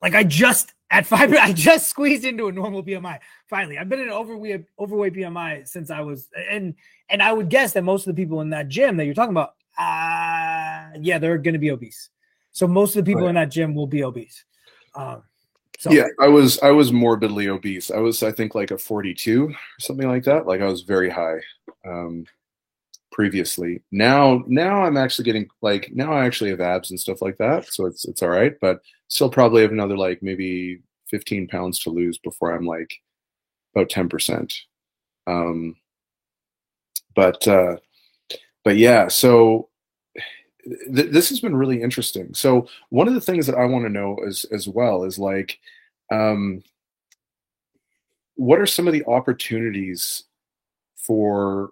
Like 0.00 0.14
I 0.14 0.22
just 0.22 0.74
at 0.92 1.06
five, 1.06 1.34
I 1.40 1.52
just 1.52 1.88
squeezed 1.88 2.24
into 2.24 2.46
a 2.46 2.52
normal 2.52 2.84
BMI. 2.84 3.18
Finally, 3.50 3.78
I've 3.78 3.88
been 3.88 3.98
in 3.98 4.06
an 4.06 4.14
overweight 4.14 4.64
overweight 4.78 5.12
BMI 5.12 5.66
since 5.66 5.90
I 5.90 6.02
was, 6.02 6.28
and 6.48 6.74
and 7.08 7.20
I 7.20 7.32
would 7.32 7.48
guess 7.48 7.72
that 7.72 7.82
most 7.82 8.06
of 8.06 8.14
the 8.14 8.22
people 8.22 8.42
in 8.42 8.50
that 8.50 8.68
gym 8.68 8.96
that 8.96 9.06
you're 9.06 9.14
talking 9.14 9.32
about, 9.32 9.54
uh 9.76 10.96
yeah, 11.00 11.18
they're 11.18 11.36
going 11.36 11.54
to 11.54 11.58
be 11.58 11.72
obese. 11.72 12.10
So 12.52 12.68
most 12.68 12.94
of 12.94 13.04
the 13.04 13.10
people 13.10 13.22
right. 13.22 13.30
in 13.30 13.34
that 13.34 13.50
gym 13.50 13.74
will 13.74 13.88
be 13.88 14.04
obese. 14.04 14.44
Um, 14.94 15.24
so. 15.80 15.90
Yeah, 15.90 16.06
I 16.20 16.28
was 16.28 16.60
I 16.60 16.70
was 16.70 16.92
morbidly 16.92 17.48
obese. 17.48 17.90
I 17.90 17.98
was 17.98 18.22
I 18.22 18.30
think 18.30 18.54
like 18.54 18.70
a 18.70 18.78
42 18.78 19.48
or 19.48 19.54
something 19.80 20.06
like 20.06 20.22
that. 20.24 20.46
Like 20.46 20.60
I 20.60 20.66
was 20.66 20.82
very 20.82 21.10
high 21.10 21.40
um, 21.84 22.24
previously. 23.12 23.80
Now 23.92 24.42
now 24.48 24.82
I'm 24.82 24.96
actually 24.96 25.26
getting 25.26 25.48
like 25.60 25.90
now 25.92 26.12
I 26.12 26.24
actually 26.24 26.50
have 26.50 26.60
abs 26.60 26.90
and 26.90 26.98
stuff 26.98 27.22
like 27.22 27.38
that, 27.38 27.72
so 27.72 27.86
it's 27.86 28.04
it's 28.06 28.22
all 28.22 28.30
right. 28.30 28.54
But 28.60 28.80
still 29.08 29.30
probably 29.30 29.62
have 29.62 29.72
another 29.72 29.96
like 29.96 30.22
maybe 30.22 30.80
15 31.10 31.46
pounds 31.46 31.78
to 31.80 31.90
lose 31.90 32.18
before 32.18 32.52
I'm 32.52 32.66
like 32.66 32.90
about 33.76 33.90
10 33.90 34.08
percent. 34.08 34.52
Um, 35.26 35.76
but 37.14 37.46
uh, 37.46 37.76
but 38.64 38.76
yeah, 38.76 39.08
so 39.08 39.68
th- 40.64 41.10
this 41.10 41.28
has 41.28 41.40
been 41.40 41.54
really 41.54 41.82
interesting. 41.82 42.34
So 42.34 42.66
one 42.88 43.08
of 43.08 43.14
the 43.14 43.20
things 43.20 43.46
that 43.46 43.56
I 43.56 43.66
want 43.66 43.84
to 43.84 43.90
know 43.90 44.16
as 44.26 44.44
as 44.50 44.66
well 44.66 45.04
is 45.04 45.18
like, 45.18 45.58
um, 46.10 46.62
what 48.34 48.58
are 48.58 48.66
some 48.66 48.86
of 48.86 48.92
the 48.94 49.04
opportunities 49.06 50.24
for 50.96 51.70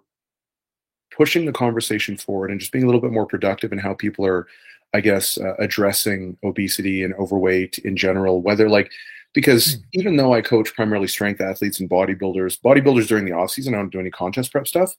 pushing 1.21 1.45
the 1.45 1.53
conversation 1.53 2.17
forward 2.17 2.49
and 2.49 2.59
just 2.59 2.71
being 2.71 2.83
a 2.83 2.87
little 2.87 2.99
bit 2.99 3.11
more 3.11 3.27
productive 3.27 3.71
in 3.71 3.77
how 3.77 3.93
people 3.93 4.25
are, 4.25 4.47
I 4.95 5.01
guess, 5.01 5.37
uh, 5.37 5.53
addressing 5.59 6.35
obesity 6.43 7.03
and 7.03 7.13
overweight 7.13 7.77
in 7.77 7.95
general. 7.95 8.41
Whether 8.41 8.67
like 8.67 8.89
because 9.35 9.75
mm. 9.75 9.83
even 9.93 10.17
though 10.17 10.33
I 10.33 10.41
coach 10.41 10.73
primarily 10.73 11.07
strength 11.07 11.39
athletes 11.39 11.79
and 11.79 11.87
bodybuilders, 11.87 12.59
bodybuilders 12.61 13.07
during 13.07 13.25
the 13.25 13.33
off 13.33 13.51
season, 13.51 13.75
I 13.75 13.77
don't 13.77 13.91
do 13.91 13.99
any 13.99 14.09
contest 14.09 14.51
prep 14.51 14.67
stuff. 14.67 14.95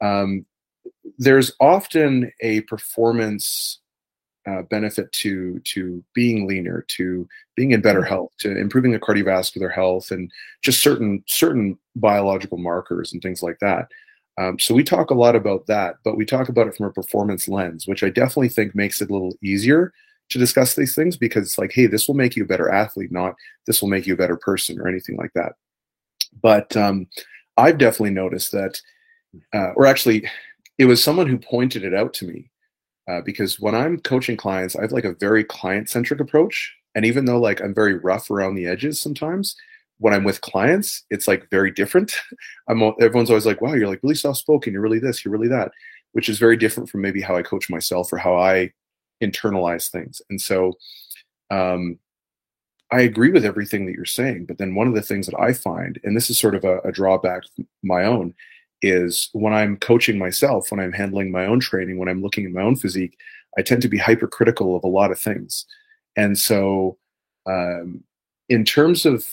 Um, 0.00 0.46
there's 1.18 1.52
often 1.58 2.30
a 2.40 2.60
performance 2.60 3.80
uh, 4.48 4.62
benefit 4.70 5.10
to 5.10 5.58
to 5.64 6.04
being 6.14 6.46
leaner, 6.46 6.84
to 6.90 7.28
being 7.56 7.72
in 7.72 7.80
better 7.80 8.02
mm-hmm. 8.02 8.08
health, 8.08 8.30
to 8.38 8.56
improving 8.56 8.92
the 8.92 9.00
cardiovascular 9.00 9.74
health, 9.74 10.12
and 10.12 10.30
just 10.62 10.80
certain 10.80 11.24
certain 11.26 11.76
biological 11.96 12.56
markers 12.56 13.12
and 13.12 13.20
things 13.20 13.42
like 13.42 13.58
that. 13.58 13.88
Um, 14.38 14.58
so 14.58 14.74
we 14.74 14.84
talk 14.84 15.10
a 15.10 15.14
lot 15.14 15.34
about 15.34 15.66
that, 15.66 15.96
but 16.04 16.16
we 16.16 16.26
talk 16.26 16.48
about 16.48 16.66
it 16.66 16.76
from 16.76 16.86
a 16.86 16.92
performance 16.92 17.48
lens, 17.48 17.86
which 17.86 18.02
I 18.02 18.10
definitely 18.10 18.50
think 18.50 18.74
makes 18.74 19.00
it 19.00 19.08
a 19.08 19.12
little 19.12 19.34
easier 19.42 19.92
to 20.28 20.38
discuss 20.38 20.74
these 20.74 20.94
things 20.94 21.16
because 21.16 21.44
it's 21.44 21.58
like, 21.58 21.72
hey, 21.72 21.86
this 21.86 22.06
will 22.06 22.14
make 22.14 22.36
you 22.36 22.44
a 22.44 22.46
better 22.46 22.68
athlete, 22.68 23.12
not 23.12 23.34
this 23.66 23.80
will 23.80 23.88
make 23.88 24.06
you 24.06 24.14
a 24.14 24.18
better 24.18 24.36
person 24.36 24.80
or 24.80 24.88
anything 24.88 25.16
like 25.16 25.32
that. 25.34 25.52
But 26.42 26.76
um, 26.76 27.06
I've 27.56 27.78
definitely 27.78 28.10
noticed 28.10 28.52
that, 28.52 28.80
uh, 29.54 29.70
or 29.76 29.86
actually, 29.86 30.28
it 30.78 30.84
was 30.84 31.02
someone 31.02 31.26
who 31.26 31.38
pointed 31.38 31.84
it 31.84 31.94
out 31.94 32.12
to 32.14 32.26
me 32.26 32.50
uh, 33.08 33.20
because 33.22 33.58
when 33.60 33.74
I'm 33.74 33.98
coaching 34.00 34.36
clients, 34.36 34.76
I 34.76 34.82
have 34.82 34.92
like 34.92 35.04
a 35.04 35.14
very 35.14 35.44
client 35.44 35.88
centric 35.88 36.20
approach. 36.20 36.74
And 36.94 37.04
even 37.04 37.24
though 37.24 37.40
like 37.40 37.60
I'm 37.62 37.74
very 37.74 37.94
rough 37.94 38.30
around 38.30 38.54
the 38.54 38.66
edges 38.66 39.00
sometimes, 39.00 39.56
when 39.98 40.12
I'm 40.12 40.24
with 40.24 40.40
clients, 40.40 41.04
it's 41.10 41.26
like 41.26 41.48
very 41.50 41.70
different. 41.70 42.14
I'm 42.68 42.82
everyone's 43.00 43.30
always 43.30 43.46
like, 43.46 43.60
"Wow, 43.60 43.74
you're 43.74 43.88
like 43.88 44.02
really 44.02 44.14
soft 44.14 44.38
spoken. 44.38 44.72
You're 44.72 44.82
really 44.82 44.98
this. 44.98 45.24
You're 45.24 45.32
really 45.32 45.48
that," 45.48 45.72
which 46.12 46.28
is 46.28 46.38
very 46.38 46.56
different 46.56 46.88
from 46.88 47.02
maybe 47.02 47.20
how 47.20 47.36
I 47.36 47.42
coach 47.42 47.70
myself 47.70 48.12
or 48.12 48.18
how 48.18 48.36
I 48.36 48.72
internalize 49.22 49.90
things. 49.90 50.20
And 50.30 50.40
so, 50.40 50.74
um, 51.50 51.98
I 52.92 53.00
agree 53.00 53.30
with 53.32 53.44
everything 53.44 53.86
that 53.86 53.92
you're 53.92 54.04
saying. 54.04 54.46
But 54.46 54.58
then 54.58 54.74
one 54.74 54.86
of 54.88 54.94
the 54.94 55.02
things 55.02 55.26
that 55.26 55.38
I 55.40 55.52
find, 55.52 55.98
and 56.04 56.16
this 56.16 56.30
is 56.30 56.38
sort 56.38 56.54
of 56.54 56.64
a, 56.64 56.78
a 56.80 56.92
drawback 56.92 57.42
my 57.82 58.04
own, 58.04 58.34
is 58.82 59.30
when 59.32 59.52
I'm 59.52 59.76
coaching 59.78 60.18
myself, 60.18 60.70
when 60.70 60.80
I'm 60.80 60.92
handling 60.92 61.30
my 61.30 61.46
own 61.46 61.60
training, 61.60 61.98
when 61.98 62.08
I'm 62.08 62.22
looking 62.22 62.44
at 62.44 62.52
my 62.52 62.62
own 62.62 62.76
physique, 62.76 63.16
I 63.58 63.62
tend 63.62 63.82
to 63.82 63.88
be 63.88 63.98
hypercritical 63.98 64.76
of 64.76 64.84
a 64.84 64.88
lot 64.88 65.10
of 65.10 65.18
things. 65.18 65.64
And 66.16 66.38
so, 66.38 66.98
um, 67.46 68.04
in 68.48 68.64
terms 68.64 69.06
of, 69.06 69.26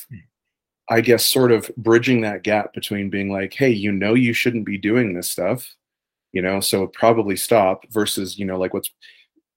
I 0.89 1.01
guess, 1.01 1.25
sort 1.25 1.51
of 1.51 1.71
bridging 1.77 2.21
that 2.21 2.43
gap 2.43 2.73
between 2.73 3.09
being 3.09 3.31
like, 3.31 3.53
hey, 3.53 3.69
you 3.69 3.91
know, 3.91 4.13
you 4.13 4.33
shouldn't 4.33 4.65
be 4.65 4.77
doing 4.77 5.13
this 5.13 5.29
stuff, 5.29 5.75
you 6.33 6.41
know, 6.41 6.59
so 6.59 6.87
probably 6.87 7.35
stop 7.35 7.85
versus, 7.89 8.37
you 8.37 8.45
know, 8.45 8.57
like 8.57 8.73
what's 8.73 8.91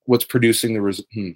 what's 0.04 0.24
producing 0.24 0.74
the 0.74 0.80
result. 0.80 1.08
Hmm. 1.12 1.30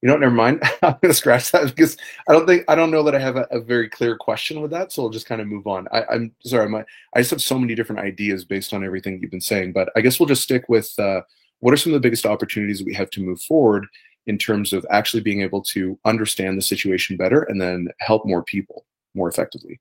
You 0.00 0.10
know, 0.10 0.16
never 0.16 0.34
mind. 0.34 0.62
I'm 0.82 0.96
gonna 1.00 1.14
scratch 1.14 1.50
that 1.52 1.64
because 1.66 1.96
I 2.28 2.32
don't 2.32 2.46
think 2.46 2.64
I 2.68 2.74
don't 2.74 2.90
know 2.90 3.02
that 3.04 3.14
I 3.14 3.18
have 3.18 3.36
a, 3.36 3.46
a 3.50 3.60
very 3.60 3.88
clear 3.88 4.16
question 4.16 4.60
with 4.60 4.70
that. 4.70 4.92
So 4.92 5.02
I'll 5.02 5.10
just 5.10 5.26
kind 5.26 5.40
of 5.40 5.46
move 5.46 5.66
on. 5.66 5.88
I, 5.92 6.04
am 6.14 6.34
sorry, 6.44 6.68
my 6.68 6.84
I 7.14 7.20
just 7.20 7.30
have 7.30 7.42
so 7.42 7.58
many 7.58 7.74
different 7.74 8.02
ideas 8.02 8.44
based 8.44 8.74
on 8.74 8.84
everything 8.84 9.18
you've 9.20 9.30
been 9.30 9.40
saying, 9.40 9.72
but 9.72 9.90
I 9.96 10.00
guess 10.00 10.18
we'll 10.18 10.26
just 10.26 10.42
stick 10.42 10.68
with 10.68 10.92
uh, 10.98 11.22
what 11.60 11.72
are 11.72 11.78
some 11.78 11.92
of 11.92 11.94
the 12.00 12.06
biggest 12.06 12.26
opportunities 12.26 12.84
we 12.84 12.94
have 12.94 13.10
to 13.10 13.22
move 13.22 13.40
forward 13.42 13.86
in 14.26 14.38
terms 14.38 14.72
of 14.72 14.86
actually 14.90 15.22
being 15.22 15.42
able 15.42 15.62
to 15.62 15.98
understand 16.04 16.56
the 16.56 16.62
situation 16.62 17.16
better 17.16 17.42
and 17.42 17.60
then 17.60 17.88
help 18.00 18.24
more 18.24 18.42
people 18.42 18.86
more 19.14 19.28
effectively. 19.28 19.80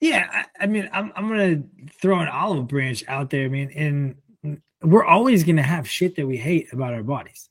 Yeah, 0.00 0.28
I, 0.32 0.64
I 0.64 0.66
mean, 0.66 0.88
I'm 0.92 1.12
I'm 1.16 1.28
gonna 1.28 1.62
throw 2.00 2.20
an 2.20 2.28
olive 2.28 2.68
branch 2.68 3.04
out 3.08 3.30
there. 3.30 3.44
I 3.44 3.48
mean, 3.48 3.70
and 3.74 4.62
we're 4.82 5.04
always 5.04 5.44
gonna 5.44 5.62
have 5.62 5.88
shit 5.88 6.16
that 6.16 6.26
we 6.26 6.36
hate 6.36 6.72
about 6.72 6.94
our 6.94 7.02
bodies. 7.02 7.48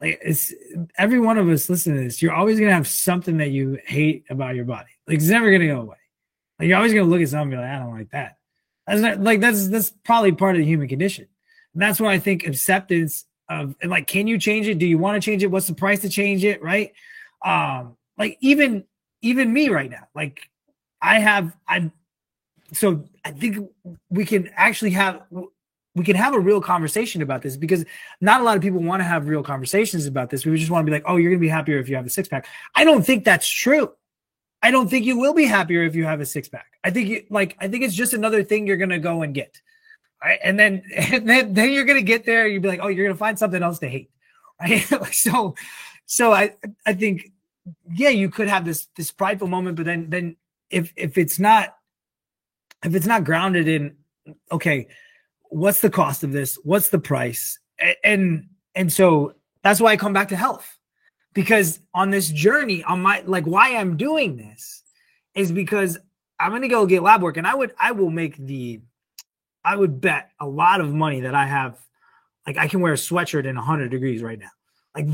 Like 0.00 0.18
it's 0.22 0.52
every 0.98 1.20
one 1.20 1.38
of 1.38 1.48
us 1.48 1.68
listen 1.68 1.94
to 1.94 2.02
this. 2.02 2.22
You're 2.22 2.32
always 2.32 2.58
gonna 2.58 2.72
have 2.72 2.88
something 2.88 3.36
that 3.36 3.50
you 3.50 3.78
hate 3.84 4.24
about 4.30 4.56
your 4.56 4.64
body. 4.64 4.90
Like 5.06 5.18
it's 5.18 5.28
never 5.28 5.50
gonna 5.50 5.68
go 5.68 5.82
away. 5.82 5.96
Like 6.58 6.68
you're 6.68 6.76
always 6.76 6.92
gonna 6.92 7.08
look 7.08 7.20
at 7.20 7.28
something 7.28 7.52
and 7.52 7.62
be 7.62 7.68
like, 7.68 7.76
I 7.76 7.78
don't 7.78 7.94
like 7.94 8.10
that. 8.10 8.38
That's 8.86 9.00
not 9.00 9.20
like 9.20 9.40
that's 9.40 9.68
that's 9.68 9.90
probably 10.04 10.32
part 10.32 10.56
of 10.56 10.60
the 10.60 10.66
human 10.66 10.88
condition. 10.88 11.28
And 11.74 11.82
that's 11.82 12.00
why 12.00 12.12
I 12.12 12.18
think 12.18 12.46
acceptance 12.46 13.26
of 13.50 13.74
and 13.82 13.90
like, 13.90 14.06
can 14.06 14.26
you 14.26 14.38
change 14.38 14.68
it? 14.68 14.78
Do 14.78 14.86
you 14.86 14.96
want 14.96 15.20
to 15.20 15.24
change 15.24 15.42
it? 15.42 15.48
What's 15.48 15.66
the 15.66 15.74
price 15.74 16.00
to 16.00 16.08
change 16.08 16.44
it? 16.44 16.62
Right? 16.62 16.92
Um, 17.44 17.96
like 18.16 18.38
even 18.40 18.84
even 19.20 19.52
me 19.52 19.68
right 19.68 19.90
now, 19.90 20.08
like 20.14 20.48
I 21.02 21.18
have 21.18 21.54
I'm 21.68 21.92
so 22.72 23.04
I 23.24 23.32
think 23.32 23.68
we 24.08 24.24
can 24.24 24.50
actually 24.54 24.92
have 24.92 25.22
we 25.96 26.04
can 26.04 26.16
have 26.16 26.34
a 26.34 26.40
real 26.40 26.60
conversation 26.60 27.20
about 27.20 27.42
this 27.42 27.56
because 27.56 27.84
not 28.20 28.40
a 28.40 28.44
lot 28.44 28.56
of 28.56 28.62
people 28.62 28.80
want 28.80 29.00
to 29.00 29.04
have 29.04 29.26
real 29.26 29.42
conversations 29.42 30.06
about 30.06 30.30
this. 30.30 30.46
We 30.46 30.56
just 30.56 30.70
want 30.70 30.86
to 30.86 30.90
be 30.90 30.94
like, 30.94 31.02
oh, 31.06 31.16
you're 31.16 31.30
going 31.30 31.40
to 31.40 31.44
be 31.44 31.48
happier 31.48 31.78
if 31.78 31.88
you 31.88 31.96
have 31.96 32.06
a 32.06 32.10
six 32.10 32.28
pack. 32.28 32.46
I 32.76 32.84
don't 32.84 33.04
think 33.04 33.24
that's 33.24 33.48
true. 33.48 33.92
I 34.62 34.70
don't 34.70 34.88
think 34.88 35.04
you 35.04 35.18
will 35.18 35.34
be 35.34 35.46
happier 35.46 35.82
if 35.82 35.96
you 35.96 36.04
have 36.04 36.20
a 36.20 36.26
six 36.26 36.48
pack. 36.48 36.78
I 36.84 36.90
think 36.90 37.08
you 37.08 37.24
like, 37.30 37.56
I 37.58 37.66
think 37.66 37.82
it's 37.82 37.94
just 37.94 38.14
another 38.14 38.44
thing 38.44 38.66
you're 38.66 38.76
going 38.76 38.90
to 38.90 38.98
go 38.98 39.22
and 39.22 39.34
get. 39.34 39.60
Right. 40.22 40.38
And 40.42 40.58
then, 40.58 40.82
and 40.96 41.28
then, 41.28 41.54
then 41.54 41.72
you're 41.72 41.84
to 41.84 42.02
get 42.02 42.24
there. 42.24 42.46
You'd 42.46 42.62
be 42.62 42.68
like, 42.68 42.80
oh, 42.82 42.88
you're 42.88 43.08
to 43.08 43.14
find 43.14 43.38
something 43.38 43.62
else 43.62 43.78
to 43.80 43.88
hate. 43.88 44.10
Right. 44.60 44.82
so, 45.12 45.54
so 46.04 46.32
I, 46.32 46.54
I 46.84 46.92
think, 46.92 47.32
yeah, 47.94 48.10
you 48.10 48.28
could 48.28 48.48
have 48.48 48.66
this, 48.66 48.88
this 48.94 49.10
prideful 49.10 49.48
moment, 49.48 49.76
but 49.76 49.86
then, 49.86 50.10
then 50.10 50.36
if, 50.68 50.92
if 50.96 51.16
it's 51.16 51.38
not, 51.38 51.74
if 52.84 52.94
it's 52.94 53.06
not 53.06 53.24
grounded 53.24 53.68
in, 53.68 53.96
okay, 54.52 54.88
what's 55.50 55.80
the 55.80 55.90
cost 55.90 56.24
of 56.24 56.32
this? 56.32 56.58
What's 56.62 56.88
the 56.88 56.98
price? 56.98 57.58
And 58.02 58.48
and 58.74 58.92
so 58.92 59.34
that's 59.62 59.80
why 59.80 59.92
I 59.92 59.96
come 59.96 60.12
back 60.12 60.28
to 60.28 60.36
health. 60.36 60.78
Because 61.32 61.80
on 61.94 62.10
this 62.10 62.28
journey, 62.28 62.82
on 62.84 63.02
my 63.02 63.22
like 63.26 63.44
why 63.44 63.76
I'm 63.76 63.96
doing 63.96 64.36
this 64.36 64.82
is 65.34 65.52
because 65.52 65.98
I'm 66.38 66.52
gonna 66.52 66.68
go 66.68 66.86
get 66.86 67.02
lab 67.02 67.22
work 67.22 67.36
and 67.36 67.46
I 67.46 67.54
would 67.54 67.72
I 67.78 67.92
will 67.92 68.10
make 68.10 68.36
the 68.36 68.80
I 69.64 69.76
would 69.76 70.00
bet 70.00 70.30
a 70.40 70.46
lot 70.46 70.80
of 70.80 70.92
money 70.92 71.20
that 71.20 71.34
I 71.34 71.46
have 71.46 71.78
like 72.46 72.56
I 72.56 72.68
can 72.68 72.80
wear 72.80 72.92
a 72.92 72.96
sweatshirt 72.96 73.44
in 73.44 73.56
100 73.56 73.90
degrees 73.90 74.22
right 74.22 74.38
now. 74.38 74.50
Like 74.94 75.06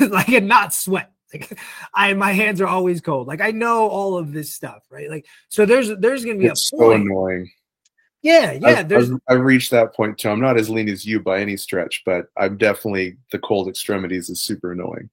like 0.10 0.28
and 0.28 0.48
not 0.48 0.74
sweat. 0.74 1.12
Like 1.32 1.58
I 1.94 2.12
my 2.14 2.32
hands 2.32 2.60
are 2.60 2.66
always 2.66 3.00
cold. 3.00 3.28
Like 3.28 3.40
I 3.40 3.50
know 3.50 3.88
all 3.88 4.16
of 4.16 4.32
this 4.32 4.52
stuff, 4.52 4.84
right? 4.90 5.08
Like 5.08 5.26
so 5.48 5.64
there's 5.64 5.90
there's 5.98 6.24
gonna 6.24 6.38
be 6.38 6.46
it's 6.46 6.72
a 6.72 6.76
so 6.76 6.92
annoying. 6.92 7.50
Yeah, 8.22 8.52
yeah. 8.52 8.84
I've, 8.90 9.12
I've, 9.28 9.40
reached 9.40 9.70
that 9.70 9.94
point 9.94 10.18
too. 10.18 10.28
I'm 10.28 10.40
not 10.40 10.58
as 10.58 10.68
lean 10.68 10.90
as 10.90 11.06
you 11.06 11.20
by 11.20 11.40
any 11.40 11.56
stretch, 11.56 12.02
but 12.04 12.26
I'm 12.36 12.58
definitely 12.58 13.16
the 13.32 13.38
cold 13.38 13.66
extremities 13.66 14.28
is 14.28 14.42
super 14.42 14.72
annoying. 14.72 15.08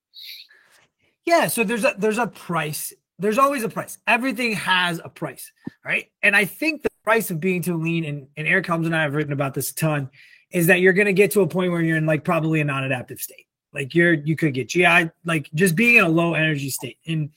Yeah, 1.26 1.48
so 1.48 1.64
there's 1.64 1.86
a 1.86 1.96
there's 1.98 2.18
a 2.18 2.28
price. 2.28 2.94
There's 3.20 3.38
always 3.38 3.64
a 3.64 3.70
price. 3.70 3.98
Everything 4.08 4.54
has 4.54 5.00
a 5.04 5.10
price, 5.10 5.52
right? 5.86 6.10
And 6.22 6.36
I 6.36 6.46
think 6.46 6.87
price 7.08 7.32
of 7.32 7.40
being 7.40 7.62
too 7.62 7.78
lean, 7.78 8.04
and, 8.04 8.28
and 8.36 8.46
Eric 8.46 8.66
Helms 8.66 8.86
and 8.86 8.94
I 8.94 9.04
have 9.04 9.14
written 9.14 9.32
about 9.32 9.54
this 9.54 9.72
a 9.72 9.76
ton, 9.76 10.10
is 10.52 10.68
that 10.68 10.82
you're 10.82 10.92
going 10.92 11.06
to 11.06 11.14
get 11.14 11.32
to 11.32 11.42
a 11.42 11.48
point 11.48 11.72
where 11.72 11.82
you're 11.82 11.96
in 11.96 12.06
like 12.06 12.26
probably 12.26 12.60
a 12.60 12.66
non-adaptive 12.66 13.22
state. 13.22 13.46
Like 13.72 13.96
you're 13.96 14.12
you 14.12 14.36
could 14.36 14.54
get 14.54 14.68
GI, 14.68 15.10
like 15.24 15.50
just 15.54 15.74
being 15.74 15.96
in 15.96 16.04
a 16.04 16.10
low 16.10 16.34
energy 16.34 16.70
state, 16.70 16.98
and 17.08 17.30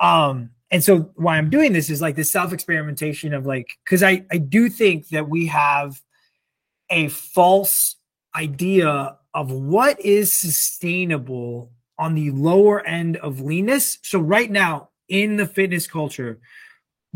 um 0.00 0.50
and 0.72 0.82
so 0.82 1.10
why 1.14 1.36
i'm 1.36 1.50
doing 1.50 1.72
this 1.72 1.90
is 1.90 2.00
like 2.00 2.16
the 2.16 2.24
self 2.24 2.52
experimentation 2.52 3.34
of 3.34 3.44
like 3.44 3.78
because 3.84 4.02
i 4.02 4.24
i 4.30 4.38
do 4.38 4.70
think 4.70 5.06
that 5.08 5.28
we 5.28 5.46
have 5.46 6.00
a 6.88 7.08
false 7.08 7.96
idea 8.34 9.18
of 9.34 9.52
what 9.52 10.00
is 10.00 10.32
sustainable 10.32 11.70
on 11.98 12.14
the 12.14 12.30
lower 12.30 12.84
end 12.86 13.18
of 13.18 13.42
leanness 13.42 13.98
so 14.02 14.18
right 14.18 14.50
now 14.50 14.88
in 15.08 15.36
the 15.36 15.46
fitness 15.46 15.86
culture 15.86 16.40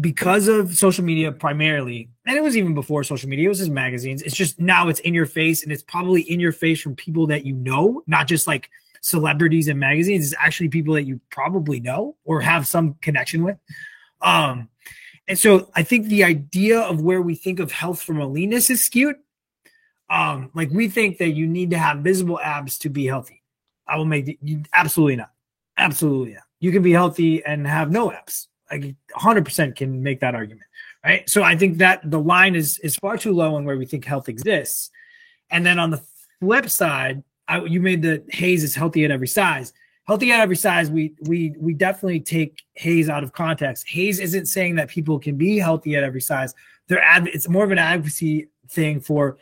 because 0.00 0.46
of 0.46 0.76
social 0.76 1.02
media 1.02 1.32
primarily 1.32 2.10
and 2.26 2.36
it 2.36 2.42
was 2.42 2.56
even 2.56 2.74
before 2.74 3.02
social 3.02 3.28
media 3.28 3.46
it 3.46 3.48
was 3.48 3.58
just 3.58 3.70
magazines 3.70 4.20
it's 4.22 4.36
just 4.36 4.60
now 4.60 4.88
it's 4.88 5.00
in 5.00 5.14
your 5.14 5.24
face 5.24 5.62
and 5.62 5.72
it's 5.72 5.82
probably 5.82 6.20
in 6.22 6.38
your 6.38 6.52
face 6.52 6.80
from 6.80 6.94
people 6.94 7.26
that 7.26 7.46
you 7.46 7.54
know 7.54 8.02
not 8.06 8.26
just 8.26 8.46
like 8.46 8.68
celebrities 9.06 9.68
and 9.68 9.78
magazines. 9.78 10.26
It's 10.26 10.34
actually 10.38 10.68
people 10.68 10.94
that 10.94 11.04
you 11.04 11.20
probably 11.30 11.80
know 11.80 12.16
or 12.24 12.40
have 12.40 12.66
some 12.66 12.94
connection 13.00 13.42
with. 13.44 13.56
Um, 14.20 14.68
and 15.28 15.38
so 15.38 15.70
I 15.74 15.82
think 15.82 16.06
the 16.06 16.24
idea 16.24 16.80
of 16.80 17.00
where 17.00 17.22
we 17.22 17.34
think 17.34 17.60
of 17.60 17.72
health 17.72 18.02
from 18.02 18.20
a 18.20 18.26
leanness 18.26 18.68
is 18.70 18.84
skewed. 18.84 19.16
Um, 20.10 20.50
like 20.54 20.70
we 20.70 20.88
think 20.88 21.18
that 21.18 21.30
you 21.30 21.46
need 21.46 21.70
to 21.70 21.78
have 21.78 21.98
visible 21.98 22.38
abs 22.40 22.78
to 22.78 22.88
be 22.88 23.06
healthy. 23.06 23.42
I 23.88 23.96
will 23.96 24.04
make 24.04 24.26
the, 24.26 24.38
absolutely 24.72 25.16
not. 25.16 25.30
Absolutely 25.76 26.34
not. 26.34 26.42
You 26.60 26.72
can 26.72 26.82
be 26.82 26.92
healthy 26.92 27.44
and 27.44 27.66
have 27.66 27.90
no 27.90 28.12
abs. 28.12 28.48
Like 28.70 28.96
100% 29.16 29.76
can 29.76 30.02
make 30.02 30.20
that 30.20 30.34
argument, 30.34 30.66
right? 31.04 31.28
So 31.28 31.42
I 31.42 31.56
think 31.56 31.78
that 31.78 32.10
the 32.10 32.20
line 32.20 32.54
is 32.54 32.78
is 32.80 32.96
far 32.96 33.16
too 33.16 33.32
low 33.32 33.54
on 33.54 33.64
where 33.64 33.76
we 33.76 33.86
think 33.86 34.04
health 34.04 34.28
exists. 34.28 34.90
And 35.50 35.64
then 35.64 35.78
on 35.78 35.90
the 35.90 36.02
flip 36.40 36.68
side, 36.68 37.22
I, 37.48 37.64
you 37.64 37.80
made 37.80 38.02
the 38.02 38.24
HAES 38.32 38.64
is 38.64 38.74
healthy 38.74 39.04
at 39.04 39.10
every 39.10 39.28
size. 39.28 39.72
Healthy 40.06 40.32
at 40.32 40.40
every 40.40 40.56
size, 40.56 40.90
we 40.90 41.14
we 41.22 41.54
we 41.58 41.74
definitely 41.74 42.20
take 42.20 42.62
HAES 42.76 43.08
out 43.08 43.24
of 43.24 43.32
context. 43.32 43.88
HAES 43.88 44.20
isn't 44.20 44.46
saying 44.46 44.76
that 44.76 44.88
people 44.88 45.18
can 45.18 45.36
be 45.36 45.58
healthy 45.58 45.96
at 45.96 46.04
every 46.04 46.20
size. 46.20 46.54
They're 46.88 47.02
ad, 47.02 47.28
it's 47.28 47.48
more 47.48 47.64
of 47.64 47.72
an 47.72 47.78
advocacy 47.78 48.48
thing 48.68 49.00
for 49.00 49.38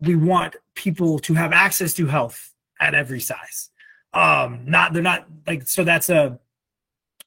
we 0.00 0.16
want 0.16 0.56
people 0.74 1.18
to 1.20 1.34
have 1.34 1.52
access 1.52 1.94
to 1.94 2.06
health 2.06 2.52
at 2.80 2.94
every 2.94 3.20
size. 3.20 3.70
Um, 4.12 4.62
not 4.64 4.92
they're 4.92 5.02
not 5.02 5.26
like 5.46 5.68
so 5.68 5.84
that's 5.84 6.08
a 6.10 6.38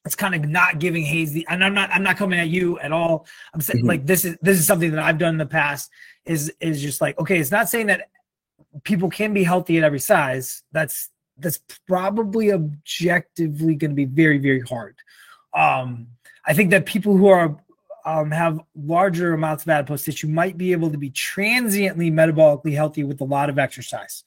it's 0.05 0.15
kind 0.15 0.35
of 0.35 0.49
not 0.49 0.79
giving 0.79 1.05
HAES 1.05 1.31
the 1.31 1.45
and 1.49 1.63
I'm 1.63 1.73
not 1.73 1.89
I'm 1.91 2.03
not 2.03 2.17
coming 2.17 2.39
at 2.39 2.49
you 2.49 2.79
at 2.79 2.91
all. 2.91 3.25
I'm 3.53 3.61
saying 3.61 3.79
mm-hmm. 3.79 3.87
like 3.87 4.05
this 4.05 4.25
is 4.25 4.37
this 4.41 4.59
is 4.59 4.65
something 4.65 4.91
that 4.91 5.03
I've 5.03 5.17
done 5.17 5.35
in 5.35 5.37
the 5.37 5.45
past 5.45 5.89
is 6.25 6.51
is 6.59 6.81
just 6.81 7.01
like 7.01 7.17
okay, 7.19 7.39
it's 7.39 7.51
not 7.51 7.69
saying 7.69 7.87
that 7.87 8.09
people 8.83 9.09
can 9.09 9.33
be 9.33 9.43
healthy 9.43 9.77
at 9.77 9.83
every 9.83 9.99
size. 9.99 10.63
That's 10.71 11.09
that's 11.37 11.59
probably 11.87 12.51
objectively 12.51 13.75
going 13.75 13.91
to 13.91 13.95
be 13.95 14.05
very 14.05 14.39
very 14.39 14.61
hard. 14.61 14.95
Um, 15.53 16.07
I 16.45 16.53
think 16.53 16.71
that 16.71 16.85
people 16.85 17.15
who 17.15 17.27
are 17.27 17.57
um, 18.05 18.31
have 18.31 18.59
larger 18.75 19.33
amounts 19.33 19.63
of 19.63 19.69
adipose 19.69 20.03
tissue 20.03 20.27
might 20.27 20.57
be 20.57 20.73
able 20.73 20.91
to 20.91 20.97
be 20.97 21.09
transiently 21.09 22.11
metabolically 22.11 22.73
healthy 22.73 23.03
with 23.03 23.21
a 23.21 23.25
lot 23.25 23.49
of 23.49 23.57
exercise. 23.57 24.23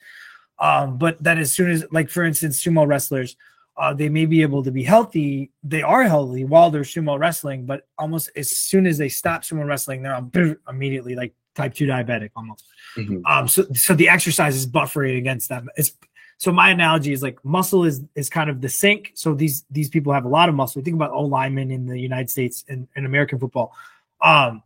Um, 0.59 0.97
but 0.97 1.23
that 1.23 1.37
as 1.37 1.53
soon 1.53 1.71
as, 1.71 1.85
like 1.91 2.09
for 2.09 2.25
instance, 2.25 2.63
sumo 2.63 2.87
wrestlers, 2.87 3.37
uh, 3.79 3.93
they 3.93 4.09
may 4.09 4.27
be 4.27 4.43
able 4.43 4.63
to 4.63 4.71
be 4.71 4.83
healthy. 4.83 5.51
They 5.63 5.83
are 5.83 6.05
healthy 6.05 6.45
while 6.45 6.71
they're 6.71 6.83
sumo 6.83 7.19
wrestling, 7.19 7.67
but 7.67 7.87
almost 7.99 8.31
as 8.37 8.51
soon 8.51 8.87
as 8.87 8.97
they 8.97 9.09
stop 9.09 9.43
sumo 9.43 9.67
wrestling, 9.67 10.03
they're 10.03 10.59
immediately 10.69 11.15
like 11.15 11.35
type 11.55 11.75
2 11.75 11.87
diabetic 11.87 12.31
almost. 12.37 12.65
Mm-hmm. 12.97 13.27
Um, 13.27 13.49
so, 13.49 13.65
so 13.75 13.95
the 13.95 14.09
exercise 14.09 14.57
is 14.57 14.67
buffering 14.67 15.19
against 15.19 15.49
them. 15.49 15.69
It's, 15.77 15.93
so 16.39 16.53
my 16.53 16.71
analogy 16.71 17.13
is 17.13 17.23
like 17.23 17.43
muscle 17.45 17.85
is 17.85 18.03
is 18.15 18.29
kind 18.29 18.51
of 18.51 18.61
the 18.61 18.69
sink. 18.69 19.13
So 19.15 19.35
these 19.35 19.65
these 19.71 19.89
people 19.89 20.13
have 20.13 20.27
a 20.27 20.29
lot 20.29 20.49
of 20.49 20.55
muscle. 20.55 20.83
Think 20.83 20.95
about 20.95 21.11
O 21.13 21.23
linemen 21.23 21.71
in 21.71 21.87
the 21.87 21.99
United 21.99 22.31
States 22.31 22.63
and, 22.69 22.89
and 22.95 23.07
American 23.07 23.39
football. 23.39 23.75
Um, 24.21 24.63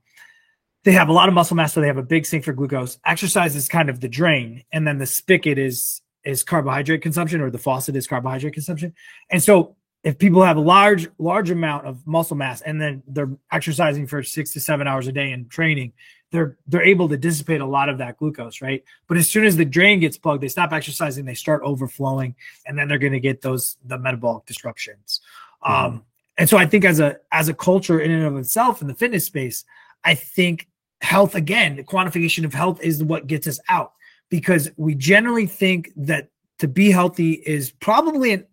they 0.83 0.93
have 0.93 1.09
a 1.09 1.13
lot 1.13 1.29
of 1.29 1.35
muscle 1.35 1.57
mass, 1.57 1.73
so 1.73 1.81
they 1.81 1.87
have 1.87 1.99
a 1.99 2.03
big 2.03 2.27
sink 2.27 2.45
for 2.45 2.53
glucose. 2.53 2.99
Exercise 3.05 3.55
is 3.55 3.69
kind 3.69 3.89
of 3.89 4.01
the 4.01 4.09
drain, 4.09 4.65
and 4.73 4.87
then 4.87 4.99
the 4.99 5.07
spigot 5.07 5.59
is 5.59 6.03
is 6.25 6.43
carbohydrate 6.43 7.03
consumption, 7.03 7.41
or 7.41 7.51
the 7.51 7.59
faucet 7.59 7.97
is 7.97 8.07
carbohydrate 8.07 8.55
consumption. 8.55 8.95
And 9.31 9.43
so 9.43 9.77
if 10.03 10.19
people 10.19 10.43
have 10.43 10.57
a 10.57 10.61
large 10.61 11.09
large 11.19 11.51
amount 11.51 11.87
of 11.87 12.07
muscle 12.07 12.37
mass 12.37 12.61
and 12.63 12.81
then 12.81 13.03
they're 13.07 13.31
exercising 13.53 14.07
for 14.07 14.23
six 14.23 14.53
to 14.53 14.61
seven 14.61 14.87
hours 14.87 15.07
a 15.07 15.13
day 15.13 15.33
in 15.33 15.49
training 15.49 15.93
they're 16.31 16.57
they're 16.67 16.83
able 16.83 17.09
to 17.09 17.17
dissipate 17.17 17.61
a 17.61 17.67
lot 17.67 17.89
of 17.89 17.99
that 17.99 18.17
glucose 18.17 18.61
right 18.61 18.85
but 19.07 19.17
as 19.17 19.29
soon 19.29 19.45
as 19.45 19.57
the 19.57 19.65
drain 19.65 20.01
gets 20.01 20.17
plugged 20.17 20.43
they 20.43 20.49
stop 20.49 20.73
exercising 20.73 21.25
they 21.25 21.35
start 21.35 21.63
overflowing 21.65 22.35
and 22.67 22.79
then 22.79 22.89
they're 22.89 22.99
going 22.99 23.13
to 23.13 23.21
get 23.21 23.43
those 23.43 23.77
the 23.87 23.99
metabolic 23.99 24.45
disruptions 24.47 25.21
mm-hmm. 25.63 25.87
um 25.87 26.05
and 26.39 26.49
so 26.49 26.57
i 26.57 26.67
think 26.67 26.85
as 26.85 27.01
a 27.01 27.17
as 27.33 27.49
a 27.49 27.55
culture 27.55 28.01
in 28.01 28.11
and 28.11 28.25
of 28.25 28.37
itself 28.37 28.81
in 28.81 28.89
the 28.89 28.95
fitness 28.95 29.25
space 29.25 29.65
i 30.05 30.15
think 30.15 30.69
health 31.03 31.35
again 31.35 31.77
the 31.77 31.85
quantification 31.85 32.45
of 32.45 32.55
health 32.55 32.81
is 32.83 33.03
what 33.03 33.27
gets 33.27 33.47
us 33.47 33.59
out 33.69 33.93
because 34.31 34.71
we 34.77 34.95
generally 34.95 35.47
think 35.47 35.91
that 35.97 36.31
to 36.59 36.69
be 36.69 36.91
healthy 36.91 37.33
is 37.33 37.73
probably 37.73 38.33
an 38.33 38.47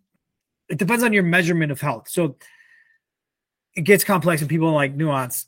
it 0.68 0.78
depends 0.78 1.02
on 1.02 1.12
your 1.12 1.22
measurement 1.22 1.72
of 1.72 1.80
health. 1.80 2.08
So 2.08 2.36
it 3.74 3.82
gets 3.82 4.04
complex 4.04 4.42
and 4.42 4.50
people 4.50 4.70
like 4.72 4.94
nuance. 4.94 5.46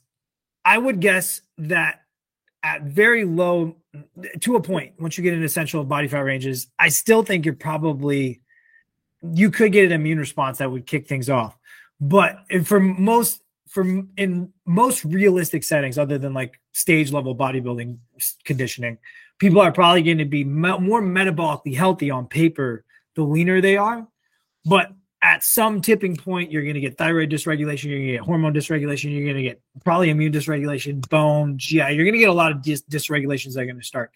I 0.65 0.79
would 0.79 1.01
guess 1.01 1.43
that 1.59 2.03
at 2.63 2.83
very 2.83 3.25
low 3.25 3.77
to 4.41 4.57
a 4.57 4.63
point, 4.63 4.95
once 4.99 5.19
you 5.19 5.25
get 5.25 5.35
into 5.35 5.45
essential 5.45 5.85
body 5.85 6.09
fat 6.09 6.21
ranges, 6.21 6.69
I 6.79 6.89
still 6.89 7.23
think 7.23 7.45
you're 7.45 7.55
probably 7.55 8.41
you 9.35 9.51
could 9.51 9.73
get 9.73 9.85
an 9.85 9.93
immune 9.93 10.19
response 10.19 10.59
that 10.59 10.71
would 10.71 10.87
kick 10.87 11.07
things 11.07 11.29
off. 11.29 11.57
But 12.01 12.39
for 12.65 12.81
most 12.81 13.43
for 13.69 13.85
in 14.17 14.53
most 14.67 15.05
realistic 15.05 15.65
settings, 15.65 15.99
other 15.99 16.19
than 16.19 16.35
like 16.35 16.61
stage 16.73 17.13
level 17.13 17.37
bodybuilding 17.37 17.99
conditioning, 18.45 18.99
people 19.41 19.61
are 19.61 19.73
probably 19.73 20.03
going 20.03 20.19
to 20.19 20.25
be 20.25 20.45
me- 20.45 20.79
more 20.79 21.03
metabolically 21.03 21.75
healthy 21.75 22.11
on 22.11 22.29
paper 22.29 22.85
the 23.17 23.23
leaner 23.23 23.61
they 23.61 23.77
are. 23.77 24.07
But 24.65 24.93
at 25.23 25.43
some 25.43 25.81
tipping 25.81 26.17
point, 26.17 26.53
you're 26.53 26.63
going 26.63 26.75
to 26.75 26.81
get 26.81 26.97
thyroid 26.97 27.31
dysregulation, 27.31 27.85
you're 27.85 27.99
going 27.99 28.07
to 28.07 28.13
get 28.13 28.21
hormone 28.21 28.55
dysregulation, 28.55 29.13
you're 29.13 29.25
going 29.25 29.37
to 29.37 29.43
get 29.43 29.61
probably 29.85 30.11
immune 30.11 30.33
dysregulation, 30.33 31.07
bone, 31.09 31.59
GI. 31.59 31.77
You're 31.77 32.05
going 32.05 32.13
to 32.13 32.19
get 32.19 32.29
a 32.29 32.35
lot 32.35 32.53
of 32.53 32.59
dys- 32.59 32.85
dysregulations 32.89 33.55
that 33.55 33.61
are 33.61 33.67
going 33.67 33.81
to 33.81 33.85
start. 33.85 34.13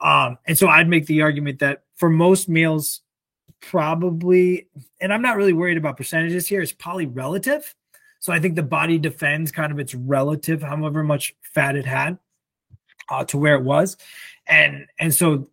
Um, 0.00 0.38
and 0.46 0.58
so 0.58 0.68
I'd 0.68 0.88
make 0.88 1.06
the 1.06 1.22
argument 1.22 1.60
that 1.60 1.84
for 1.96 2.10
most 2.10 2.48
males, 2.48 3.02
probably, 3.60 4.66
and 5.00 5.12
I'm 5.12 5.22
not 5.22 5.36
really 5.36 5.52
worried 5.52 5.76
about 5.76 5.96
percentages 5.96 6.48
here, 6.48 6.60
it's 6.60 6.72
probably 6.72 7.06
relative. 7.06 7.74
So 8.18 8.32
I 8.32 8.40
think 8.40 8.56
the 8.56 8.62
body 8.62 8.98
defends 8.98 9.52
kind 9.52 9.72
of 9.72 9.78
its 9.78 9.94
relative, 9.94 10.62
however 10.62 11.02
much 11.02 11.34
fat 11.42 11.76
it 11.76 11.86
had 11.86 12.18
uh, 13.08 13.24
to 13.26 13.38
where 13.38 13.54
it 13.54 13.62
was. 13.62 13.96
And, 14.46 14.86
and 14.98 15.14
so 15.14 15.48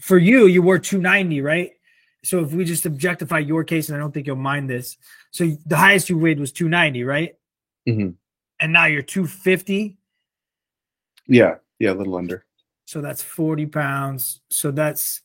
for 0.00 0.18
you, 0.18 0.46
you 0.46 0.62
were 0.62 0.78
290, 0.78 1.40
right? 1.40 1.72
so 2.24 2.40
if 2.40 2.52
we 2.52 2.64
just 2.64 2.86
objectify 2.86 3.40
your 3.40 3.64
case, 3.64 3.88
and 3.88 3.96
I 3.96 4.00
don't 4.00 4.12
think 4.12 4.26
you'll 4.26 4.36
mind 4.36 4.70
this, 4.70 4.96
so 5.30 5.50
the 5.66 5.76
highest 5.76 6.08
you 6.08 6.18
weighed 6.18 6.38
was 6.38 6.52
290, 6.52 7.04
right? 7.04 7.34
Mm-hmm. 7.88 8.10
And 8.60 8.72
now 8.72 8.86
you're 8.86 9.02
250. 9.02 9.96
Yeah, 11.26 11.56
yeah, 11.78 11.92
a 11.92 11.94
little 11.94 12.16
under. 12.16 12.44
So 12.84 13.00
that's 13.00 13.22
40 13.22 13.66
pounds. 13.66 14.40
So 14.50 14.70
that's 14.70 15.20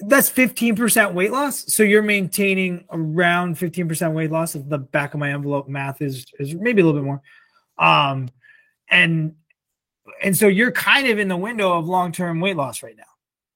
that's 0.00 0.30
15% 0.30 1.12
weight 1.12 1.32
loss. 1.32 1.64
So 1.74 1.82
you're 1.82 2.02
maintaining 2.02 2.84
around 2.90 3.56
15% 3.56 4.12
weight 4.12 4.30
loss. 4.30 4.54
If 4.54 4.68
the 4.68 4.78
back 4.78 5.12
of 5.12 5.20
my 5.20 5.32
envelope 5.32 5.68
math 5.68 6.00
is 6.00 6.24
is 6.38 6.54
maybe 6.54 6.80
a 6.80 6.84
little 6.84 7.00
bit 7.00 7.04
more. 7.04 7.20
Um, 7.78 8.30
and 8.88 9.34
and 10.22 10.36
so 10.36 10.48
you're 10.48 10.72
kind 10.72 11.08
of 11.08 11.18
in 11.18 11.28
the 11.28 11.36
window 11.36 11.78
of 11.78 11.86
long-term 11.86 12.40
weight 12.40 12.56
loss 12.56 12.82
right 12.82 12.96
now. 12.96 13.04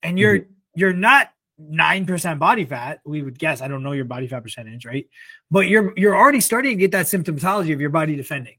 And 0.03 0.19
you're 0.19 0.41
mm-hmm. 0.41 0.53
you're 0.75 0.93
not 0.93 1.33
9% 1.61 2.39
body 2.39 2.65
fat, 2.65 3.01
we 3.05 3.23
would 3.23 3.39
guess. 3.39 3.61
I 3.61 3.69
don't 3.69 3.83
know 3.83 3.93
your 3.93 4.05
body 4.05 4.27
fat 4.27 4.43
percentage, 4.43 4.85
right? 4.85 5.07
But 5.51 5.69
you're 5.69 5.93
you're 5.97 6.17
already 6.17 6.41
starting 6.41 6.73
to 6.73 6.81
get 6.81 6.93
that 6.93 7.07
symptomatology 7.07 7.73
of 7.73 7.81
your 7.81 7.91
body 7.91 8.17
defending. 8.17 8.57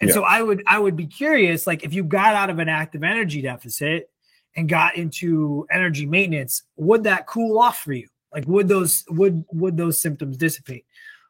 And 0.00 0.08
yeah. 0.08 0.14
so 0.14 0.22
I 0.22 0.42
would 0.42 0.62
I 0.66 0.78
would 0.78 0.96
be 0.96 1.06
curious 1.06 1.66
like 1.66 1.84
if 1.84 1.94
you 1.94 2.04
got 2.04 2.34
out 2.34 2.50
of 2.50 2.58
an 2.58 2.68
active 2.68 3.02
energy 3.02 3.42
deficit 3.42 4.10
and 4.56 4.68
got 4.68 4.96
into 4.96 5.66
energy 5.70 6.06
maintenance, 6.06 6.62
would 6.76 7.04
that 7.04 7.26
cool 7.26 7.58
off 7.58 7.78
for 7.78 7.92
you? 7.92 8.08
Like 8.32 8.46
would 8.46 8.68
those 8.68 9.04
would 9.08 9.44
would 9.52 9.76
those 9.76 10.00
symptoms 10.00 10.36
dissipate? 10.36 10.84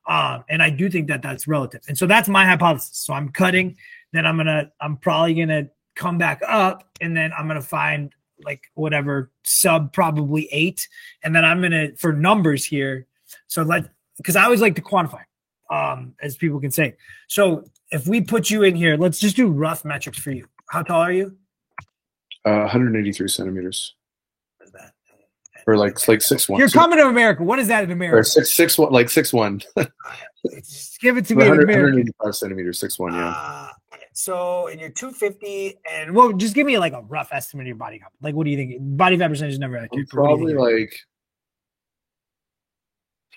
Um, 0.07 0.45
and 0.51 0.63
I 0.63 0.69
do 0.69 0.91
think 0.91 1.09
that 1.09 1.23
that's 1.23 1.49
relative. 1.49 1.81
And 1.89 1.97
so 1.97 2.07
that's 2.07 2.29
my 2.29 2.45
hypothesis. 2.45 2.99
So 2.99 3.15
I'm 3.15 3.31
cutting, 3.31 3.77
then 4.13 4.27
I'm 4.27 4.37
gonna 4.37 4.71
I'm 4.81 4.97
probably 4.97 5.35
gonna 5.35 5.69
come 5.95 6.19
back 6.19 6.41
up, 6.47 6.89
and 7.01 7.17
then 7.17 7.33
I'm 7.37 7.47
gonna 7.47 7.63
find 7.63 8.15
like 8.45 8.71
whatever 8.75 9.31
sub 9.43 9.93
probably 9.93 10.49
eight, 10.53 10.89
and 11.23 11.35
then 11.35 11.45
I'm 11.45 11.61
gonna 11.61 11.97
for 11.97 12.13
numbers 12.13 12.65
here. 12.65 13.07
So 13.47 13.63
let 13.63 13.89
because 14.17 14.37
I 14.37 14.45
always 14.45 14.61
like 14.61 14.75
to 14.77 14.83
quantify, 14.83 15.23
um, 15.71 16.15
as 16.21 16.37
people 16.37 16.61
can 16.61 16.71
say. 16.71 16.97
So 17.29 17.65
if 17.91 18.07
we 18.07 18.21
put 18.21 18.51
you 18.51 18.63
in 18.63 18.75
here, 18.75 18.97
let's 18.97 19.19
just 19.19 19.37
do 19.37 19.49
rough 19.49 19.85
metrics 19.85 20.19
for 20.19 20.33
you. 20.33 20.47
How 20.71 20.83
tall 20.83 21.01
are 21.01 21.13
you? 21.13 21.37
Uh, 22.45 22.61
183 22.61 23.29
centimeters. 23.29 23.95
What 24.59 24.67
is 24.67 24.73
that? 24.73 24.93
Or 25.67 25.77
like 25.77 26.07
like 26.09 26.21
six 26.21 26.49
one. 26.49 26.59
You're 26.59 26.69
coming 26.69 26.99
to 26.99 27.07
America. 27.07 27.43
What 27.43 27.59
is 27.59 27.69
that 27.69 27.85
in 27.85 27.91
America? 27.91 28.19
Or 28.19 28.25
six 28.25 28.53
six 28.53 28.77
one, 28.77 28.93
like 28.93 29.09
six 29.09 29.33
one. 29.33 29.63
Just 30.53 31.01
give 31.01 31.17
it 31.17 31.25
to 31.27 31.35
me. 31.37 31.49
185 31.49 32.35
centimeters, 32.35 32.79
six 32.79 32.99
one. 32.99 33.15
Yeah. 33.15 33.33
Uh, 33.35 33.69
so 34.15 34.69
and 34.69 34.81
you're 34.81 34.91
250, 34.91 35.75
and 35.93 36.15
well, 36.15 36.33
just 36.33 36.55
give 36.55 36.67
me 36.67 36.79
like 36.79 36.93
a 36.93 37.03
rough 37.03 37.29
estimate 37.33 37.65
of 37.65 37.69
your 37.69 37.77
body 37.77 37.99
count. 37.99 38.13
Like, 38.23 38.35
what 38.35 38.45
do 38.45 38.51
you 38.51 38.57
think? 38.57 38.77
Body 38.81 39.19
fat 39.19 39.29
percentage 39.29 39.55
is 39.55 39.59
never 39.59 39.77
accurate. 39.77 40.09
Probably 40.09 40.55
like 40.55 40.97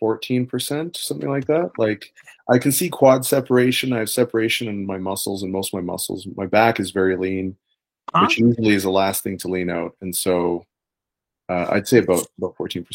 14%, 0.02 0.96
something 0.96 1.30
like 1.30 1.48
that. 1.48 1.72
Like 1.80 2.14
I 2.50 2.60
can 2.60 2.72
see 2.72 2.90
quad 2.90 3.26
separation. 3.26 3.92
I 3.92 4.00
have 4.00 4.10
separation 4.10 4.68
in 4.68 4.86
my 4.86 5.00
muscles 5.00 5.44
and 5.44 5.52
most 5.52 5.74
of 5.74 5.80
my 5.80 5.92
muscles. 5.92 6.28
My 6.36 6.46
back 6.46 6.80
is 6.80 6.92
very 6.92 7.16
lean, 7.16 7.58
huh? 8.14 8.22
which 8.22 8.38
usually 8.38 8.76
is 8.76 8.84
the 8.84 8.92
last 8.92 9.24
thing 9.24 9.38
to 9.40 9.48
lean 9.48 9.72
out. 9.72 9.96
And 10.02 10.16
so 10.16 10.64
uh, 11.50 11.68
I'd 11.72 11.88
say 11.88 11.98
about 12.00 12.26
about 12.38 12.56
14%. 12.56 12.86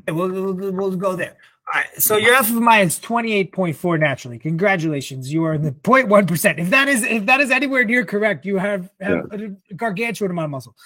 Okay, 0.00 0.12
we'll, 0.12 0.30
we'll, 0.30 0.72
we'll 0.72 0.96
go 0.96 1.14
there. 1.14 1.36
All 1.72 1.80
right, 1.80 2.02
so 2.02 2.16
your 2.16 2.34
FMI 2.34 2.84
is 2.84 2.98
28.4 2.98 3.98
naturally. 3.98 4.38
Congratulations. 4.38 5.32
You 5.32 5.44
are 5.44 5.54
in 5.54 5.62
the 5.62 5.70
0.1%. 5.70 6.58
If 6.58 6.70
that 6.70 6.88
is 6.88 7.04
if 7.04 7.24
that 7.26 7.40
is 7.40 7.50
anywhere 7.50 7.84
near 7.84 8.04
correct, 8.04 8.44
you 8.44 8.58
have, 8.58 8.90
have 9.00 9.26
yeah. 9.32 9.48
a 9.70 9.74
gargantuan 9.74 10.30
amount 10.32 10.46
of 10.46 10.50
muscle. 10.50 10.76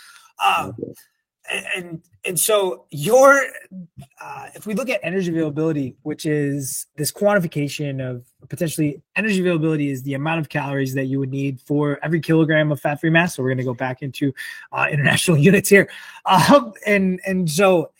Um, 0.44 0.76
okay. 0.78 1.64
and 1.76 2.02
and 2.26 2.38
so 2.38 2.84
your 2.90 3.40
uh, 4.20 4.48
if 4.54 4.66
we 4.66 4.74
look 4.74 4.90
at 4.90 5.00
energy 5.02 5.30
availability, 5.30 5.96
which 6.02 6.26
is 6.26 6.86
this 6.96 7.10
quantification 7.10 8.06
of 8.06 8.26
potentially 8.48 9.00
energy 9.16 9.40
availability 9.40 9.90
is 9.90 10.02
the 10.02 10.14
amount 10.14 10.40
of 10.40 10.50
calories 10.50 10.94
that 10.94 11.06
you 11.06 11.18
would 11.18 11.30
need 11.30 11.60
for 11.62 11.98
every 12.02 12.20
kilogram 12.20 12.70
of 12.70 12.80
fat-free 12.80 13.10
mass. 13.10 13.34
So 13.34 13.42
we're 13.42 13.48
going 13.48 13.58
to 13.58 13.64
go 13.64 13.74
back 13.74 14.02
into 14.02 14.32
uh, 14.72 14.88
international 14.90 15.36
units 15.48 15.70
here, 15.70 15.88
um, 16.26 16.74
and 16.84 17.18
and 17.24 17.50
so 17.50 17.90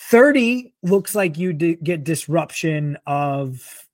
30 0.00 0.72
looks 0.82 1.14
like 1.14 1.38
you 1.38 1.52
get 1.52 2.04
disruption 2.04 2.96
of 3.06 3.86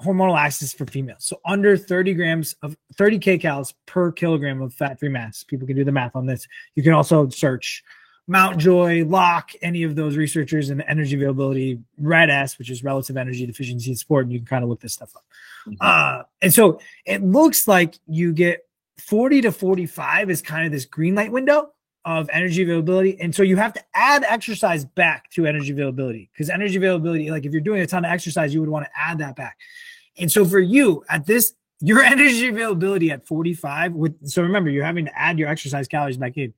hormonal 0.00 0.38
axis 0.38 0.72
for 0.72 0.86
females. 0.86 1.24
So 1.24 1.40
under 1.44 1.76
30 1.76 2.14
grams 2.14 2.56
of 2.62 2.76
30 2.96 3.18
kcals 3.18 3.74
per 3.86 4.10
kilogram 4.12 4.62
of 4.62 4.72
fat 4.72 4.98
free 4.98 5.10
mass. 5.10 5.44
People 5.44 5.66
can 5.66 5.76
do 5.76 5.84
the 5.84 5.92
math 5.92 6.16
on 6.16 6.26
this. 6.26 6.48
You 6.74 6.82
can 6.82 6.94
also 6.94 7.28
search 7.28 7.84
Mountjoy, 8.26 9.04
Loucks, 9.04 9.56
any 9.60 9.82
of 9.82 9.96
those 9.96 10.16
researchers 10.16 10.70
and 10.70 10.84
energy 10.86 11.16
availability, 11.16 11.80
RED-S, 11.98 12.58
which 12.58 12.70
is 12.70 12.84
relative 12.84 13.16
energy 13.16 13.44
deficiency 13.44 13.90
in 13.90 13.96
sport, 13.96 14.24
and 14.24 14.32
you 14.32 14.38
can 14.38 14.46
kind 14.46 14.62
of 14.62 14.70
look 14.70 14.80
this 14.80 14.92
stuff 14.94 15.14
up. 15.16 15.24
Mm-hmm. 15.66 15.74
Uh, 15.80 16.22
and 16.40 16.54
so 16.54 16.80
it 17.04 17.22
looks 17.22 17.66
like 17.66 17.98
you 18.06 18.32
get 18.32 18.64
40 18.98 19.42
to 19.42 19.52
45 19.52 20.30
is 20.30 20.42
kind 20.42 20.64
of 20.64 20.72
this 20.72 20.84
green 20.84 21.14
light 21.14 21.32
window 21.32 21.72
of 22.04 22.28
energy 22.32 22.62
availability. 22.62 23.20
And 23.20 23.34
so 23.34 23.42
you 23.42 23.56
have 23.56 23.72
to 23.74 23.82
add 23.94 24.24
exercise 24.28 24.84
back 24.84 25.30
to 25.32 25.46
energy 25.46 25.72
availability 25.72 26.30
because 26.32 26.48
energy 26.50 26.76
availability, 26.76 27.28
like 27.30 27.44
if 27.44 27.52
you're 27.52 27.60
doing 27.60 27.82
a 27.82 27.86
ton 27.86 28.04
of 28.04 28.10
exercise, 28.10 28.52
you 28.54 28.60
would 28.60 28.68
want 28.68 28.86
to 28.86 28.90
add 28.96 29.18
that 29.18 29.36
back. 29.36 29.58
And 30.18 30.30
so 30.30 30.44
for 30.44 30.60
you 30.60 31.04
at 31.08 31.26
this, 31.26 31.54
your 31.82 32.02
energy 32.02 32.48
availability 32.48 33.10
at 33.10 33.26
45 33.26 33.94
with 33.94 34.28
so 34.28 34.42
remember 34.42 34.68
you're 34.68 34.84
having 34.84 35.06
to 35.06 35.18
add 35.18 35.38
your 35.38 35.48
exercise 35.48 35.88
calories 35.88 36.18
back 36.18 36.36
in 36.36 36.52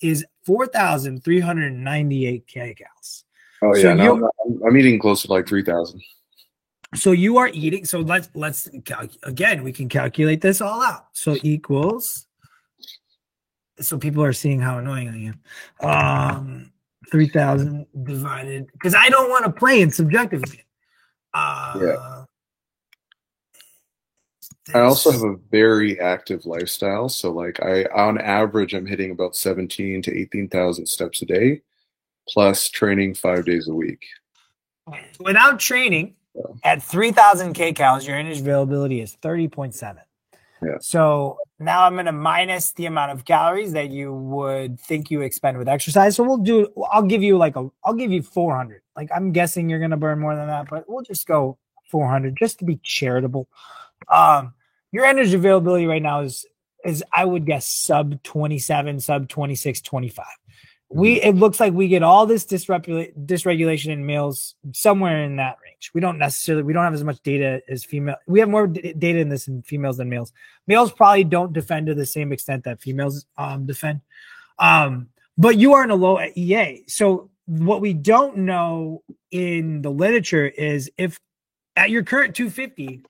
is 0.00 0.24
4,398 0.46 2.46
kilocalories. 2.46 3.24
Oh 3.60 3.76
yeah, 3.76 3.82
so 3.82 3.92
no, 3.94 4.30
I'm, 4.44 4.62
I'm 4.66 4.74
eating 4.78 4.98
close 4.98 5.20
to 5.22 5.30
like 5.30 5.46
3,000. 5.46 6.00
So 6.94 7.12
you 7.12 7.38
are 7.38 7.48
eating. 7.48 7.84
So 7.84 8.00
let's 8.00 8.28
let's 8.34 8.68
again 9.22 9.62
we 9.62 9.72
can 9.72 9.88
calculate 9.88 10.40
this 10.40 10.60
all 10.60 10.82
out. 10.82 11.06
So 11.12 11.36
equals 11.42 12.26
so 13.82 13.98
people 13.98 14.22
are 14.22 14.32
seeing 14.32 14.60
how 14.60 14.78
annoying 14.78 15.34
I 15.80 15.86
am. 15.86 15.90
Um, 15.90 16.72
three 17.10 17.28
thousand 17.28 17.86
divided 18.02 18.68
because 18.72 18.94
I 18.94 19.08
don't 19.08 19.30
want 19.30 19.44
to 19.44 19.52
play 19.52 19.80
in 19.80 19.90
subjective. 19.90 20.42
Uh, 21.34 21.78
yeah. 21.82 22.24
I 24.74 24.80
also 24.80 25.10
have 25.10 25.22
a 25.22 25.36
very 25.50 25.98
active 25.98 26.46
lifestyle, 26.46 27.08
so 27.08 27.32
like 27.32 27.60
I, 27.62 27.84
on 27.86 28.18
average, 28.18 28.74
I'm 28.74 28.86
hitting 28.86 29.10
about 29.10 29.34
seventeen 29.36 30.02
to 30.02 30.16
eighteen 30.16 30.48
thousand 30.48 30.86
steps 30.86 31.22
a 31.22 31.26
day, 31.26 31.62
plus 32.28 32.68
training 32.68 33.14
five 33.14 33.44
days 33.44 33.68
a 33.68 33.74
week. 33.74 34.04
Without 35.20 35.58
training, 35.58 36.14
at 36.64 36.82
3,000 36.82 37.54
kcals, 37.54 38.06
your 38.06 38.16
energy 38.16 38.40
availability 38.40 39.00
is 39.00 39.16
30.7. 39.22 39.98
Yeah. 40.62 40.76
So 40.80 41.38
now 41.64 41.84
I'm 41.84 41.94
going 41.94 42.06
to 42.06 42.12
minus 42.12 42.72
the 42.72 42.86
amount 42.86 43.12
of 43.12 43.24
calories 43.24 43.72
that 43.72 43.90
you 43.90 44.12
would 44.12 44.80
think 44.80 45.10
you 45.10 45.20
expend 45.20 45.58
with 45.58 45.68
exercise. 45.68 46.16
So 46.16 46.24
we'll 46.24 46.38
do, 46.38 46.68
I'll 46.90 47.02
give 47.02 47.22
you 47.22 47.36
like 47.36 47.56
a, 47.56 47.68
I'll 47.84 47.94
give 47.94 48.12
you 48.12 48.22
400. 48.22 48.82
Like 48.96 49.10
I'm 49.14 49.32
guessing 49.32 49.68
you're 49.68 49.78
going 49.78 49.90
to 49.90 49.96
burn 49.96 50.18
more 50.18 50.36
than 50.36 50.48
that, 50.48 50.68
but 50.68 50.84
we'll 50.88 51.02
just 51.02 51.26
go 51.26 51.58
400 51.90 52.36
just 52.36 52.58
to 52.60 52.64
be 52.64 52.80
charitable. 52.82 53.48
Um, 54.08 54.54
your 54.92 55.04
energy 55.04 55.34
availability 55.34 55.86
right 55.86 56.02
now 56.02 56.20
is, 56.20 56.46
is 56.84 57.04
I 57.12 57.24
would 57.24 57.46
guess 57.46 57.66
sub 57.66 58.22
27, 58.22 59.00
sub 59.00 59.28
26, 59.28 59.80
25 59.80 60.24
we 60.92 61.20
it 61.22 61.36
looks 61.36 61.58
like 61.58 61.72
we 61.72 61.88
get 61.88 62.02
all 62.02 62.26
this 62.26 62.44
dysregula- 62.44 63.12
dysregulation 63.26 63.88
in 63.88 64.04
males 64.04 64.54
somewhere 64.72 65.24
in 65.24 65.36
that 65.36 65.56
range. 65.64 65.90
We 65.94 66.00
don't 66.00 66.18
necessarily 66.18 66.62
we 66.62 66.72
don't 66.72 66.84
have 66.84 66.94
as 66.94 67.04
much 67.04 67.20
data 67.22 67.62
as 67.68 67.84
female. 67.84 68.16
We 68.26 68.40
have 68.40 68.48
more 68.48 68.66
d- 68.66 68.92
data 68.92 69.18
in 69.18 69.28
this 69.28 69.48
in 69.48 69.62
females 69.62 69.96
than 69.96 70.08
males. 70.08 70.32
Males 70.66 70.92
probably 70.92 71.24
don't 71.24 71.52
defend 71.52 71.86
to 71.86 71.94
the 71.94 72.06
same 72.06 72.32
extent 72.32 72.64
that 72.64 72.80
females 72.80 73.26
um, 73.38 73.66
defend. 73.66 74.00
Um, 74.58 75.08
but 75.38 75.56
you 75.56 75.72
are 75.72 75.82
in 75.82 75.90
a 75.90 75.94
low 75.94 76.20
EA. 76.20 76.84
So 76.88 77.30
what 77.46 77.80
we 77.80 77.94
don't 77.94 78.38
know 78.38 79.02
in 79.30 79.82
the 79.82 79.90
literature 79.90 80.46
is 80.46 80.90
if 80.98 81.18
at 81.74 81.90
your 81.90 82.02
current 82.02 82.36
250, 82.36 83.04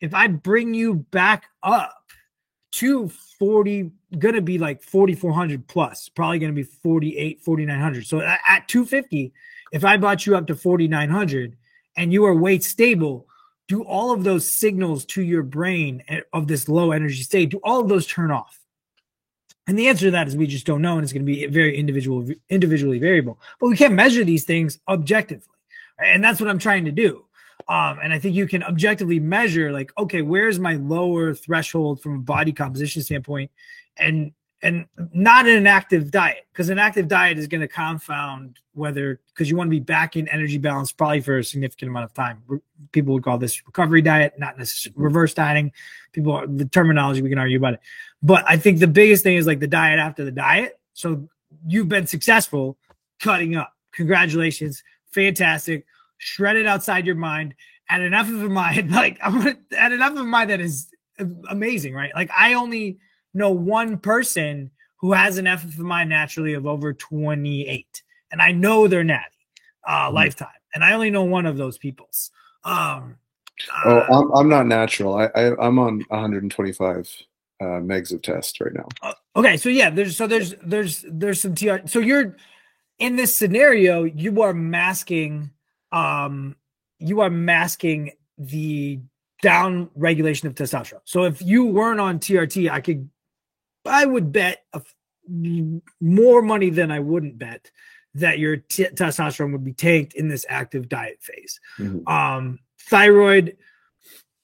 if 0.00 0.14
I 0.14 0.28
bring 0.28 0.74
you 0.74 0.94
back 0.94 1.46
up 1.62 2.05
to 2.76 3.08
40 3.08 3.90
gonna 4.18 4.40
be 4.40 4.58
like 4.58 4.82
4400 4.82 5.66
plus 5.66 6.08
probably 6.08 6.38
gonna 6.38 6.52
be 6.52 6.62
48 6.62 7.40
4900 7.42 8.06
so 8.06 8.20
at, 8.20 8.40
at 8.48 8.68
250 8.68 9.32
if 9.72 9.84
i 9.84 9.96
bought 9.96 10.26
you 10.26 10.36
up 10.36 10.46
to 10.46 10.54
4900 10.54 11.56
and 11.96 12.12
you 12.12 12.24
are 12.24 12.34
weight 12.34 12.64
stable 12.64 13.26
do 13.68 13.82
all 13.82 14.12
of 14.12 14.24
those 14.24 14.48
signals 14.48 15.04
to 15.06 15.22
your 15.22 15.42
brain 15.42 16.02
of 16.32 16.46
this 16.46 16.68
low 16.68 16.92
energy 16.92 17.22
state 17.22 17.50
do 17.50 17.60
all 17.64 17.80
of 17.80 17.88
those 17.88 18.06
turn 18.06 18.30
off? 18.30 18.60
And 19.66 19.76
the 19.76 19.88
answer 19.88 20.06
to 20.06 20.10
that 20.12 20.28
is 20.28 20.36
we 20.36 20.46
just 20.46 20.66
don't 20.66 20.82
know 20.82 20.94
and 20.94 21.02
it's 21.02 21.12
going 21.12 21.26
to 21.26 21.32
be 21.32 21.44
very 21.46 21.76
individual 21.76 22.28
individually 22.48 23.00
variable. 23.00 23.40
But 23.58 23.66
we 23.66 23.76
can't 23.76 23.94
measure 23.94 24.22
these 24.22 24.44
things 24.44 24.78
objectively 24.88 25.56
and 25.98 26.22
that's 26.22 26.40
what 26.40 26.50
i'm 26.50 26.58
trying 26.58 26.84
to 26.84 26.92
do 26.92 27.24
um, 27.68 27.98
and 28.02 28.12
I 28.12 28.18
think 28.18 28.34
you 28.34 28.46
can 28.46 28.62
objectively 28.62 29.18
measure 29.18 29.72
like, 29.72 29.92
okay, 29.98 30.22
where's 30.22 30.58
my 30.58 30.74
lower 30.74 31.34
threshold 31.34 32.00
from 32.00 32.16
a 32.16 32.20
body 32.20 32.52
composition 32.52 33.02
standpoint, 33.02 33.50
and 33.96 34.32
and 34.62 34.86
not 35.12 35.46
in 35.46 35.56
an 35.56 35.66
active 35.66 36.10
diet 36.10 36.46
because 36.50 36.70
an 36.70 36.78
active 36.78 37.08
diet 37.08 37.38
is 37.38 37.46
going 37.46 37.60
to 37.60 37.68
confound 37.68 38.58
whether 38.72 39.20
because 39.28 39.50
you 39.50 39.56
want 39.56 39.68
to 39.68 39.70
be 39.70 39.80
back 39.80 40.16
in 40.16 40.26
energy 40.28 40.58
balance 40.58 40.92
probably 40.92 41.20
for 41.20 41.38
a 41.38 41.44
significant 41.44 41.90
amount 41.90 42.04
of 42.04 42.14
time. 42.14 42.42
People 42.92 43.14
would 43.14 43.22
call 43.22 43.36
this 43.36 43.64
recovery 43.66 44.00
diet, 44.00 44.34
not 44.38 44.56
necessarily 44.56 45.02
reverse 45.02 45.34
dieting. 45.34 45.72
People, 46.12 46.42
the 46.46 46.64
terminology 46.64 47.20
we 47.20 47.28
can 47.28 47.38
argue 47.38 47.58
about 47.58 47.74
it, 47.74 47.80
but 48.22 48.44
I 48.48 48.56
think 48.56 48.78
the 48.78 48.86
biggest 48.86 49.24
thing 49.24 49.36
is 49.36 49.46
like 49.46 49.60
the 49.60 49.66
diet 49.66 49.98
after 49.98 50.24
the 50.24 50.32
diet. 50.32 50.78
So 50.94 51.28
you've 51.66 51.88
been 51.88 52.06
successful 52.06 52.78
cutting 53.18 53.56
up. 53.56 53.72
Congratulations, 53.92 54.84
fantastic 55.10 55.84
shredded 56.18 56.66
outside 56.66 57.06
your 57.06 57.14
mind, 57.14 57.54
and 57.88 58.02
enough 58.02 58.28
of 58.28 58.42
a 58.42 58.48
mind, 58.48 58.90
like 58.92 59.18
I'm 59.22 59.38
gonna 59.38 59.56
and 59.78 59.94
enough 59.94 60.12
of 60.12 60.18
a 60.18 60.24
mind 60.24 60.50
that 60.50 60.60
is 60.60 60.88
amazing, 61.48 61.94
right? 61.94 62.12
Like 62.14 62.30
I 62.36 62.54
only 62.54 62.98
know 63.34 63.50
one 63.50 63.98
person 63.98 64.70
who 64.96 65.12
has 65.12 65.38
an 65.38 65.44
FFMI 65.44 66.08
naturally 66.08 66.54
of 66.54 66.66
over 66.66 66.92
28, 66.92 68.02
and 68.32 68.40
I 68.40 68.52
know 68.52 68.88
they're 68.88 69.04
natty, 69.04 69.24
uh, 69.86 70.06
mm-hmm. 70.06 70.14
lifetime, 70.14 70.48
and 70.74 70.82
I 70.82 70.92
only 70.92 71.10
know 71.10 71.24
one 71.24 71.46
of 71.46 71.56
those 71.56 71.78
people's. 71.78 72.30
Um, 72.64 73.16
oh, 73.84 73.98
uh, 73.98 74.06
I'm 74.10 74.32
I'm 74.32 74.48
not 74.48 74.66
natural. 74.66 75.16
I, 75.16 75.26
I 75.26 75.66
am 75.66 75.78
on 75.78 76.04
125 76.08 77.22
uh, 77.60 77.64
megs 77.64 78.12
of 78.12 78.22
test 78.22 78.60
right 78.60 78.74
now. 78.74 78.88
Uh, 79.02 79.12
okay, 79.36 79.56
so 79.56 79.68
yeah, 79.68 79.90
there's 79.90 80.16
so 80.16 80.26
there's 80.26 80.54
there's 80.62 81.04
there's 81.08 81.40
some 81.40 81.54
TR. 81.54 81.86
So 81.86 82.00
you're 82.00 82.36
in 82.98 83.16
this 83.16 83.34
scenario, 83.34 84.04
you 84.04 84.42
are 84.42 84.54
masking 84.54 85.50
um, 85.92 86.56
you 86.98 87.20
are 87.20 87.30
masking 87.30 88.12
the 88.38 89.00
down 89.42 89.90
regulation 89.94 90.48
of 90.48 90.54
testosterone. 90.54 91.00
So 91.04 91.24
if 91.24 91.42
you 91.42 91.66
weren't 91.66 92.00
on 92.00 92.18
TRT, 92.18 92.70
I 92.70 92.80
could, 92.80 93.08
I 93.84 94.06
would 94.06 94.32
bet 94.32 94.64
a, 94.72 94.82
more 96.00 96.42
money 96.42 96.70
than 96.70 96.90
I 96.90 97.00
wouldn't 97.00 97.38
bet 97.38 97.70
that 98.14 98.38
your 98.38 98.56
t- 98.56 98.84
testosterone 98.84 99.52
would 99.52 99.64
be 99.64 99.72
tanked 99.72 100.14
in 100.14 100.28
this 100.28 100.46
active 100.48 100.88
diet 100.88 101.18
phase. 101.20 101.60
Mm-hmm. 101.78 102.08
Um, 102.08 102.58
thyroid 102.88 103.56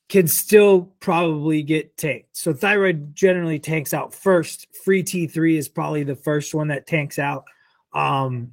can 0.09 0.29
still 0.29 0.93
probably 1.01 1.63
get 1.63 1.97
tanked. 1.97 2.37
So 2.37 2.53
thyroid 2.53 3.15
generally 3.15 3.59
tanks 3.59 3.95
out 3.95 4.13
first. 4.13 4.67
Free 4.85 5.03
T3 5.03 5.57
is 5.57 5.69
probably 5.69 6.05
the 6.05 6.17
first 6.17 6.53
one 6.55 6.69
that 6.69 6.87
tanks 6.87 7.19
out. 7.19 7.45
Um, 7.95 8.53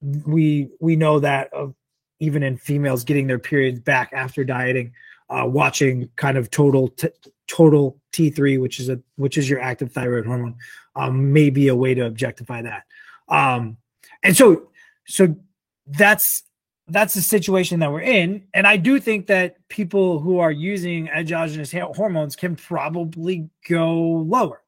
we 0.00 0.68
we 0.80 0.96
know 0.96 1.20
that 1.20 1.52
of 1.52 1.74
even 2.20 2.42
in 2.42 2.56
females 2.56 3.04
getting 3.04 3.26
their 3.26 3.38
periods 3.38 3.80
back 3.80 4.12
after 4.12 4.44
dieting, 4.44 4.92
uh, 5.28 5.44
watching 5.46 6.08
kind 6.16 6.36
of 6.36 6.50
total 6.50 6.88
t- 6.88 7.08
total 7.48 7.98
T3, 8.12 8.60
which 8.60 8.78
is 8.78 8.88
a 8.88 9.00
which 9.16 9.36
is 9.36 9.48
your 9.48 9.60
active 9.60 9.92
thyroid 9.92 10.26
hormone, 10.26 10.56
um, 10.96 11.32
may 11.32 11.50
be 11.50 11.68
a 11.68 11.74
way 11.74 11.94
to 11.94 12.06
objectify 12.06 12.62
that. 12.62 12.84
Um, 13.28 13.76
and 14.22 14.36
so 14.36 14.68
so 15.06 15.34
that's 15.86 16.44
that's 16.88 17.14
the 17.14 17.22
situation 17.22 17.80
that 17.80 17.92
we're 17.92 18.00
in. 18.00 18.46
And 18.52 18.66
I 18.66 18.76
do 18.76 18.98
think 18.98 19.28
that 19.28 19.56
people 19.68 20.18
who 20.18 20.40
are 20.40 20.50
using 20.50 21.08
exogenous 21.08 21.72
hormones 21.72 22.34
can 22.34 22.56
probably 22.56 23.48
go 23.68 23.94
lower 23.94 24.62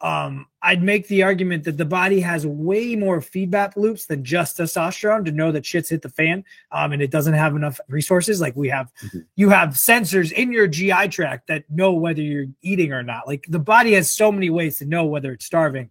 um, 0.00 0.46
I'd 0.60 0.82
make 0.82 1.06
the 1.06 1.22
argument 1.22 1.64
that 1.64 1.76
the 1.76 1.84
body 1.84 2.20
has 2.20 2.46
way 2.46 2.96
more 2.96 3.20
feedback 3.20 3.76
loops 3.76 4.06
than 4.06 4.24
just 4.24 4.58
testosterone 4.58 5.24
to 5.26 5.32
know 5.32 5.52
that 5.52 5.64
shit's 5.64 5.88
hit 5.88 6.02
the 6.02 6.08
fan, 6.08 6.44
um, 6.72 6.92
and 6.92 7.00
it 7.00 7.12
doesn't 7.12 7.34
have 7.34 7.54
enough 7.54 7.78
resources. 7.88 8.40
Like 8.40 8.56
we 8.56 8.68
have, 8.68 8.92
mm-hmm. 9.04 9.20
you 9.36 9.50
have 9.50 9.70
sensors 9.70 10.32
in 10.32 10.50
your 10.50 10.66
GI 10.66 11.08
tract 11.08 11.46
that 11.46 11.64
know 11.70 11.92
whether 11.92 12.22
you're 12.22 12.46
eating 12.62 12.92
or 12.92 13.04
not. 13.04 13.28
Like 13.28 13.46
the 13.48 13.60
body 13.60 13.92
has 13.92 14.10
so 14.10 14.32
many 14.32 14.50
ways 14.50 14.78
to 14.78 14.84
know 14.84 15.06
whether 15.06 15.32
it's 15.32 15.46
starving, 15.46 15.90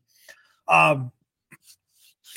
um, 0.68 1.12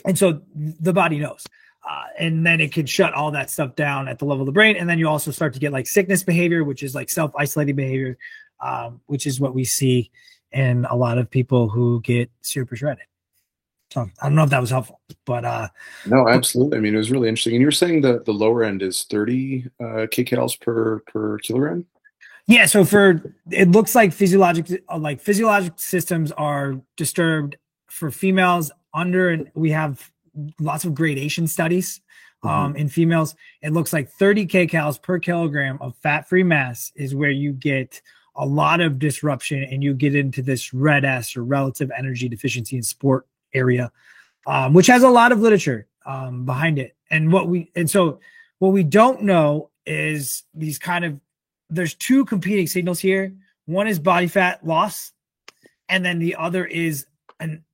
and 0.05 0.17
so 0.17 0.43
the 0.55 0.93
body 0.93 1.19
knows. 1.19 1.45
Uh, 1.89 2.05
and 2.19 2.47
then 2.47 2.61
it 2.61 2.73
can 2.73 2.87
shut 2.87 3.15
all 3.15 3.31
that 3.33 3.51
stuff 3.51 3.75
down 3.75 4.07
at 4.07 4.19
the 4.19 4.25
level 4.25 4.43
of 4.43 4.47
the 4.47 4.53
brain. 4.53 4.77
And 4.77 4.89
then 4.89 4.99
you 4.99 5.09
also 5.09 5.31
start 5.31 5.55
to 5.55 5.59
get 5.59 5.73
like 5.73 5.87
sickness 5.87 6.23
behavior, 6.23 6.63
which 6.63 6.83
is 6.83 6.95
like 6.95 7.11
self 7.11 7.33
isolating 7.37 7.75
behavior, 7.75 8.19
um, 8.61 9.01
which 9.07 9.27
is 9.27 9.41
what 9.41 9.55
we 9.55 9.65
see 9.65 10.13
and 10.53 10.87
a 10.87 10.97
lot 10.97 11.19
of 11.19 11.31
people 11.31 11.69
who 11.69 12.01
get 12.03 12.31
super 12.41 12.77
shredded. 12.77 13.05
So 13.91 14.09
I 14.23 14.27
don't 14.27 14.37
know 14.37 14.45
if 14.45 14.51
that 14.51 14.61
was 14.61 14.71
helpful, 14.71 15.01
but 15.25 15.45
uh 15.45 15.69
no, 16.07 16.29
absolutely. 16.29 16.79
I 16.79 16.81
mean, 16.81 16.95
it 16.95 16.99
was 16.99 17.11
really 17.11 17.29
interesting. 17.29 17.55
And 17.55 17.63
you're 17.63 17.73
saying 17.73 18.03
the 18.03 18.23
the 18.25 18.33
lower 18.33 18.63
end 18.63 18.83
is 18.83 19.05
30 19.05 19.67
uh, 19.81 19.85
kcals 20.07 20.61
per 20.61 21.01
per 21.01 21.39
kilogram. 21.39 21.87
Yeah. 22.47 22.67
So 22.67 22.85
for 22.85 23.35
it 23.51 23.71
looks 23.71 23.95
like 23.95 24.13
physiologic 24.13 24.83
like 24.97 25.21
physiologic 25.21 25.75
systems 25.77 26.33
are 26.33 26.81
disturbed 26.97 27.57
for 27.89 28.11
females 28.11 28.71
under, 28.95 29.31
and 29.31 29.51
we 29.55 29.71
have 29.71 30.11
lots 30.61 30.85
of 30.85 30.95
gradation 30.95 31.47
studies 31.47 32.01
um, 32.43 32.51
mm-hmm. 32.51 32.77
in 32.77 32.89
females. 32.89 33.35
It 33.63 33.73
looks 33.73 33.93
like 33.93 34.09
30 34.11 34.47
kcals 34.47 35.01
per 35.01 35.19
kilogram 35.19 35.79
of 35.81 35.97
fat 35.97 36.29
free 36.29 36.43
mass 36.43 36.93
is 36.97 37.15
where 37.15 37.31
you 37.31 37.53
get 37.53 38.01
a 38.37 38.47
lot 38.47 38.81
of 38.81 38.99
disruption 38.99 39.63
and 39.65 39.83
you 39.83 39.95
get 39.95 40.15
into 40.15 40.43
this 40.43 40.73
RED-S 40.73 41.37
or 41.37 41.45
relative 41.45 41.91
energy 41.97 42.29
deficiency 42.29 42.77
in 42.77 42.83
sport 42.83 43.27
area, 43.53 43.91
um, 44.47 44.73
which 44.73 44.87
has 44.87 45.03
a 45.03 45.09
lot 45.09 45.33
of 45.33 45.41
literature 45.41 45.87
um, 46.07 46.45
behind 46.45 46.79
it. 46.79 46.97
And 47.11 47.33
what 47.33 47.49
we 47.49 47.71
and 47.75 47.91
so 47.91 48.21
what 48.59 48.71
we 48.73 48.85
don't 48.85 49.23
know 49.23 49.71
is 49.87 50.45
these 50.55 50.79
kind 50.79 51.05
of 51.05 51.21
there's 51.69 51.95
two 51.95 52.25
competing 52.25 52.67
signals 52.67 53.01
here. 53.01 53.33
One 53.67 53.87
is 53.87 53.99
body 53.99 54.27
fat 54.27 54.65
loss, 54.67 55.13
and 55.89 56.05
then 56.05 56.19
the 56.19 56.37
other 56.37 56.65
is 56.67 57.07
an 57.41 57.65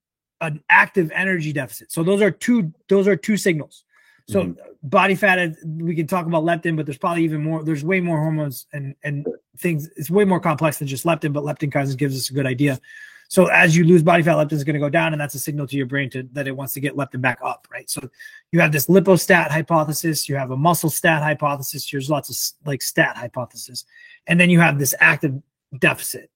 an 0.40 0.62
active 0.68 1.10
energy 1.14 1.52
deficit. 1.52 1.92
So 1.92 2.02
those 2.02 2.22
are 2.22 2.30
two 2.30 2.72
those 2.88 3.08
are 3.08 3.16
two 3.16 3.36
signals. 3.36 3.84
So 4.28 4.42
mm-hmm. 4.42 4.88
body 4.88 5.14
fat, 5.14 5.54
we 5.64 5.94
can 5.94 6.06
talk 6.06 6.26
about 6.26 6.42
leptin, 6.42 6.76
but 6.76 6.84
there's 6.84 6.98
probably 6.98 7.24
even 7.24 7.42
more. 7.42 7.62
There's 7.62 7.84
way 7.84 8.00
more 8.00 8.18
hormones 8.18 8.66
and 8.72 8.94
and 9.04 9.26
things. 9.58 9.88
It's 9.96 10.10
way 10.10 10.24
more 10.24 10.40
complex 10.40 10.78
than 10.78 10.88
just 10.88 11.04
leptin, 11.04 11.32
but 11.32 11.44
leptin 11.44 11.70
kind 11.70 11.88
of 11.88 11.96
gives 11.96 12.16
us 12.16 12.30
a 12.30 12.32
good 12.32 12.46
idea. 12.46 12.80
So 13.28 13.46
as 13.46 13.76
you 13.76 13.84
lose 13.84 14.02
body 14.02 14.22
fat, 14.22 14.34
leptin 14.34 14.52
is 14.52 14.64
going 14.64 14.74
to 14.74 14.80
go 14.80 14.88
down, 14.88 15.12
and 15.12 15.20
that's 15.20 15.34
a 15.34 15.38
signal 15.38 15.66
to 15.68 15.76
your 15.76 15.86
brain 15.86 16.10
to 16.10 16.24
that 16.32 16.46
it 16.48 16.56
wants 16.56 16.74
to 16.74 16.80
get 16.80 16.96
leptin 16.96 17.20
back 17.20 17.38
up, 17.42 17.66
right? 17.70 17.88
So 17.88 18.08
you 18.52 18.60
have 18.60 18.72
this 18.72 18.86
lipostat 18.86 19.50
hypothesis, 19.50 20.28
you 20.28 20.36
have 20.36 20.50
a 20.50 20.56
muscle 20.56 20.90
stat 20.90 21.22
hypothesis. 21.22 21.88
There's 21.88 22.10
lots 22.10 22.30
of 22.30 22.66
like 22.66 22.82
stat 22.82 23.16
hypothesis, 23.16 23.84
and 24.26 24.40
then 24.40 24.50
you 24.50 24.60
have 24.60 24.78
this 24.78 24.94
active 24.98 25.40
deficit. 25.78 26.30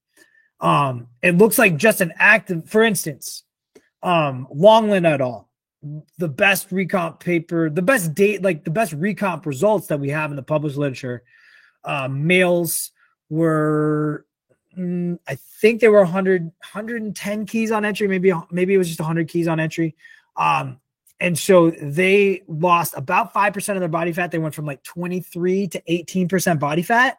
Um, 0.61 1.09
it 1.22 1.36
looks 1.38 1.59
like 1.59 1.76
just 1.76 2.01
an 2.01 2.12
active, 2.18 2.68
for 2.68 2.82
instance, 2.82 3.45
um, 4.03 4.47
Longland 4.55 5.07
et 5.07 5.20
al 5.20 5.50
the 6.18 6.28
best 6.28 6.70
recomp 6.70 7.20
paper, 7.20 7.70
the 7.70 7.83
best 7.83 8.14
date, 8.14 8.43
like 8.43 8.64
the 8.64 8.70
best 8.70 8.99
recomp 8.99 9.47
results 9.47 9.87
that 9.87 9.99
we 9.99 10.11
have 10.11 10.31
in 10.31 10.37
the 10.37 10.43
published 10.43 10.76
literature. 10.76 11.22
Uh, 11.85 12.09
males 12.09 12.91
were, 13.31 14.26
mm, 14.76 15.18
I 15.26 15.37
think 15.37 15.81
there 15.81 15.91
were 15.91 16.03
100, 16.03 16.43
110 16.43 17.47
keys 17.47 17.70
on 17.70 17.85
entry. 17.85 18.09
Maybe, 18.09 18.33
maybe 18.51 18.74
it 18.74 18.78
was 18.78 18.89
just 18.89 19.01
100 19.01 19.28
keys 19.28 19.49
on 19.49 19.59
entry. 19.59 19.97
Um, 20.37 20.81
and 21.18 21.39
so 21.39 21.70
they 21.70 22.43
lost 22.47 22.95
about 22.97 23.33
5% 23.33 23.74
of 23.74 23.81
their 23.81 23.89
body 23.89 24.12
fat. 24.12 24.31
They 24.31 24.39
went 24.39 24.55
from 24.55 24.66
like 24.66 24.83
23 24.83 25.68
to 25.68 25.83
18% 25.89 26.59
body 26.59 26.83
fat. 26.83 27.18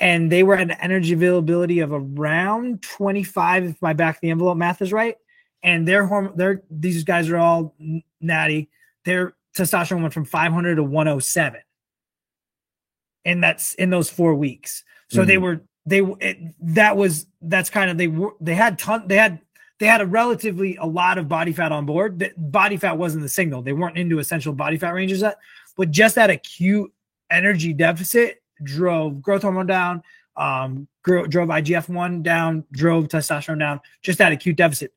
And 0.00 0.30
they 0.30 0.44
were 0.44 0.54
at 0.54 0.62
an 0.62 0.70
energy 0.72 1.12
availability 1.12 1.80
of 1.80 1.92
around 1.92 2.82
25, 2.82 3.64
if 3.64 3.82
my 3.82 3.92
back 3.92 4.16
of 4.16 4.20
the 4.20 4.30
envelope 4.30 4.56
math 4.56 4.80
is 4.82 4.92
right 4.92 5.16
and 5.62 5.86
their 5.86 6.06
hormone, 6.06 6.36
their 6.36 6.62
these 6.70 7.04
guys 7.04 7.28
are 7.28 7.36
all 7.36 7.74
natty. 8.20 8.70
Their 9.04 9.34
testosterone 9.56 10.02
went 10.02 10.14
from 10.14 10.24
500 10.24 10.76
to 10.76 10.82
107, 10.82 11.60
and 13.24 13.42
that's 13.42 13.74
in 13.74 13.90
those 13.90 14.10
four 14.10 14.34
weeks. 14.34 14.84
So 15.08 15.20
mm-hmm. 15.20 15.28
they 15.28 15.38
were 15.38 15.60
they 15.86 16.00
it, 16.20 16.38
that 16.74 16.96
was 16.96 17.26
that's 17.42 17.70
kind 17.70 17.90
of 17.90 17.98
they 17.98 18.08
were 18.08 18.34
they 18.40 18.54
had 18.54 18.78
ton 18.78 19.08
they 19.08 19.16
had 19.16 19.40
they 19.78 19.86
had 19.86 20.00
a 20.00 20.06
relatively 20.06 20.76
a 20.76 20.86
lot 20.86 21.18
of 21.18 21.28
body 21.28 21.52
fat 21.52 21.72
on 21.72 21.86
board. 21.86 22.18
The 22.18 22.32
body 22.36 22.76
fat 22.76 22.98
wasn't 22.98 23.22
the 23.22 23.28
signal. 23.28 23.62
They 23.62 23.72
weren't 23.72 23.96
into 23.96 24.18
essential 24.18 24.52
body 24.52 24.76
fat 24.76 24.90
ranges 24.90 25.22
yet, 25.22 25.38
but 25.76 25.90
just 25.90 26.16
that 26.16 26.30
acute 26.30 26.92
energy 27.30 27.72
deficit 27.72 28.42
drove 28.62 29.22
growth 29.22 29.42
hormone 29.42 29.66
down, 29.66 30.02
um, 30.36 30.88
grew, 31.02 31.26
drove 31.26 31.48
IGF 31.48 31.88
one 31.88 32.22
down, 32.22 32.64
drove 32.72 33.08
testosterone 33.08 33.60
down. 33.60 33.80
Just 34.02 34.18
that 34.18 34.32
acute 34.32 34.56
deficit 34.56 34.92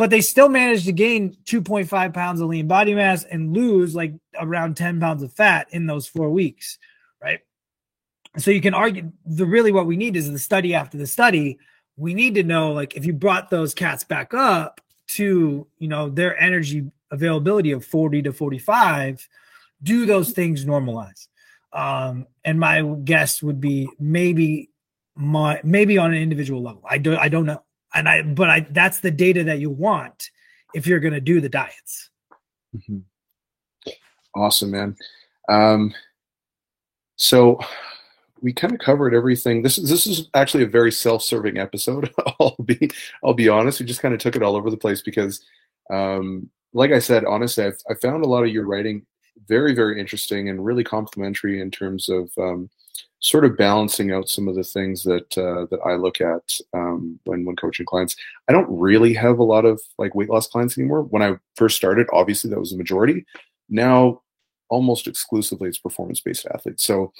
but 0.00 0.08
they 0.08 0.22
still 0.22 0.48
managed 0.48 0.86
to 0.86 0.92
gain 0.92 1.36
2.5 1.44 2.14
pounds 2.14 2.40
of 2.40 2.48
lean 2.48 2.66
body 2.66 2.94
mass 2.94 3.24
and 3.24 3.52
lose 3.52 3.94
like 3.94 4.14
around 4.38 4.74
10 4.74 4.98
pounds 4.98 5.22
of 5.22 5.30
fat 5.30 5.66
in 5.72 5.84
those 5.84 6.06
four 6.06 6.30
weeks, 6.30 6.78
right? 7.22 7.40
So 8.38 8.50
you 8.50 8.62
can 8.62 8.72
argue 8.72 9.12
the 9.26 9.44
really 9.44 9.72
what 9.72 9.84
we 9.84 9.98
need 9.98 10.16
is 10.16 10.32
the 10.32 10.38
study 10.38 10.74
after 10.74 10.96
the 10.96 11.06
study. 11.06 11.58
We 11.98 12.14
need 12.14 12.34
to 12.36 12.42
know 12.42 12.72
like 12.72 12.96
if 12.96 13.04
you 13.04 13.12
brought 13.12 13.50
those 13.50 13.74
cats 13.74 14.02
back 14.02 14.32
up 14.32 14.80
to 15.08 15.66
you 15.78 15.88
know 15.88 16.08
their 16.08 16.34
energy 16.40 16.90
availability 17.10 17.72
of 17.72 17.84
40 17.84 18.22
to 18.22 18.32
45, 18.32 19.28
do 19.82 20.06
those 20.06 20.30
things 20.30 20.64
normalize? 20.64 21.28
Um, 21.74 22.26
and 22.42 22.58
my 22.58 22.80
guess 23.04 23.42
would 23.42 23.60
be 23.60 23.86
maybe 23.98 24.70
my 25.14 25.60
maybe 25.62 25.98
on 25.98 26.14
an 26.14 26.22
individual 26.22 26.62
level. 26.62 26.84
I 26.88 26.96
don't 26.96 27.18
I 27.18 27.28
don't 27.28 27.44
know 27.44 27.62
and 27.94 28.08
I 28.08 28.22
but 28.22 28.50
I 28.50 28.60
that's 28.70 29.00
the 29.00 29.10
data 29.10 29.44
that 29.44 29.60
you 29.60 29.70
want 29.70 30.30
if 30.74 30.86
you're 30.86 31.00
going 31.00 31.14
to 31.14 31.20
do 31.20 31.40
the 31.40 31.48
diets. 31.48 32.10
Mm-hmm. 32.76 32.98
Awesome, 34.34 34.70
man. 34.70 34.96
Um, 35.48 35.92
so 37.16 37.58
we 38.40 38.52
kind 38.52 38.72
of 38.72 38.80
covered 38.80 39.14
everything. 39.14 39.62
This 39.62 39.78
is 39.78 39.90
this 39.90 40.06
is 40.06 40.28
actually 40.34 40.64
a 40.64 40.68
very 40.68 40.92
self-serving 40.92 41.58
episode. 41.58 42.12
I'll 42.40 42.56
be 42.64 42.90
I'll 43.24 43.34
be 43.34 43.48
honest. 43.48 43.80
We 43.80 43.86
just 43.86 44.02
kind 44.02 44.14
of 44.14 44.20
took 44.20 44.36
it 44.36 44.42
all 44.42 44.56
over 44.56 44.70
the 44.70 44.76
place 44.76 45.02
because, 45.02 45.44
um, 45.90 46.48
like 46.72 46.92
I 46.92 46.98
said, 46.98 47.24
honestly, 47.24 47.64
I've, 47.64 47.78
I 47.90 47.94
found 47.94 48.24
a 48.24 48.28
lot 48.28 48.44
of 48.44 48.50
your 48.50 48.66
writing 48.66 49.04
very 49.48 49.74
very 49.74 49.98
interesting 49.98 50.48
and 50.48 50.64
really 50.64 50.84
complimentary 50.84 51.60
in 51.60 51.70
terms 51.70 52.08
of 52.08 52.30
um, 52.38 52.70
sort 53.20 53.44
of 53.44 53.56
balancing 53.56 54.12
out 54.12 54.28
some 54.28 54.48
of 54.48 54.54
the 54.54 54.64
things 54.64 55.02
that 55.04 55.36
uh, 55.38 55.66
that 55.70 55.80
I 55.84 55.94
look 55.94 56.20
at 56.20 56.42
um, 56.72 57.20
when 57.24 57.44
when 57.44 57.56
coaching 57.56 57.86
clients. 57.86 58.16
I 58.48 58.52
don't 58.52 58.68
really 58.68 59.14
have 59.14 59.38
a 59.38 59.44
lot 59.44 59.64
of 59.64 59.80
like 59.98 60.14
weight 60.14 60.30
loss 60.30 60.48
clients 60.48 60.76
anymore. 60.78 61.02
When 61.02 61.22
I 61.22 61.36
first 61.54 61.76
started, 61.76 62.06
obviously 62.12 62.50
that 62.50 62.58
was 62.58 62.70
the 62.70 62.78
majority. 62.78 63.26
Now, 63.68 64.22
almost 64.68 65.06
exclusively, 65.06 65.68
it's 65.68 65.78
performance 65.78 66.20
based 66.20 66.46
athletes. 66.52 66.84
So 66.84 67.12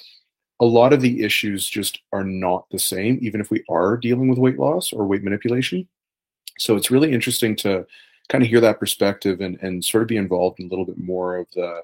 a 0.59 0.65
lot 0.65 0.93
of 0.93 1.01
the 1.01 1.23
issues 1.23 1.67
just 1.67 2.01
are 2.11 2.23
not 2.23 2.65
the 2.71 2.79
same, 2.79 3.19
even 3.21 3.39
if 3.39 3.49
we 3.49 3.63
are 3.69 3.97
dealing 3.97 4.27
with 4.27 4.39
weight 4.39 4.59
loss 4.59 4.91
or 4.91 5.07
weight 5.07 5.23
manipulation. 5.23 5.87
So 6.57 6.75
it's 6.75 6.91
really 6.91 7.11
interesting 7.11 7.55
to 7.57 7.85
kind 8.29 8.43
of 8.43 8.49
hear 8.49 8.61
that 8.61 8.79
perspective 8.79 9.41
and 9.41 9.57
and 9.61 9.85
sort 9.85 10.01
of 10.01 10.07
be 10.07 10.17
involved 10.17 10.59
in 10.59 10.65
a 10.65 10.69
little 10.69 10.85
bit 10.85 10.97
more 10.97 11.37
of 11.37 11.47
the 11.53 11.81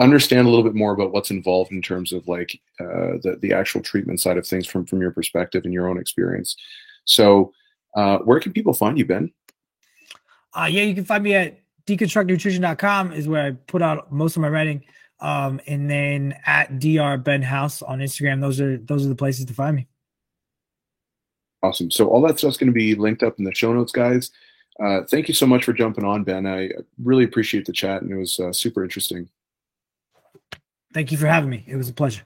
understand 0.00 0.46
a 0.46 0.50
little 0.50 0.64
bit 0.64 0.74
more 0.74 0.92
about 0.92 1.12
what's 1.12 1.30
involved 1.30 1.72
in 1.72 1.82
terms 1.82 2.12
of 2.12 2.26
like 2.26 2.60
uh, 2.80 3.18
the 3.22 3.38
the 3.40 3.52
actual 3.52 3.82
treatment 3.82 4.20
side 4.20 4.38
of 4.38 4.46
things 4.46 4.66
from 4.66 4.86
from 4.86 5.00
your 5.00 5.10
perspective 5.10 5.64
and 5.64 5.72
your 5.72 5.88
own 5.88 5.98
experience. 5.98 6.56
So, 7.04 7.52
uh, 7.94 8.18
where 8.18 8.40
can 8.40 8.52
people 8.52 8.74
find 8.74 8.98
you, 8.98 9.04
Ben? 9.04 9.32
Uh, 10.54 10.68
yeah, 10.70 10.82
you 10.82 10.94
can 10.94 11.04
find 11.04 11.22
me 11.22 11.34
at 11.34 11.58
deconstructnutrition.com 11.86 13.12
is 13.12 13.28
where 13.28 13.46
I 13.46 13.50
put 13.52 13.82
out 13.82 14.12
most 14.12 14.36
of 14.36 14.42
my 14.42 14.48
writing. 14.48 14.84
Um, 15.20 15.60
and 15.66 15.90
then 15.90 16.34
at 16.46 16.78
dr 16.78 17.18
ben 17.18 17.42
house 17.42 17.82
on 17.82 17.98
Instagram. 17.98 18.40
Those 18.40 18.60
are 18.60 18.78
those 18.78 19.04
are 19.04 19.08
the 19.08 19.14
places 19.14 19.44
to 19.46 19.54
find 19.54 19.76
me. 19.76 19.86
Awesome. 21.62 21.90
So 21.90 22.08
all 22.08 22.22
that 22.22 22.38
stuff's 22.38 22.56
going 22.56 22.68
to 22.68 22.72
be 22.72 22.94
linked 22.94 23.22
up 23.22 23.38
in 23.38 23.44
the 23.44 23.54
show 23.54 23.72
notes, 23.74 23.92
guys. 23.92 24.30
Uh, 24.82 25.02
thank 25.10 25.28
you 25.28 25.34
so 25.34 25.46
much 25.46 25.64
for 25.64 25.74
jumping 25.74 26.04
on, 26.04 26.24
Ben. 26.24 26.46
I 26.46 26.70
really 27.02 27.24
appreciate 27.24 27.66
the 27.66 27.72
chat, 27.72 28.00
and 28.00 28.10
it 28.10 28.16
was 28.16 28.40
uh, 28.40 28.50
super 28.50 28.82
interesting. 28.82 29.28
Thank 30.92 31.12
you 31.12 31.18
for 31.18 31.26
having 31.26 31.50
me. 31.50 31.64
It 31.66 31.76
was 31.76 31.88
a 31.88 31.92
pleasure. 31.92 32.22